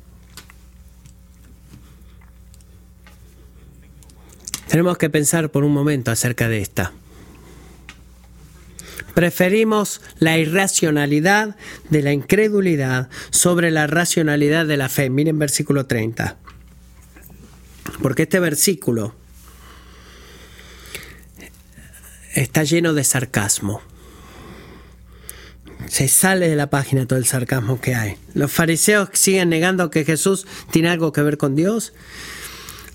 Tenemos 4.75 4.99
que 4.99 5.09
pensar 5.09 5.53
por 5.53 5.63
un 5.63 5.73
momento 5.73 6.11
acerca 6.11 6.49
de 6.49 6.59
esta. 6.59 6.91
Preferimos 9.15 10.01
la 10.19 10.37
irracionalidad 10.37 11.55
de 11.91 12.03
la 12.03 12.13
incredulidad 12.13 13.09
sobre 13.31 13.71
la 13.71 13.87
racionalidad 13.87 14.67
de 14.67 14.77
la 14.77 14.89
fe. 14.89 15.11
Miren 15.11 15.39
versículo 15.39 15.87
30. 15.87 16.39
Porque 18.03 18.25
este 18.25 18.41
versículo 18.41 19.15
está 22.35 22.65
lleno 22.65 22.95
de 22.95 23.05
sarcasmo. 23.05 23.81
Se 25.87 26.09
sale 26.09 26.49
de 26.49 26.57
la 26.57 26.69
página 26.69 27.07
todo 27.07 27.21
el 27.21 27.27
sarcasmo 27.27 27.81
que 27.81 27.95
hay. 27.95 28.17
Los 28.35 28.51
fariseos 28.51 29.11
siguen 29.13 29.51
negando 29.51 29.91
que 29.91 30.05
Jesús 30.05 30.49
tiene 30.73 30.89
algo 30.89 31.13
que 31.13 31.23
ver 31.23 31.39
con 31.39 31.55
Dios 31.55 31.93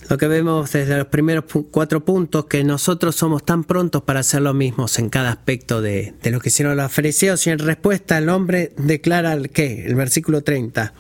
lo 0.10 0.18
que 0.18 0.28
vemos 0.28 0.72
desde 0.72 0.98
los 0.98 1.08
primeros 1.08 1.46
cuatro 1.70 2.04
puntos, 2.04 2.46
que 2.46 2.64
nosotros 2.64 3.16
somos 3.16 3.46
tan 3.46 3.64
prontos 3.64 4.02
para 4.02 4.22
hacer 4.22 4.42
lo 4.42 4.56
mismo 4.56 4.88
en 4.98 5.10
cada 5.10 5.30
aspecto 5.30 5.84
de, 5.84 6.16
lo 6.24 6.40
que 6.40 6.50
hicieron 6.50 6.76
los 6.76 6.92
fariseos 6.92 7.46
y 7.46 7.52
en 7.52 7.60
respuesta 7.60 8.18
el 8.18 8.30
hombre 8.30 8.74
declara 8.76 9.34
el 9.34 9.52
qué, 9.52 9.86
el 9.86 9.94
versículo 9.94 10.42
30. 10.42 10.94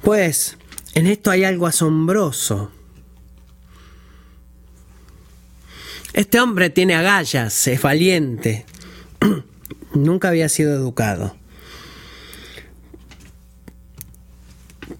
Pues 0.00 0.56
en 0.94 1.06
esto 1.06 1.30
hay 1.30 1.44
algo 1.44 1.66
asombroso. 1.66 2.72
Este 6.14 6.40
hombre 6.40 6.70
tiene 6.70 6.94
agallas, 6.94 7.66
es 7.66 7.82
valiente, 7.82 8.64
nunca 9.94 10.28
había 10.28 10.48
sido 10.48 10.72
educado 10.72 11.36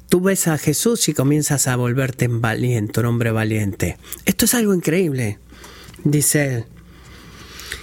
tú 0.08 0.20
ves 0.20 0.48
a 0.48 0.58
Jesús 0.58 1.08
y 1.08 1.14
comienzas 1.14 1.66
a 1.66 1.76
volverte 1.76 2.24
en 2.24 2.40
valiente, 2.40 3.00
un 3.00 3.06
hombre 3.06 3.30
valiente. 3.30 3.98
Esto 4.24 4.44
es 4.44 4.54
algo 4.54 4.74
increíble, 4.74 5.38
dice 6.04 6.54
él. 6.54 6.64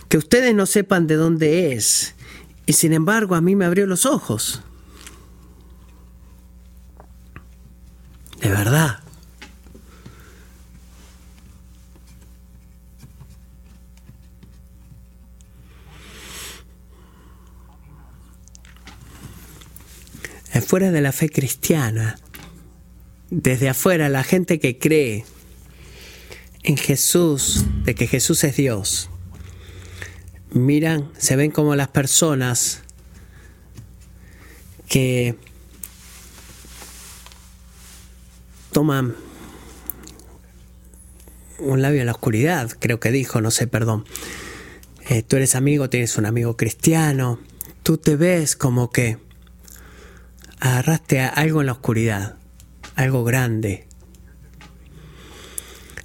Que 0.10 0.18
ustedes 0.18 0.54
no 0.54 0.66
sepan 0.66 1.08
de 1.08 1.16
dónde 1.16 1.74
es, 1.74 2.16
y 2.66 2.74
sin 2.74 2.94
embargo 2.94 3.36
a 3.36 3.42
mí 3.42 3.56
me 3.56 3.66
abrió 3.66 3.86
los 3.86 4.06
ojos. 4.06 4.62
De 8.40 8.50
verdad. 8.50 9.03
Fuera 20.62 20.92
de 20.92 21.02
la 21.02 21.12
fe 21.12 21.30
cristiana, 21.30 22.20
desde 23.30 23.70
afuera, 23.70 24.10
la 24.10 24.24
gente 24.24 24.60
que 24.60 24.78
cree 24.78 25.26
en 26.62 26.78
Jesús, 26.78 27.66
de 27.84 27.96
que 27.96 28.08
Jesús 28.08 28.44
es 28.44 28.56
Dios, 28.56 29.10
miran, 30.52 31.10
se 31.18 31.36
ven 31.36 31.52
como 31.52 31.76
las 31.76 31.88
personas 31.88 32.84
que 34.88 35.36
toman 38.72 39.16
un 41.60 41.82
labio 41.82 42.02
en 42.02 42.06
la 42.06 42.12
oscuridad, 42.12 42.70
creo 42.80 43.00
que 43.00 43.12
dijo, 43.12 43.42
no 43.42 43.52
sé, 43.52 43.68
perdón. 43.68 44.06
Eh, 45.10 45.24
tú 45.24 45.36
eres 45.36 45.56
amigo, 45.56 45.90
tienes 45.90 46.18
un 46.18 46.26
amigo 46.26 46.56
cristiano, 46.56 47.40
tú 47.84 47.98
te 47.98 48.16
ves 48.16 48.56
como 48.56 48.92
que 48.92 49.18
agarraste 50.64 51.20
a 51.20 51.28
algo 51.28 51.60
en 51.60 51.66
la 51.66 51.74
oscuridad, 51.74 52.38
algo 52.96 53.26
grande. 53.26 53.86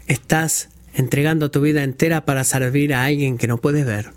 Estás 0.09 0.71
entregando 0.95 1.53
tu 1.53 1.61
vida 1.61 1.85
entera 1.85 2.25
para 2.25 2.43
servir 2.43 2.93
a 2.93 3.05
alguien 3.05 3.39
que 3.39 3.47
no 3.47 3.59
puedes 3.59 3.87
ver. 3.87 4.11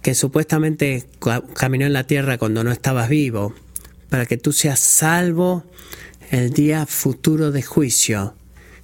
Que 0.00 0.14
supuestamente 0.14 1.06
caminó 1.54 1.84
en 1.84 1.92
la 1.92 2.06
tierra 2.06 2.38
cuando 2.38 2.64
no 2.64 2.72
estabas 2.72 3.10
vivo, 3.10 3.54
para 4.08 4.24
que 4.24 4.38
tú 4.38 4.52
seas 4.52 4.80
salvo 4.80 5.62
el 6.30 6.54
día 6.54 6.86
futuro 6.86 7.52
de 7.52 7.60
juicio, 7.60 8.34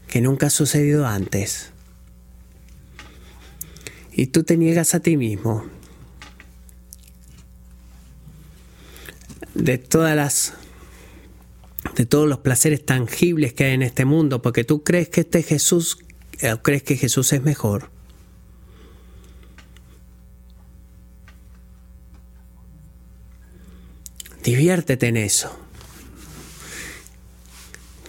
que 0.08 0.20
nunca 0.20 0.48
ha 0.48 0.50
sucedido 0.50 1.06
antes. 1.06 1.70
Y 4.12 4.26
tú 4.26 4.42
te 4.42 4.58
niegas 4.58 4.94
a 4.94 5.00
ti 5.00 5.16
mismo, 5.16 5.64
de 9.54 9.78
todas 9.78 10.16
las 10.16 10.54
de 11.94 12.06
todos 12.06 12.28
los 12.28 12.38
placeres 12.38 12.84
tangibles 12.84 13.52
que 13.52 13.64
hay 13.64 13.72
en 13.72 13.82
este 13.82 14.04
mundo, 14.04 14.42
porque 14.42 14.64
tú 14.64 14.82
crees 14.84 15.08
que 15.08 15.22
este 15.22 15.42
Jesús, 15.42 15.98
eh, 16.40 16.56
crees 16.62 16.82
que 16.82 16.96
Jesús 16.96 17.32
es 17.32 17.42
mejor. 17.42 17.90
Diviértete 24.42 25.08
en 25.08 25.16
eso. 25.16 25.54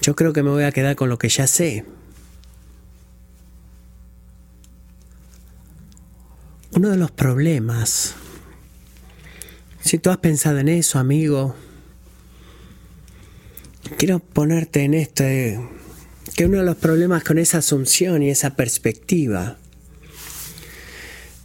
Yo 0.01 0.15
creo 0.15 0.33
que 0.33 0.43
me 0.43 0.49
voy 0.49 0.63
a 0.63 0.71
quedar 0.71 0.95
con 0.95 1.09
lo 1.09 1.17
que 1.17 1.29
ya 1.29 1.45
sé. 1.45 1.85
Uno 6.71 6.89
de 6.89 6.97
los 6.97 7.11
problemas 7.11 8.15
si 9.83 9.97
tú 9.97 10.09
has 10.09 10.17
pensado 10.17 10.59
en 10.59 10.69
eso, 10.69 10.99
amigo, 10.99 11.55
quiero 13.97 14.19
ponerte 14.19 14.83
en 14.83 14.93
esto, 14.93 15.23
que 15.23 16.45
uno 16.45 16.59
de 16.59 16.63
los 16.63 16.77
problemas 16.77 17.23
con 17.23 17.37
esa 17.37 17.59
asunción 17.59 18.23
y 18.23 18.29
esa 18.29 18.55
perspectiva 18.55 19.57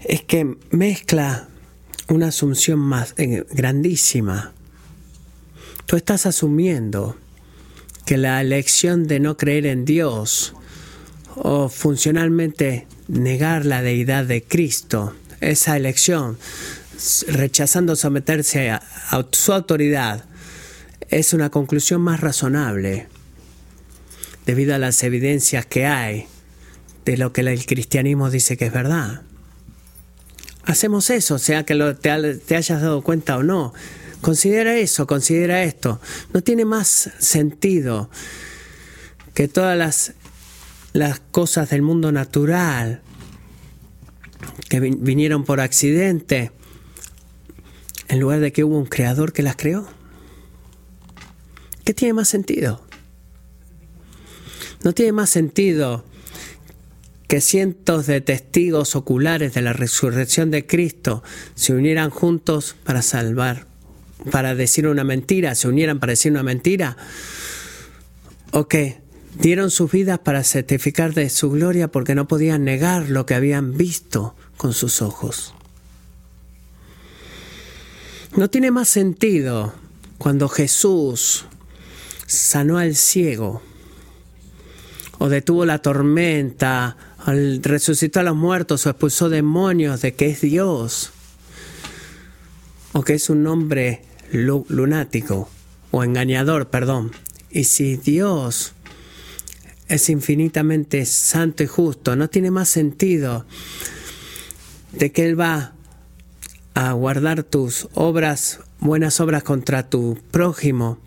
es 0.05 0.23
que 0.23 0.57
mezcla 0.71 1.49
una 2.09 2.29
asunción 2.29 2.79
más 2.79 3.15
eh, 3.17 3.45
grandísima. 3.51 4.53
Tú 5.87 5.97
estás 5.97 6.27
asumiendo 6.27 7.17
que 8.05 8.17
la 8.17 8.41
elección 8.41 9.07
de 9.09 9.19
no 9.19 9.37
creer 9.37 9.67
en 9.67 9.85
Dios 9.85 10.55
o 11.35 11.69
funcionalmente 11.69 12.87
negar 13.09 13.65
la 13.65 13.83
deidad 13.83 14.25
de 14.25 14.43
Cristo, 14.43 15.15
esa 15.41 15.77
elección 15.77 16.39
rechazando 17.29 17.97
someterse 17.97 18.71
a, 18.71 18.83
su 19.33 19.53
autoridad 19.53 20.25
es 21.09 21.33
una 21.33 21.51
conclusión 21.51 22.01
más 22.01 22.21
razonable 22.21 23.09
debido 24.45 24.75
a 24.75 24.79
las 24.79 25.03
evidencias 25.03 25.67
que 25.67 25.87
hay 25.87 26.27
de 27.05 27.17
lo 27.17 27.33
que 27.33 27.43
el 27.43 27.67
cristianismo 27.67 28.31
dice 28.31 28.57
que 28.57 28.67
es 28.67 28.73
verdad. 28.73 29.23
Hacemos 30.65 31.11
eso, 31.11 31.39
sea 31.39 31.65
que 31.65 31.75
te, 32.01 32.35
te 32.35 32.57
hayas 32.57 32.81
dado 32.81 33.03
cuenta 33.03 33.37
o 33.37 33.43
no. 33.43 33.73
Considera 34.21 34.77
eso, 34.77 35.07
considera 35.07 35.63
esto. 35.63 36.01
No 36.33 36.43
tiene 36.43 36.65
más 36.65 37.11
sentido 37.19 38.11
que 39.35 39.47
todas 39.47 40.15
las 40.93 41.21
cosas 41.31 41.71
del 41.71 41.83
mundo 41.83 42.11
natural 42.11 43.03
que 44.69 44.81
vinieron 44.81 45.45
por 45.45 45.61
accidente 45.61 46.51
en 48.09 48.21
lugar 48.21 48.41
de 48.41 48.53
que 48.53 48.65
hubo 48.65 48.79
un 48.79 48.87
creador 48.87 49.33
que 49.33 49.43
las 49.43 49.57
creó? 49.57 49.87
¿Qué 51.85 51.95
tiene 51.95 52.15
más 52.15 52.29
sentido? 52.29 52.83
No 54.83 54.93
tiene 54.93 55.13
más 55.13 55.31
sentido 55.31 56.05
que 57.29 57.41
cientos 57.41 58.07
de 58.07 58.21
testigos 58.21 58.95
oculares 58.95 59.55
de 59.55 59.63
la 59.63 59.73
resurrección 59.73 60.51
de 60.51 60.67
Cristo 60.67 61.23
se 61.55 61.73
unieran 61.73 62.11
juntos 62.11 62.77
para 62.85 63.03
salvar, 63.03 63.67
para 64.31 64.55
decir 64.55 64.87
una 64.87 65.05
mentira, 65.05 65.55
se 65.55 65.69
unieran 65.69 65.99
para 65.99 66.13
decir 66.13 66.33
una 66.33 66.45
mentira, 66.45 66.97
o 68.53 68.69
que 68.69 69.01
dieron 69.39 69.71
sus 69.71 69.91
vidas 69.91 70.21
para 70.21 70.45
certificar 70.45 71.15
de 71.15 71.29
su 71.31 71.51
gloria 71.51 71.89
porque 71.89 72.15
no 72.15 72.29
podían 72.29 72.65
negar 72.65 73.11
lo 73.11 73.27
que 73.27 73.35
habían 73.35 73.77
visto 73.77 74.37
con 74.57 74.73
sus 74.73 75.03
ojos. 75.03 75.56
No 78.37 78.51
tiene 78.51 78.71
más 78.71 78.91
sentido 78.91 79.73
cuando 80.19 80.51
Jesús 80.51 81.47
sanó 82.27 82.77
al 82.77 82.95
ciego 82.95 83.63
o 85.17 85.31
detuvo 85.31 85.65
la 85.65 85.79
tormenta, 85.79 86.99
resucitó 87.63 88.21
a 88.21 88.25
los 88.25 88.37
muertos 88.37 88.85
o 88.85 88.91
expulsó 88.91 89.31
demonios 89.31 90.03
de 90.03 90.13
que 90.13 90.27
es 90.27 90.43
Dios 90.43 91.13
o 92.93 93.03
que 93.03 93.15
es 93.15 93.31
un 93.31 93.47
hombre 93.47 94.03
lunático 94.33 95.49
o 95.91 96.05
engañador, 96.05 96.69
perdón. 96.69 97.13
Y 97.51 97.65
si 97.65 97.97
Dios 97.97 98.75
es 99.89 100.11
infinitamente 100.11 101.07
santo 101.07 101.63
y 101.63 101.67
justo, 101.67 102.17
no 102.17 102.29
tiene 102.29 102.51
más 102.51 102.69
sentido 102.69 103.47
de 104.93 105.11
que 105.11 105.25
Él 105.25 105.41
va 105.41 105.76
a 106.77 106.93
guardar 106.93 107.43
tus 107.43 107.89
obras, 107.95 108.61
buenas 108.81 109.19
obras 109.21 109.43
contra 109.43 109.89
tu 109.89 110.19
prójimo, 110.31 110.99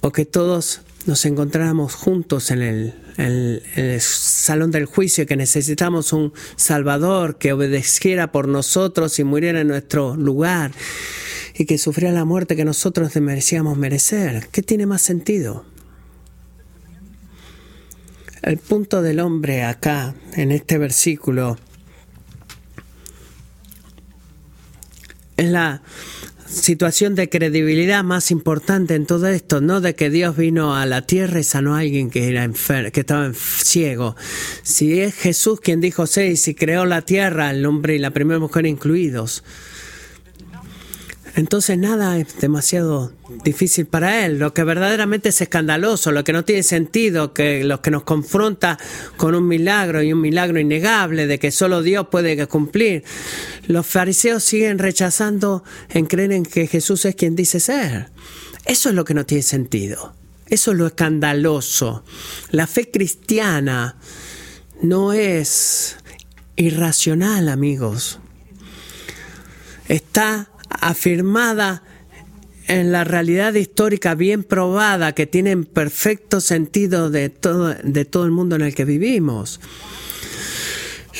o 0.00 0.10
que 0.10 0.24
todos 0.24 0.80
nos 1.06 1.24
encontráramos 1.26 1.94
juntos 1.94 2.50
en 2.50 2.60
el, 2.60 4.00
salón 4.00 4.72
del 4.72 4.86
juicio, 4.86 5.26
que 5.26 5.36
necesitamos 5.36 6.12
un 6.12 6.32
Salvador 6.56 7.38
que 7.38 7.52
obedeciera 7.52 8.32
por 8.32 8.48
nosotros 8.48 9.16
y 9.20 9.24
muriera 9.24 9.60
en 9.60 9.68
nuestro 9.68 10.16
lugar 10.16 10.72
y 11.54 11.64
que 11.64 11.78
sufriera 11.78 12.12
la 12.12 12.24
muerte 12.24 12.56
que 12.56 12.64
nosotros 12.64 13.14
merecíamos 13.14 13.78
merecer. 13.78 14.48
¿Qué 14.50 14.60
tiene 14.60 14.86
más 14.86 15.02
sentido? 15.02 15.64
El 18.42 18.58
punto 18.58 19.02
del 19.02 19.20
hombre 19.20 19.62
acá, 19.62 20.16
en 20.34 20.50
este 20.50 20.78
versículo, 20.78 21.58
es 25.42 25.50
la 25.50 25.82
situación 26.46 27.14
de 27.14 27.28
credibilidad 27.28 28.04
más 28.04 28.30
importante 28.30 28.94
en 28.94 29.06
todo 29.06 29.26
esto, 29.28 29.60
no 29.60 29.80
de 29.80 29.94
que 29.94 30.10
Dios 30.10 30.36
vino 30.36 30.76
a 30.76 30.86
la 30.86 31.02
tierra 31.02 31.40
y 31.40 31.44
sanó 31.44 31.74
a 31.74 31.80
alguien 31.80 32.10
que 32.10 32.28
era 32.28 32.48
que 32.92 33.00
estaba 33.00 33.32
ciego. 33.34 34.16
Si 34.62 35.00
es 35.00 35.14
Jesús 35.14 35.60
quien 35.60 35.80
dijo 35.80 36.06
seis 36.06 36.46
y 36.48 36.54
creó 36.54 36.84
la 36.84 37.02
tierra, 37.02 37.50
el 37.50 37.64
hombre 37.64 37.96
y 37.96 37.98
la 37.98 38.10
primera 38.10 38.38
mujer 38.38 38.66
incluidos. 38.66 39.42
Entonces 41.34 41.78
nada 41.78 42.18
es 42.18 42.38
demasiado 42.40 43.12
difícil 43.42 43.86
para 43.86 44.26
él. 44.26 44.38
Lo 44.38 44.52
que 44.52 44.64
verdaderamente 44.64 45.30
es 45.30 45.40
escandaloso, 45.40 46.12
lo 46.12 46.24
que 46.24 46.32
no 46.32 46.44
tiene 46.44 46.62
sentido, 46.62 47.32
que 47.32 47.64
lo 47.64 47.80
que 47.80 47.90
nos 47.90 48.02
confronta 48.02 48.78
con 49.16 49.34
un 49.34 49.48
milagro 49.48 50.02
y 50.02 50.12
un 50.12 50.20
milagro 50.20 50.60
innegable 50.60 51.26
de 51.26 51.38
que 51.38 51.50
solo 51.50 51.82
Dios 51.82 52.08
puede 52.10 52.46
cumplir. 52.46 53.04
Los 53.66 53.86
fariseos 53.86 54.44
siguen 54.44 54.78
rechazando 54.78 55.64
en 55.88 56.06
creer 56.06 56.32
en 56.32 56.44
que 56.44 56.66
Jesús 56.66 57.04
es 57.06 57.14
quien 57.14 57.34
dice 57.34 57.60
ser. 57.60 58.10
Eso 58.66 58.90
es 58.90 58.94
lo 58.94 59.04
que 59.04 59.14
no 59.14 59.24
tiene 59.24 59.42
sentido. 59.42 60.14
Eso 60.46 60.72
es 60.72 60.76
lo 60.76 60.86
escandaloso. 60.86 62.04
La 62.50 62.66
fe 62.66 62.90
cristiana 62.90 63.96
no 64.82 65.14
es 65.14 65.96
irracional, 66.56 67.48
amigos. 67.48 68.18
Está 69.88 70.51
afirmada 70.80 71.82
en 72.68 72.92
la 72.92 73.04
realidad 73.04 73.54
histórica 73.54 74.14
bien 74.14 74.44
probada 74.44 75.12
que 75.12 75.26
tiene 75.26 75.56
perfecto 75.58 76.40
sentido 76.40 77.10
de 77.10 77.28
todo, 77.28 77.74
de 77.74 78.04
todo 78.04 78.24
el 78.24 78.30
mundo 78.30 78.56
en 78.56 78.62
el 78.62 78.74
que 78.74 78.84
vivimos. 78.84 79.60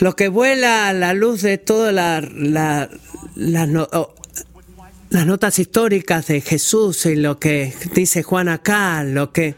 Lo 0.00 0.16
que 0.16 0.28
vuela 0.28 0.88
a 0.88 0.92
la 0.92 1.14
luz 1.14 1.42
de 1.42 1.59
todas 1.59 1.92
la, 1.94 2.88
las 3.34 5.26
notas 5.26 5.59
históricas 5.59 6.26
de 6.28 6.40
Jesús 6.40 7.07
y 7.07 7.16
lo 7.16 7.38
que 7.38 7.74
dice 7.94 8.22
Juan 8.22 8.48
acá, 8.48 9.05
lo 9.05 9.32
que 9.32 9.55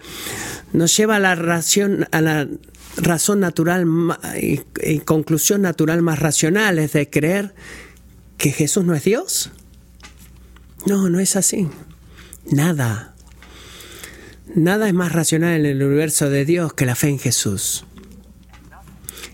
nos 0.72 0.96
lleva 0.96 1.16
a 1.16 1.20
la, 1.20 1.34
ración, 1.36 2.08
a 2.10 2.20
la 2.20 2.48
razón 2.96 3.40
natural 3.40 3.86
y, 4.40 4.60
y 4.82 4.98
conclusión 5.00 5.62
natural 5.62 6.02
más 6.02 6.18
racional 6.18 6.78
es 6.78 6.92
de 6.94 7.08
creer 7.08 7.54
que 8.36 8.50
Jesús 8.50 8.84
no 8.84 8.94
es 8.94 9.04
Dios. 9.04 9.52
No, 10.86 11.08
no 11.08 11.18
es 11.18 11.36
así. 11.36 11.68
Nada. 12.50 13.14
Nada 14.54 14.86
es 14.86 14.94
más 14.94 15.12
racional 15.12 15.60
en 15.60 15.66
el 15.66 15.82
universo 15.82 16.28
de 16.28 16.44
Dios 16.44 16.74
que 16.74 16.86
la 16.86 16.94
fe 16.94 17.08
en 17.08 17.18
Jesús. 17.18 17.86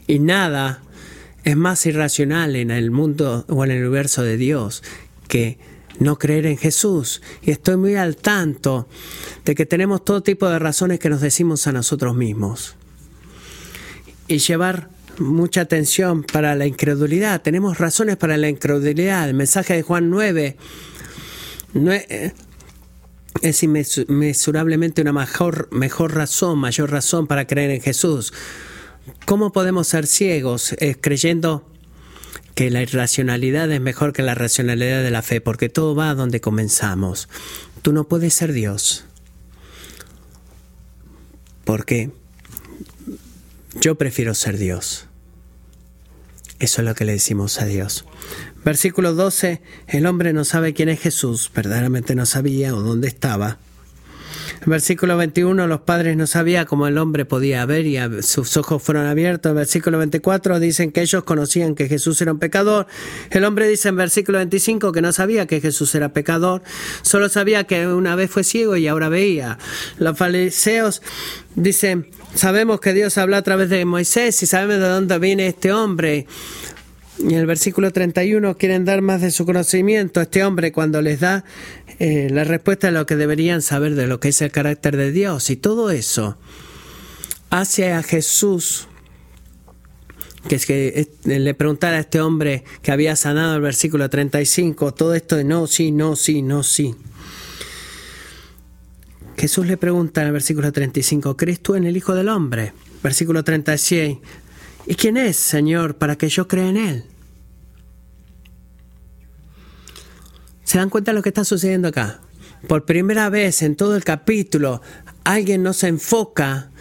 Y 0.07 0.19
nada 0.19 0.83
es 1.45 1.57
más 1.57 1.85
irracional 1.87 2.57
en 2.57 2.71
el 2.71 2.91
mundo 2.91 3.45
o 3.49 3.65
en 3.65 3.73
el 3.73 3.81
universo 3.81 4.23
de 4.23 4.37
Dios 4.37 4.83
que 5.29 5.59
no 5.99 6.19
creer 6.19 6.47
en 6.47 6.57
Jesús. 6.57 7.21
Y 7.43 7.51
estoy 7.51 7.77
muy 7.77 7.97
al 7.97 8.17
tanto 8.17 8.89
de 9.45 9.55
que 9.55 9.67
tenemos 9.67 10.05
todo 10.05 10.23
tipo 10.23 10.49
de 10.49 10.59
razones 10.59 10.99
que 10.99 11.11
nos 11.11 11.21
decimos 11.21 11.67
a 11.67 11.73
nosotros 11.73 12.15
mismos. 12.15 12.77
Y 14.29 14.39
llevar 14.39 14.89
mucha 15.19 15.63
atención 15.63 16.23
para 16.23 16.55
la 16.55 16.67
incredulidad. 16.67 17.43
Tenemos 17.43 17.79
razones 17.79 18.17
para 18.17 18.37
la 18.37 18.49
incredulidad. 18.49 19.29
El 19.29 19.35
mensaje 19.35 19.75
de 19.75 19.83
Juan 19.83 20.11
9 20.11 20.57
no 21.75 21.93
es, 21.93 23.63
inmesurablemente 23.63 25.03
una 25.03 25.13
mejor, 25.13 25.69
mejor 25.73 26.15
razón, 26.15 26.59
mayor 26.59 26.91
razón 26.91 27.27
para 27.27 27.47
creer 27.47 27.71
en 27.71 27.81
Jesús. 27.81 28.33
¿Cómo 29.25 29.53
podemos 29.53 29.89
ser 29.89 30.07
ciegos 30.07 30.75
eh, 30.75 30.97
creyendo 31.01 31.67
que 32.55 32.71
la 32.71 32.83
irracionalidad 32.83 33.71
es 33.71 33.81
mejor 33.81 34.13
que 34.13 34.23
la 34.23 34.35
racionalidad 34.35 35.03
de 35.03 35.11
la 35.11 35.23
fe? 35.23 35.41
Porque 35.41 35.69
todo 35.69 35.95
va 35.95 36.11
a 36.11 36.15
donde 36.15 36.41
comenzamos. 36.41 37.29
Tú 37.83 37.93
no 37.93 38.05
puedes 38.05 38.35
ser 38.35 38.53
Dios. 38.53 39.05
Porque 41.65 42.11
yo 43.81 43.95
prefiero 43.95 44.35
ser 44.35 44.59
Dios. 44.59 45.07
Eso 46.59 46.83
es 46.83 46.89
lo 46.89 46.95
que 46.95 47.05
le 47.05 47.13
decimos 47.13 47.61
a 47.61 47.65
Dios. 47.65 48.05
Versículo 48.65 49.15
12, 49.15 49.61
el 49.89 50.07
hombre 50.07 50.33
no 50.33 50.45
sabe 50.45 50.75
quién 50.75 50.89
es 50.89 51.01
Jesús, 51.01 51.51
verdaderamente 51.55 52.15
no 52.15 52.27
sabía 52.27 52.75
o 52.75 52.83
dónde 52.83 53.09
estaba. 53.09 53.59
Versículo 54.67 55.17
21, 55.17 55.67
los 55.67 55.81
padres 55.81 56.17
no 56.17 56.27
sabían 56.27 56.67
cómo 56.67 56.87
el 56.87 56.99
hombre 56.99 57.25
podía 57.25 57.65
ver 57.65 57.87
y 57.87 57.99
sus 58.23 58.57
ojos 58.59 58.83
fueron 58.83 59.07
abiertos. 59.07 59.55
Versículo 59.55 59.99
24, 59.99 60.61
dicen 60.61 60.93
que 60.93 61.01
ellos 61.01 61.25
conocían 61.25 61.75
que 61.75 61.89
Jesús 61.89 62.21
era 62.21 62.33
un 62.33 62.39
pecador. 62.39 62.87
El 63.31 63.45
hombre 63.45 63.69
dice 63.69 63.89
en 63.89 63.97
versículo 63.97 64.39
25 64.39 64.93
que 64.93 65.01
no 65.01 65.13
sabía 65.13 65.47
que 65.47 65.61
Jesús 65.61 65.95
era 65.95 66.13
pecador, 66.13 66.63
solo 67.03 67.29
sabía 67.31 67.65
que 67.65 67.87
una 67.87 68.15
vez 68.17 68.31
fue 68.31 68.45
ciego 68.45 68.77
y 68.77 68.87
ahora 68.87 69.09
veía. 69.09 69.59
Los 69.99 70.19
fariseos 70.19 71.01
dicen, 71.55 72.11
sabemos 72.35 72.81
que 72.81 72.93
Dios 72.93 73.17
habla 73.17 73.39
a 73.39 73.43
través 73.43 73.71
de 73.71 73.85
Moisés 73.87 74.43
y 74.43 74.47
sabemos 74.47 74.77
de 74.77 74.89
dónde 74.89 75.19
viene 75.19 75.47
este 75.47 75.73
hombre. 75.73 76.27
Y 77.19 77.35
el 77.35 77.47
versículo 77.47 77.93
31 77.93 78.57
quieren 78.57 78.85
dar 78.85 79.03
más 79.03 79.21
de 79.21 79.31
su 79.31 79.45
conocimiento 79.45 80.21
a 80.21 80.23
este 80.25 80.43
hombre 80.45 80.73
cuando 80.73 81.03
les 81.03 81.21
da 81.21 81.45
eh, 81.99 82.29
la 82.31 82.45
respuesta 82.45 82.89
a 82.89 82.91
lo 82.93 83.05
que 83.05 83.17
deberían 83.17 83.63
saber 83.63 83.95
de 83.95 84.07
lo 84.07 84.21
que 84.21 84.29
es 84.29 84.41
el 84.41 84.51
carácter 84.51 84.97
de 84.97 85.13
Dios. 85.13 85.51
Y 85.51 85.57
todo 85.57 85.91
eso 85.91 86.39
hace 87.51 87.93
a 87.93 88.03
Jesús, 88.03 88.89
que 90.49 90.55
es 90.55 90.65
que 90.65 91.11
eh, 91.25 91.39
le 91.39 91.53
preguntara 91.55 91.99
a 91.99 92.01
este 92.01 92.21
hombre 92.21 92.65
que 92.81 92.93
había 92.93 93.17
sanado 93.17 93.57
el 93.57 93.61
versículo 93.61 94.09
35, 94.09 94.95
todo 94.95 95.15
esto 95.15 95.37
de 95.37 95.45
no, 95.45 95.67
sí, 95.67 95.91
no, 95.91 96.17
sí, 96.17 96.43
no, 96.43 96.63
sí. 96.63 96.95
Jesús 99.37 99.67
le 99.67 99.77
pregunta 99.77 100.21
en 100.21 100.29
el 100.29 100.33
versículo 100.33 100.71
35, 100.71 101.37
¿crees 101.37 101.61
tú 101.61 101.75
en 101.75 101.85
el 101.85 101.97
Hijo 101.97 102.15
del 102.15 102.29
Hombre? 102.29 102.73
Versículo 103.03 103.43
36, 103.43 104.19
¿y 104.91 104.97
quién 104.97 105.17
es, 105.17 105.37
Señor, 105.37 105.99
para 105.99 106.17
que 106.17 106.29
yo 106.29 106.49
crea 106.49 106.69
en 106.69 106.77
Él? 106.77 107.05
¿Se 110.65 110.79
dan 110.79 110.91
cuenta 110.91 111.13
de 111.13 111.15
lo 111.15 111.23
que 111.23 111.29
está 111.29 111.45
sucediendo 111.45 111.87
acá? 111.87 112.21
Por 112.67 112.87
primera 112.87 113.29
vez 113.29 113.63
en 113.63 113.77
todo 113.77 113.95
el 113.95 114.03
capítulo, 114.03 114.83
alguien 115.23 115.63
no 115.63 115.75
se 115.75 115.87
enfoca 115.87 116.73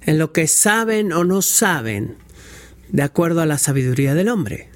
en 0.00 0.18
lo 0.18 0.32
que 0.32 0.46
saben 0.46 1.12
o 1.12 1.24
no 1.24 1.42
saben 1.42 2.16
de 2.88 3.02
acuerdo 3.02 3.42
a 3.42 3.46
la 3.46 3.58
sabiduría 3.58 4.14
del 4.14 4.30
hombre. 4.30 4.70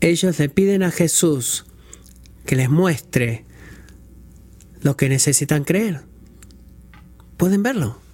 Ellos 0.00 0.38
le 0.38 0.48
piden 0.48 0.82
a 0.82 0.90
Jesús 0.90 1.66
que 2.46 2.56
les 2.56 2.70
muestre 2.70 3.44
lo 4.80 4.96
que 4.96 5.10
necesitan 5.10 5.64
creer. 5.64 6.04
Pueden 7.36 7.62
verlo. 7.62 8.05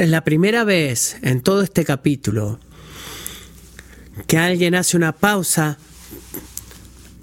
Es 0.00 0.08
la 0.08 0.24
primera 0.24 0.64
vez 0.64 1.18
en 1.20 1.42
todo 1.42 1.60
este 1.60 1.84
capítulo 1.84 2.58
que 4.26 4.38
alguien 4.38 4.74
hace 4.74 4.96
una 4.96 5.12
pausa 5.12 5.76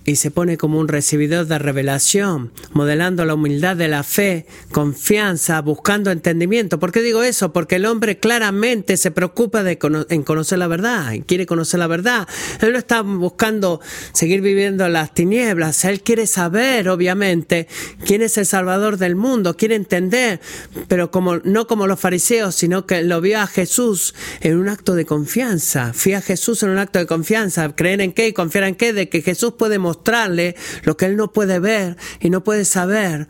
y 0.08 0.16
se 0.16 0.32
pone 0.32 0.58
como 0.58 0.80
un 0.80 0.88
recibidor 0.88 1.48
de 1.48 1.60
revelación, 1.60 2.54
modelando 2.72 3.26
la 3.26 3.34
humildad 3.34 3.76
de 3.76 3.90
la 3.90 4.04
fe, 4.04 4.46
confianza, 4.72 5.62
buscando 5.62 6.12
entendimiento. 6.12 6.80
¿Por 6.80 6.94
qué 6.94 7.02
digo 7.02 7.24
eso? 7.24 7.52
Porque 7.52 7.76
el 7.76 7.86
hombre 7.86 8.18
claramente 8.18 8.96
se 8.96 9.12
preocupa 9.12 9.64
de 9.64 9.78
en 10.08 10.24
conocer 10.24 10.60
la 10.60 10.68
verdad, 10.68 11.12
quiere 11.26 11.46
conocer 11.46 11.82
la 11.82 11.88
verdad. 11.88 12.26
Él 12.62 12.72
no 12.72 12.78
está 12.78 13.02
buscando 13.02 13.82
seguir 14.14 14.40
viviendo 14.40 14.88
las 14.88 15.14
tinieblas, 15.14 15.84
él 15.84 16.02
quiere 16.02 16.26
saber, 16.26 16.88
obviamente, 16.88 17.68
quién 18.06 18.22
es 18.22 18.38
el 18.38 18.46
Salvador 18.46 18.96
del 18.98 19.18
mundo, 19.18 19.58
quiere 19.58 19.76
entender, 19.76 20.40
pero 20.88 21.12
como 21.12 21.40
no 21.40 21.68
como 21.68 21.86
los 21.86 22.00
fariseos, 22.00 22.56
sino 22.56 22.86
que 22.86 23.04
lo 23.04 23.20
vio 23.20 23.42
a 23.42 23.48
Jesús 23.48 24.16
en 24.40 24.58
un 24.58 24.70
acto 24.70 24.96
de 24.96 25.04
confianza. 25.04 25.92
Fui 25.94 26.14
a 26.14 26.22
Jesús 26.22 26.64
en 26.64 26.70
un 26.70 26.78
acto 26.78 26.98
de 26.98 27.08
confianza, 27.08 27.76
creer 27.76 28.00
en 28.00 28.14
qué 28.14 28.30
y 28.30 28.32
confiar 28.32 28.64
en 28.64 28.76
qué, 28.76 28.94
de 28.94 29.10
que 29.10 29.22
Jesús 29.22 29.56
puede 29.58 29.80
mostrar 29.80 29.97
mostrarle 29.98 30.56
lo 30.84 30.96
que 30.96 31.06
él 31.06 31.18
no 31.18 31.32
puede 31.32 31.60
ver 31.60 31.98
y 32.20 32.30
no 32.30 32.44
puede 32.44 32.66
saber 32.66 33.28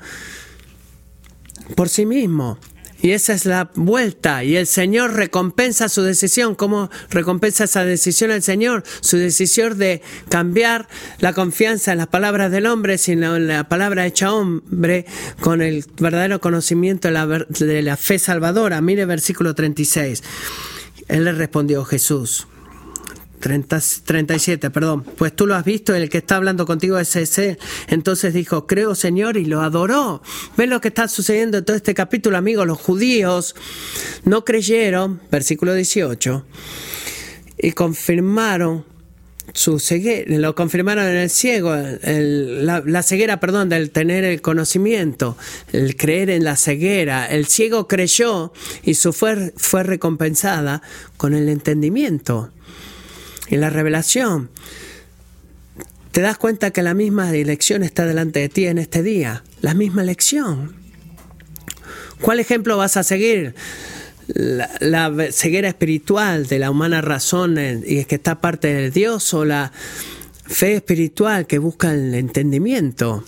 por 1.75 1.89
sí 1.89 2.05
mismo. 2.05 2.59
Y 2.99 3.11
esa 3.11 3.33
es 3.33 3.45
la 3.45 3.69
vuelta. 3.75 4.43
Y 4.43 4.55
el 4.55 4.65
Señor 4.65 5.13
recompensa 5.13 5.87
su 5.87 6.01
decisión. 6.01 6.55
¿Cómo 6.55 6.89
recompensa 7.11 7.65
esa 7.65 7.85
decisión 7.85 8.31
el 8.31 8.41
Señor? 8.41 8.83
Su 9.01 9.17
decisión 9.17 9.77
de 9.77 10.01
cambiar 10.29 10.87
la 11.19 11.33
confianza 11.33 11.91
en 11.91 11.99
las 11.99 12.07
palabras 12.07 12.51
del 12.51 12.65
hombre, 12.65 12.97
sino 12.97 13.35
en 13.35 13.47
la 13.47 13.69
palabra 13.69 14.07
hecha 14.07 14.33
hombre, 14.33 15.05
con 15.41 15.61
el 15.61 15.85
verdadero 15.99 16.41
conocimiento 16.41 17.07
de 17.07 17.13
la, 17.13 17.27
de 17.27 17.81
la 17.83 17.97
fe 17.97 18.17
salvadora. 18.17 18.81
Mire 18.81 19.05
versículo 19.05 19.53
36. 19.53 20.23
Él 21.07 21.25
le 21.25 21.33
respondió 21.33 21.85
Jesús. 21.85 22.47
37, 23.39 24.69
perdón. 24.69 25.03
Pues 25.03 25.35
tú 25.35 25.47
lo 25.47 25.55
has 25.55 25.65
visto, 25.65 25.95
el 25.95 26.09
que 26.09 26.19
está 26.19 26.37
hablando 26.37 26.65
contigo 26.65 26.97
es 26.99 27.15
ese. 27.15 27.57
Entonces 27.87 28.33
dijo, 28.33 28.67
creo 28.67 28.95
Señor, 28.95 29.37
y 29.37 29.45
lo 29.45 29.61
adoró. 29.61 30.21
¿Ven 30.57 30.69
lo 30.69 30.81
que 30.81 30.89
está 30.89 31.07
sucediendo 31.07 31.59
en 31.59 31.65
todo 31.65 31.75
este 31.75 31.93
capítulo, 31.93 32.37
amigos? 32.37 32.67
Los 32.67 32.79
judíos 32.79 33.55
no 34.25 34.45
creyeron, 34.45 35.21
versículo 35.31 35.73
18, 35.73 36.45
y 37.59 37.71
confirmaron 37.71 38.85
su 39.53 39.79
ceguera, 39.79 40.37
lo 40.37 40.55
confirmaron 40.55 41.05
en 41.05 41.15
el 41.15 41.29
ciego, 41.29 41.75
la, 41.75 43.03
ceguera, 43.03 43.39
perdón, 43.39 43.69
del 43.69 43.91
tener 43.91 44.23
el 44.23 44.41
conocimiento, 44.41 45.37
el 45.71 45.95
creer 45.95 46.29
en 46.29 46.43
la 46.43 46.55
ceguera. 46.55 47.25
El 47.25 47.45
ciego 47.47 47.87
creyó 47.87 48.51
y 48.83 48.95
su 48.95 49.13
fe 49.13 49.53
fue 49.55 49.83
recompensada 49.83 50.81
con 51.17 51.33
el 51.33 51.49
entendimiento. 51.49 52.51
Y 53.49 53.55
la 53.57 53.69
revelación, 53.69 54.49
te 56.11 56.21
das 56.21 56.37
cuenta 56.37 56.71
que 56.71 56.81
la 56.81 56.93
misma 56.93 57.31
elección 57.35 57.83
está 57.83 58.05
delante 58.05 58.39
de 58.39 58.49
ti 58.49 58.65
en 58.65 58.77
este 58.77 59.03
día, 59.03 59.43
la 59.61 59.73
misma 59.73 60.01
elección. 60.01 60.75
¿Cuál 62.21 62.39
ejemplo 62.39 62.77
vas 62.77 62.97
a 62.97 63.03
seguir? 63.03 63.53
La, 64.79 65.13
ceguera 65.31 65.69
espiritual 65.69 66.47
de 66.47 66.59
la 66.59 66.71
humana 66.71 67.01
razón 67.01 67.57
y 67.85 67.99
es 67.99 68.07
que 68.07 68.15
está 68.15 68.41
parte 68.41 68.73
de 68.73 68.91
Dios 68.91 69.33
o 69.33 69.45
la 69.45 69.71
fe 70.45 70.75
espiritual 70.75 71.47
que 71.47 71.59
busca 71.59 71.93
el 71.93 72.13
entendimiento. 72.15 73.23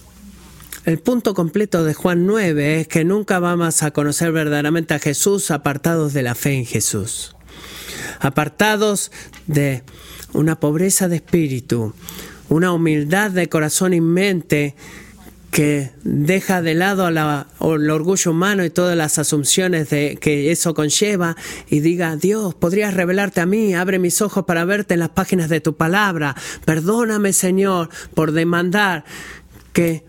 El 0.86 0.98
punto 0.98 1.34
completo 1.34 1.84
de 1.84 1.94
Juan 1.94 2.26
9 2.26 2.82
es 2.82 2.88
que 2.88 3.06
nunca 3.06 3.40
vamos 3.40 3.84
a 3.84 3.92
conocer 3.92 4.32
verdaderamente 4.32 4.94
a 4.94 5.00
Jesús 5.00 5.52
apartados 5.52 6.14
de 6.14 6.24
la 6.24 6.36
fe 6.36 6.54
en 6.54 6.66
Jesús, 6.66 7.36
apartados 8.20 9.12
de 9.46 9.84
una 10.34 10.60
pobreza 10.60 11.08
de 11.08 11.18
espíritu, 11.18 11.94
una 12.50 12.72
humildad 12.74 13.32
de 13.32 13.50
corazón 13.50 13.94
y 13.94 14.02
mente 14.02 14.76
que 15.52 15.92
deja 16.04 16.62
de 16.62 16.76
lado 16.76 17.08
el 17.08 17.90
orgullo 17.90 18.32
humano 18.32 18.64
y 18.64 18.70
todas 18.70 18.96
las 18.96 19.18
asunciones 19.18 19.90
de, 19.90 20.18
que 20.22 20.52
eso 20.52 20.74
conlleva 20.74 21.36
y 21.70 21.80
diga, 21.80 22.16
Dios, 22.16 22.54
podrías 22.54 22.94
revelarte 22.94 23.42
a 23.42 23.46
mí, 23.46 23.74
abre 23.74 23.98
mis 23.98 24.22
ojos 24.22 24.46
para 24.46 24.66
verte 24.66 24.94
en 24.94 25.00
las 25.00 25.10
páginas 25.10 25.50
de 25.50 25.60
tu 25.60 25.76
palabra, 25.76 26.36
perdóname 26.66 27.34
Señor 27.34 27.90
por 28.14 28.32
demandar 28.32 29.06
que 29.74 30.04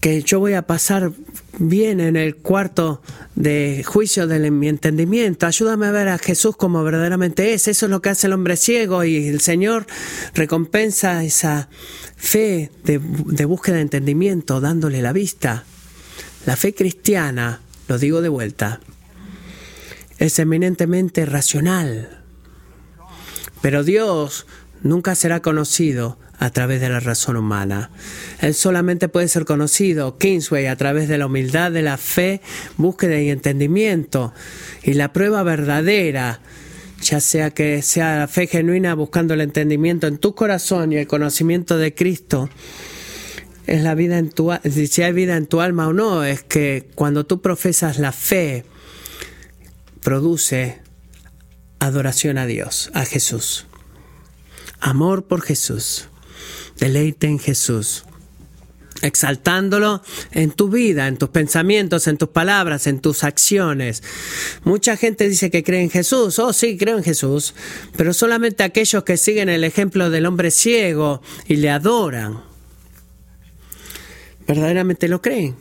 que 0.00 0.22
yo 0.22 0.38
voy 0.38 0.54
a 0.54 0.62
pasar 0.62 1.12
bien 1.58 2.00
en 2.00 2.16
el 2.16 2.36
cuarto 2.36 3.02
de 3.34 3.82
juicio 3.84 4.26
de 4.26 4.50
mi 4.50 4.68
entendimiento. 4.68 5.46
Ayúdame 5.46 5.86
a 5.86 5.90
ver 5.90 6.08
a 6.08 6.18
Jesús 6.18 6.56
como 6.56 6.84
verdaderamente 6.84 7.52
es. 7.52 7.66
Eso 7.66 7.86
es 7.86 7.90
lo 7.90 8.00
que 8.00 8.10
hace 8.10 8.28
el 8.28 8.32
hombre 8.32 8.56
ciego 8.56 9.02
y 9.04 9.28
el 9.28 9.40
Señor 9.40 9.86
recompensa 10.34 11.24
esa 11.24 11.68
fe 12.16 12.70
de, 12.84 13.00
de 13.00 13.44
búsqueda 13.44 13.76
de 13.76 13.82
entendimiento 13.82 14.60
dándole 14.60 15.02
la 15.02 15.12
vista. 15.12 15.64
La 16.46 16.56
fe 16.56 16.74
cristiana, 16.74 17.60
lo 17.88 17.98
digo 17.98 18.22
de 18.22 18.28
vuelta, 18.28 18.80
es 20.18 20.38
eminentemente 20.38 21.26
racional. 21.26 22.22
Pero 23.60 23.82
Dios 23.82 24.46
nunca 24.82 25.16
será 25.16 25.40
conocido 25.40 26.18
a 26.38 26.50
través 26.50 26.80
de 26.80 26.88
la 26.88 27.00
razón 27.00 27.36
humana. 27.36 27.90
Él 28.40 28.54
solamente 28.54 29.08
puede 29.08 29.28
ser 29.28 29.44
conocido, 29.44 30.18
Kingsway, 30.18 30.66
a 30.66 30.76
través 30.76 31.08
de 31.08 31.18
la 31.18 31.26
humildad 31.26 31.72
de 31.72 31.82
la 31.82 31.96
fe, 31.96 32.40
búsqueda 32.76 33.20
y 33.20 33.30
entendimiento. 33.30 34.32
Y 34.82 34.94
la 34.94 35.12
prueba 35.12 35.42
verdadera, 35.42 36.40
ya 37.02 37.20
sea 37.20 37.50
que 37.50 37.82
sea 37.82 38.18
la 38.18 38.28
fe 38.28 38.46
genuina 38.46 38.94
buscando 38.94 39.34
el 39.34 39.40
entendimiento 39.40 40.06
en 40.06 40.18
tu 40.18 40.34
corazón 40.34 40.92
y 40.92 40.96
el 40.96 41.06
conocimiento 41.06 41.76
de 41.76 41.94
Cristo, 41.94 42.48
es 43.66 43.82
la 43.82 43.94
vida 43.94 44.18
en 44.18 44.30
tu 44.30 44.50
si 44.64 45.02
hay 45.02 45.12
vida 45.12 45.36
en 45.36 45.46
tu 45.46 45.60
alma 45.60 45.88
o 45.88 45.92
no, 45.92 46.24
es 46.24 46.42
que 46.42 46.88
cuando 46.94 47.26
tú 47.26 47.42
profesas 47.42 47.98
la 47.98 48.12
fe, 48.12 48.64
produce 50.00 50.80
adoración 51.80 52.38
a 52.38 52.46
Dios, 52.46 52.90
a 52.94 53.04
Jesús. 53.04 53.66
Amor 54.80 55.26
por 55.26 55.42
Jesús 55.42 56.08
deleite 56.78 57.26
en 57.26 57.38
Jesús, 57.38 58.04
exaltándolo 59.02 60.02
en 60.32 60.50
tu 60.50 60.68
vida, 60.68 61.06
en 61.06 61.18
tus 61.18 61.28
pensamientos, 61.28 62.06
en 62.06 62.18
tus 62.18 62.30
palabras, 62.30 62.86
en 62.86 63.00
tus 63.00 63.24
acciones. 63.24 64.02
Mucha 64.64 64.96
gente 64.96 65.28
dice 65.28 65.50
que 65.50 65.62
cree 65.62 65.82
en 65.82 65.90
Jesús, 65.90 66.38
oh 66.38 66.52
sí, 66.52 66.76
creo 66.76 66.96
en 66.96 67.04
Jesús, 67.04 67.54
pero 67.96 68.12
solamente 68.12 68.62
aquellos 68.62 69.04
que 69.04 69.16
siguen 69.16 69.48
el 69.48 69.64
ejemplo 69.64 70.10
del 70.10 70.26
hombre 70.26 70.50
ciego 70.50 71.22
y 71.46 71.56
le 71.56 71.70
adoran, 71.70 72.42
verdaderamente 74.46 75.08
lo 75.08 75.20
creen. 75.20 75.56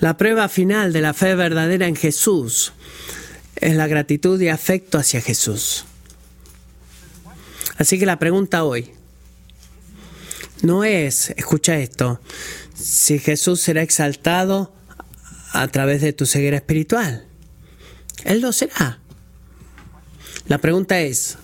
La 0.00 0.16
prueba 0.16 0.48
final 0.48 0.92
de 0.92 1.00
la 1.00 1.14
fe 1.14 1.34
verdadera 1.34 1.86
en 1.86 1.96
Jesús 1.96 2.72
es 3.56 3.76
la 3.76 3.86
gratitud 3.86 4.40
y 4.40 4.48
afecto 4.48 4.98
hacia 4.98 5.20
Jesús. 5.20 5.84
Así 7.76 7.98
que 7.98 8.06
la 8.06 8.18
pregunta 8.18 8.64
hoy, 8.64 8.90
no 10.64 10.84
es, 10.84 11.30
escucha 11.36 11.78
esto, 11.78 12.20
si 12.74 13.18
Jesús 13.18 13.60
será 13.60 13.82
exaltado 13.82 14.74
a 15.52 15.68
través 15.68 16.00
de 16.00 16.12
tu 16.12 16.26
ceguera 16.26 16.56
espiritual. 16.56 17.26
Él 18.24 18.40
lo 18.40 18.52
será. 18.52 18.98
La 20.48 20.58
pregunta 20.58 20.98
es, 21.00 21.38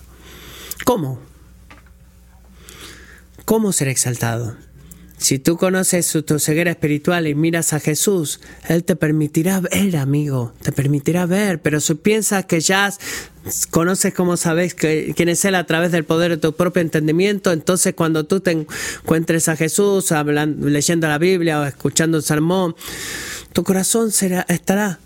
¿cómo? 0.85 1.19
¿Cómo 3.45 3.71
será 3.71 3.91
exaltado? 3.91 4.57
Si 5.21 5.37
tú 5.37 5.55
conoces 5.55 6.17
tu 6.25 6.39
ceguera 6.39 6.71
espiritual 6.71 7.27
y 7.27 7.35
miras 7.35 7.73
a 7.73 7.79
Jesús, 7.79 8.39
Él 8.67 8.83
te 8.83 8.95
permitirá 8.95 9.59
ver, 9.59 9.97
amigo, 9.97 10.55
te 10.63 10.71
permitirá 10.71 11.27
ver, 11.27 11.61
pero 11.61 11.79
si 11.79 11.93
piensas 11.93 12.45
que 12.45 12.59
ya 12.59 12.91
conoces 13.69 14.15
cómo 14.15 14.35
sabes 14.35 14.73
quién 14.73 15.29
es 15.29 15.45
Él 15.45 15.53
a 15.53 15.67
través 15.67 15.91
del 15.91 16.05
poder 16.05 16.31
de 16.31 16.37
tu 16.37 16.53
propio 16.53 16.81
entendimiento, 16.81 17.51
entonces 17.51 17.93
cuando 17.93 18.25
tú 18.25 18.39
te 18.39 18.49
encuentres 18.49 19.47
a 19.47 19.55
Jesús 19.55 20.11
leyendo 20.59 21.07
la 21.07 21.19
Biblia 21.19 21.59
o 21.59 21.65
escuchando 21.65 22.17
un 22.17 22.23
sermón, 22.23 22.75
tu 23.53 23.63
corazón 23.63 24.11
será, 24.11 24.47
estará 24.49 24.97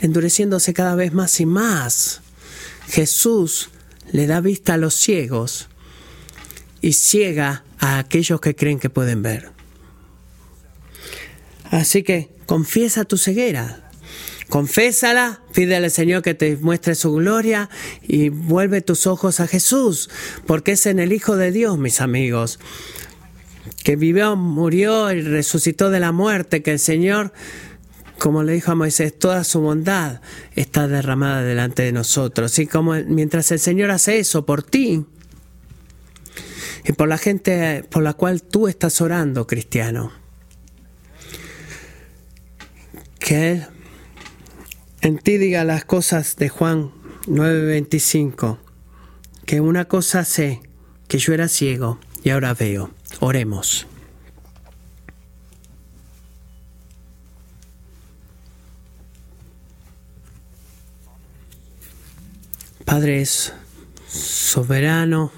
endureciéndose 0.00 0.74
cada 0.74 0.96
vez 0.96 1.14
más 1.14 1.40
y 1.40 1.46
más. 1.46 2.20
Jesús 2.88 3.70
le 4.12 4.26
da 4.26 4.42
vista 4.42 4.74
a 4.74 4.76
los 4.76 4.92
ciegos 4.92 5.68
y 6.82 6.92
ciega 6.92 7.64
a 7.78 7.98
aquellos 7.98 8.38
que 8.38 8.54
creen 8.54 8.78
que 8.78 8.90
pueden 8.90 9.22
ver. 9.22 9.61
Así 11.72 12.02
que 12.02 12.28
confiesa 12.44 13.06
tu 13.06 13.16
ceguera. 13.16 13.90
Confésala, 14.50 15.40
pídele 15.54 15.86
al 15.86 15.90
Señor 15.90 16.20
que 16.20 16.34
te 16.34 16.54
muestre 16.56 16.94
su 16.94 17.12
gloria 17.14 17.70
y 18.02 18.28
vuelve 18.28 18.82
tus 18.82 19.06
ojos 19.06 19.40
a 19.40 19.46
Jesús, 19.46 20.10
porque 20.46 20.72
es 20.72 20.84
en 20.84 20.98
el 20.98 21.14
Hijo 21.14 21.36
de 21.36 21.50
Dios, 21.50 21.78
mis 21.78 22.02
amigos, 22.02 22.60
que 23.82 23.96
vivió, 23.96 24.36
murió 24.36 25.10
y 25.12 25.22
resucitó 25.22 25.88
de 25.88 26.00
la 26.00 26.12
muerte, 26.12 26.62
que 26.62 26.72
el 26.72 26.78
Señor, 26.78 27.32
como 28.18 28.42
le 28.42 28.52
dijo 28.52 28.72
a 28.72 28.74
Moisés, 28.74 29.18
toda 29.18 29.42
su 29.42 29.62
bondad 29.62 30.20
está 30.54 30.88
derramada 30.88 31.42
delante 31.42 31.84
de 31.84 31.92
nosotros. 31.92 32.58
Y 32.58 32.66
como 32.66 32.92
mientras 33.06 33.50
el 33.50 33.60
Señor 33.60 33.90
hace 33.90 34.18
eso 34.18 34.44
por 34.44 34.62
ti 34.62 35.06
y 36.84 36.92
por 36.92 37.08
la 37.08 37.16
gente 37.16 37.82
por 37.90 38.02
la 38.02 38.12
cual 38.12 38.42
tú 38.42 38.68
estás 38.68 39.00
orando, 39.00 39.46
cristiano, 39.46 40.21
que 43.22 43.52
Él 43.52 43.66
en 45.00 45.18
ti 45.18 45.38
diga 45.38 45.64
las 45.64 45.84
cosas 45.84 46.36
de 46.36 46.48
Juan 46.48 46.92
9:25, 47.26 48.58
que 49.46 49.60
una 49.60 49.86
cosa 49.86 50.24
sé, 50.24 50.60
que 51.08 51.18
yo 51.18 51.32
era 51.32 51.48
ciego 51.48 51.98
y 52.22 52.30
ahora 52.30 52.54
veo. 52.54 52.90
Oremos. 53.20 53.86
Padre 62.84 63.24
soberano, 64.06 65.32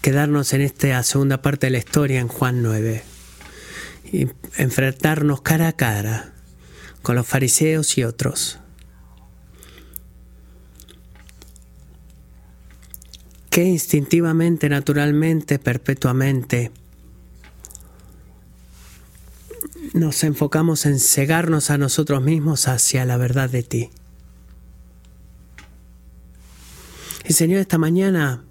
quedarnos 0.00 0.52
en 0.52 0.62
esta 0.62 1.02
segunda 1.02 1.42
parte 1.42 1.66
de 1.66 1.72
la 1.72 1.78
historia 1.78 2.20
en 2.20 2.28
Juan 2.28 2.62
9 2.62 3.09
y 4.12 4.28
enfrentarnos 4.56 5.40
cara 5.42 5.68
a 5.68 5.72
cara 5.72 6.32
con 7.02 7.16
los 7.16 7.26
fariseos 7.26 7.96
y 7.98 8.04
otros. 8.04 8.58
Que 13.50 13.64
instintivamente, 13.64 14.68
naturalmente, 14.68 15.58
perpetuamente 15.58 16.70
nos 19.92 20.22
enfocamos 20.22 20.86
en 20.86 21.00
cegarnos 21.00 21.70
a 21.70 21.78
nosotros 21.78 22.22
mismos 22.22 22.68
hacia 22.68 23.04
la 23.04 23.16
verdad 23.16 23.50
de 23.50 23.62
ti. 23.62 23.90
Y 27.24 27.32
Señor, 27.32 27.60
esta 27.60 27.78
mañana 27.78 28.44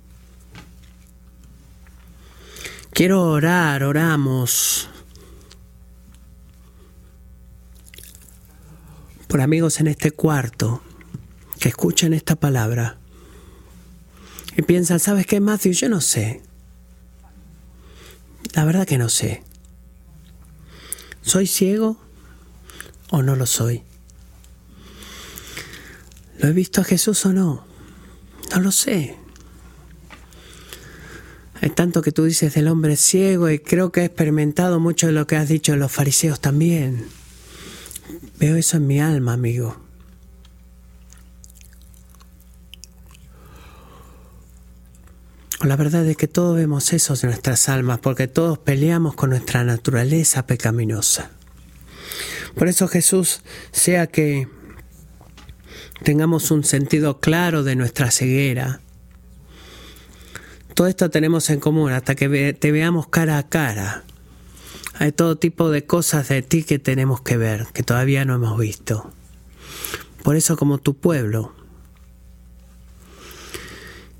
quiero 2.91 3.23
orar, 3.23 3.83
oramos 3.83 4.89
por 9.29 9.41
amigos 9.41 9.79
en 9.79 9.85
este 9.85 10.09
cuarto 10.09 10.81
que 11.59 11.69
escuchan 11.69 12.13
esta 12.13 12.35
palabra 12.35 12.97
y 14.57 14.63
piensan, 14.63 14.99
¿sabes 14.99 15.27
qué, 15.27 15.39
Matthew? 15.39 15.73
Yo 15.73 15.87
no 15.87 16.01
sé. 16.01 16.41
La 18.53 18.65
verdad 18.65 18.87
que 18.87 18.97
no 18.97 19.07
sé. 19.07 19.43
¿Soy 21.21 21.45
ciego 21.45 21.97
o 23.11 23.21
no 23.21 23.35
lo 23.35 23.45
soy? 23.45 23.83
¿Lo 26.39 26.49
he 26.49 26.51
visto 26.51 26.81
a 26.81 26.83
Jesús 26.83 27.23
o 27.27 27.31
no? 27.31 27.67
No 28.51 28.61
lo 28.61 28.71
sé. 28.71 29.15
Hay 31.61 31.69
tanto 31.69 32.01
que 32.01 32.11
tú 32.11 32.23
dices 32.23 32.55
del 32.55 32.67
hombre 32.67 32.95
ciego 32.95 33.47
y 33.51 33.59
creo 33.59 33.91
que 33.91 34.01
he 34.01 34.05
experimentado 34.05 34.79
mucho 34.79 35.05
de 35.05 35.13
lo 35.13 35.27
que 35.27 35.35
has 35.35 35.49
dicho 35.49 35.75
los 35.75 35.91
fariseos 35.91 36.39
también. 36.39 37.18
Veo 38.39 38.55
eso 38.55 38.77
en 38.77 38.87
mi 38.87 39.01
alma, 39.01 39.33
amigo. 39.33 39.75
La 45.61 45.75
verdad 45.75 46.05
es 46.07 46.15
que 46.15 46.29
todos 46.29 46.55
vemos 46.55 46.93
eso 46.93 47.15
en 47.21 47.29
nuestras 47.29 47.67
almas 47.67 47.99
porque 47.99 48.29
todos 48.29 48.57
peleamos 48.57 49.13
con 49.15 49.31
nuestra 49.31 49.65
naturaleza 49.65 50.47
pecaminosa. 50.47 51.31
Por 52.55 52.69
eso 52.69 52.87
Jesús, 52.87 53.41
sea 53.71 54.07
que 54.07 54.47
tengamos 56.03 56.49
un 56.51 56.63
sentido 56.63 57.19
claro 57.19 57.63
de 57.63 57.75
nuestra 57.75 58.09
ceguera, 58.09 58.79
todo 60.75 60.87
esto 60.87 61.09
tenemos 61.09 61.49
en 61.49 61.59
común 61.59 61.91
hasta 61.91 62.15
que 62.15 62.53
te 62.53 62.71
veamos 62.71 63.09
cara 63.09 63.37
a 63.37 63.49
cara. 63.49 64.05
Hay 64.99 65.13
todo 65.13 65.37
tipo 65.37 65.69
de 65.69 65.85
cosas 65.85 66.27
de 66.27 66.41
ti 66.41 66.63
que 66.63 66.77
tenemos 66.77 67.21
que 67.21 67.37
ver, 67.37 67.67
que 67.73 67.83
todavía 67.83 68.25
no 68.25 68.35
hemos 68.35 68.59
visto. 68.59 69.13
Por 70.23 70.35
eso 70.35 70.57
como 70.57 70.77
tu 70.77 70.97
pueblo, 70.97 71.55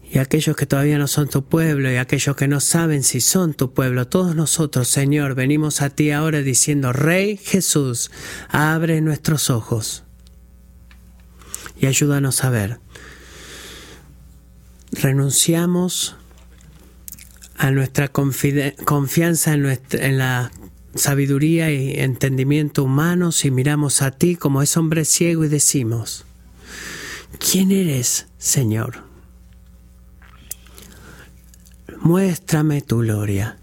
y 0.09 0.19
aquellos 0.19 0.55
que 0.55 0.65
todavía 0.65 0.97
no 0.97 1.07
son 1.07 1.27
tu 1.27 1.43
pueblo 1.43 1.91
y 1.91 1.97
aquellos 1.97 2.34
que 2.38 2.47
no 2.47 2.61
saben 2.61 3.03
si 3.03 3.19
son 3.19 3.53
tu 3.53 3.73
pueblo, 3.73 4.07
todos 4.07 4.38
nosotros, 4.38 4.88
Señor, 4.88 5.36
venimos 5.36 5.82
a 5.82 5.89
ti 5.89 6.11
ahora 6.11 6.41
diciendo, 6.41 6.93
Rey 6.93 7.36
Jesús, 7.36 8.09
abre 8.47 9.01
nuestros 9.01 9.49
ojos 9.49 10.05
y 11.77 11.88
ayúdanos 11.88 12.45
a 12.45 12.49
ver. 12.51 12.80
Renunciamos 14.93 16.15
a 17.57 17.69
nuestra 17.69 18.07
confianza 18.07 19.53
en, 19.53 19.80
en 19.91 20.17
la 20.17 20.51
sabiduría 20.96 21.72
y 21.72 22.00
entendimiento 22.00 22.84
humanos 22.84 23.46
y 23.46 23.52
miramos 23.52 24.02
a 24.02 24.12
ti 24.12 24.36
como 24.36 24.62
es 24.62 24.76
hombre 24.78 25.06
ciego 25.06 25.46
y 25.46 25.48
decimos, 25.48 26.26
¿quién 27.40 27.72
eres, 27.72 28.28
Señor? 28.38 29.04
Muéstrame 32.02 32.82
tu 32.82 33.00
gloria. 33.00 33.58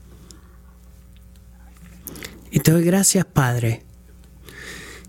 Y 2.51 2.61
te 2.61 2.71
doy 2.71 2.85
gracias, 2.85 3.25
Padre, 3.25 3.83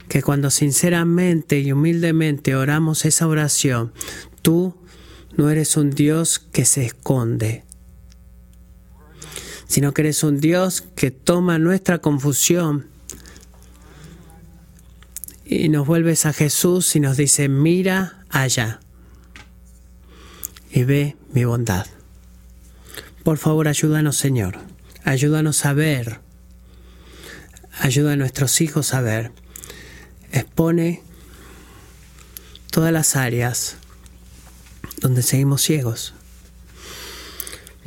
que 0.07 0.21
cuando 0.21 0.49
sinceramente 0.49 1.59
y 1.59 1.71
humildemente 1.71 2.55
oramos 2.55 3.05
esa 3.05 3.27
oración, 3.27 3.93
tú 4.41 4.75
no 5.35 5.49
eres 5.49 5.77
un 5.77 5.91
Dios 5.91 6.39
que 6.39 6.65
se 6.65 6.85
esconde, 6.85 7.63
sino 9.67 9.93
que 9.93 10.01
eres 10.01 10.23
un 10.23 10.39
Dios 10.39 10.83
que 10.95 11.11
toma 11.11 11.59
nuestra 11.59 11.99
confusión 11.99 12.87
y 15.45 15.69
nos 15.69 15.87
vuelves 15.87 16.25
a 16.25 16.33
Jesús 16.33 16.95
y 16.95 16.99
nos 16.99 17.17
dice, 17.17 17.47
mira 17.47 18.25
allá 18.29 18.79
y 20.71 20.83
ve 20.83 21.15
mi 21.31 21.45
bondad. 21.45 21.87
Por 23.23 23.37
favor, 23.37 23.67
ayúdanos, 23.67 24.17
Señor. 24.17 24.59
Ayúdanos 25.03 25.65
a 25.65 25.73
ver. 25.73 26.19
Ayuda 27.79 28.13
a 28.13 28.15
nuestros 28.15 28.61
hijos 28.61 28.93
a 28.93 29.01
ver. 29.01 29.31
Expone 30.31 31.01
todas 32.71 32.91
las 32.91 33.15
áreas 33.15 33.77
donde 35.01 35.23
seguimos 35.23 35.61
ciegos. 35.61 36.13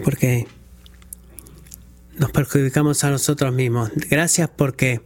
Porque 0.03 0.49
nos 2.20 2.30
perjudicamos 2.32 3.02
a 3.02 3.10
nosotros 3.10 3.52
mismos. 3.54 3.90
Gracias 4.10 4.50
porque 4.54 5.00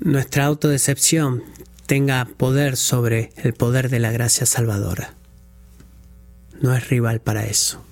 nuestra 0.00 0.44
autodecepción 0.44 1.42
tenga 1.86 2.26
poder 2.36 2.76
sobre 2.76 3.32
el 3.36 3.54
poder 3.54 3.88
de 3.88 3.98
la 3.98 4.12
gracia 4.12 4.44
salvadora. 4.44 5.14
No 6.60 6.76
es 6.76 6.90
rival 6.90 7.20
para 7.20 7.46
eso. 7.46 7.82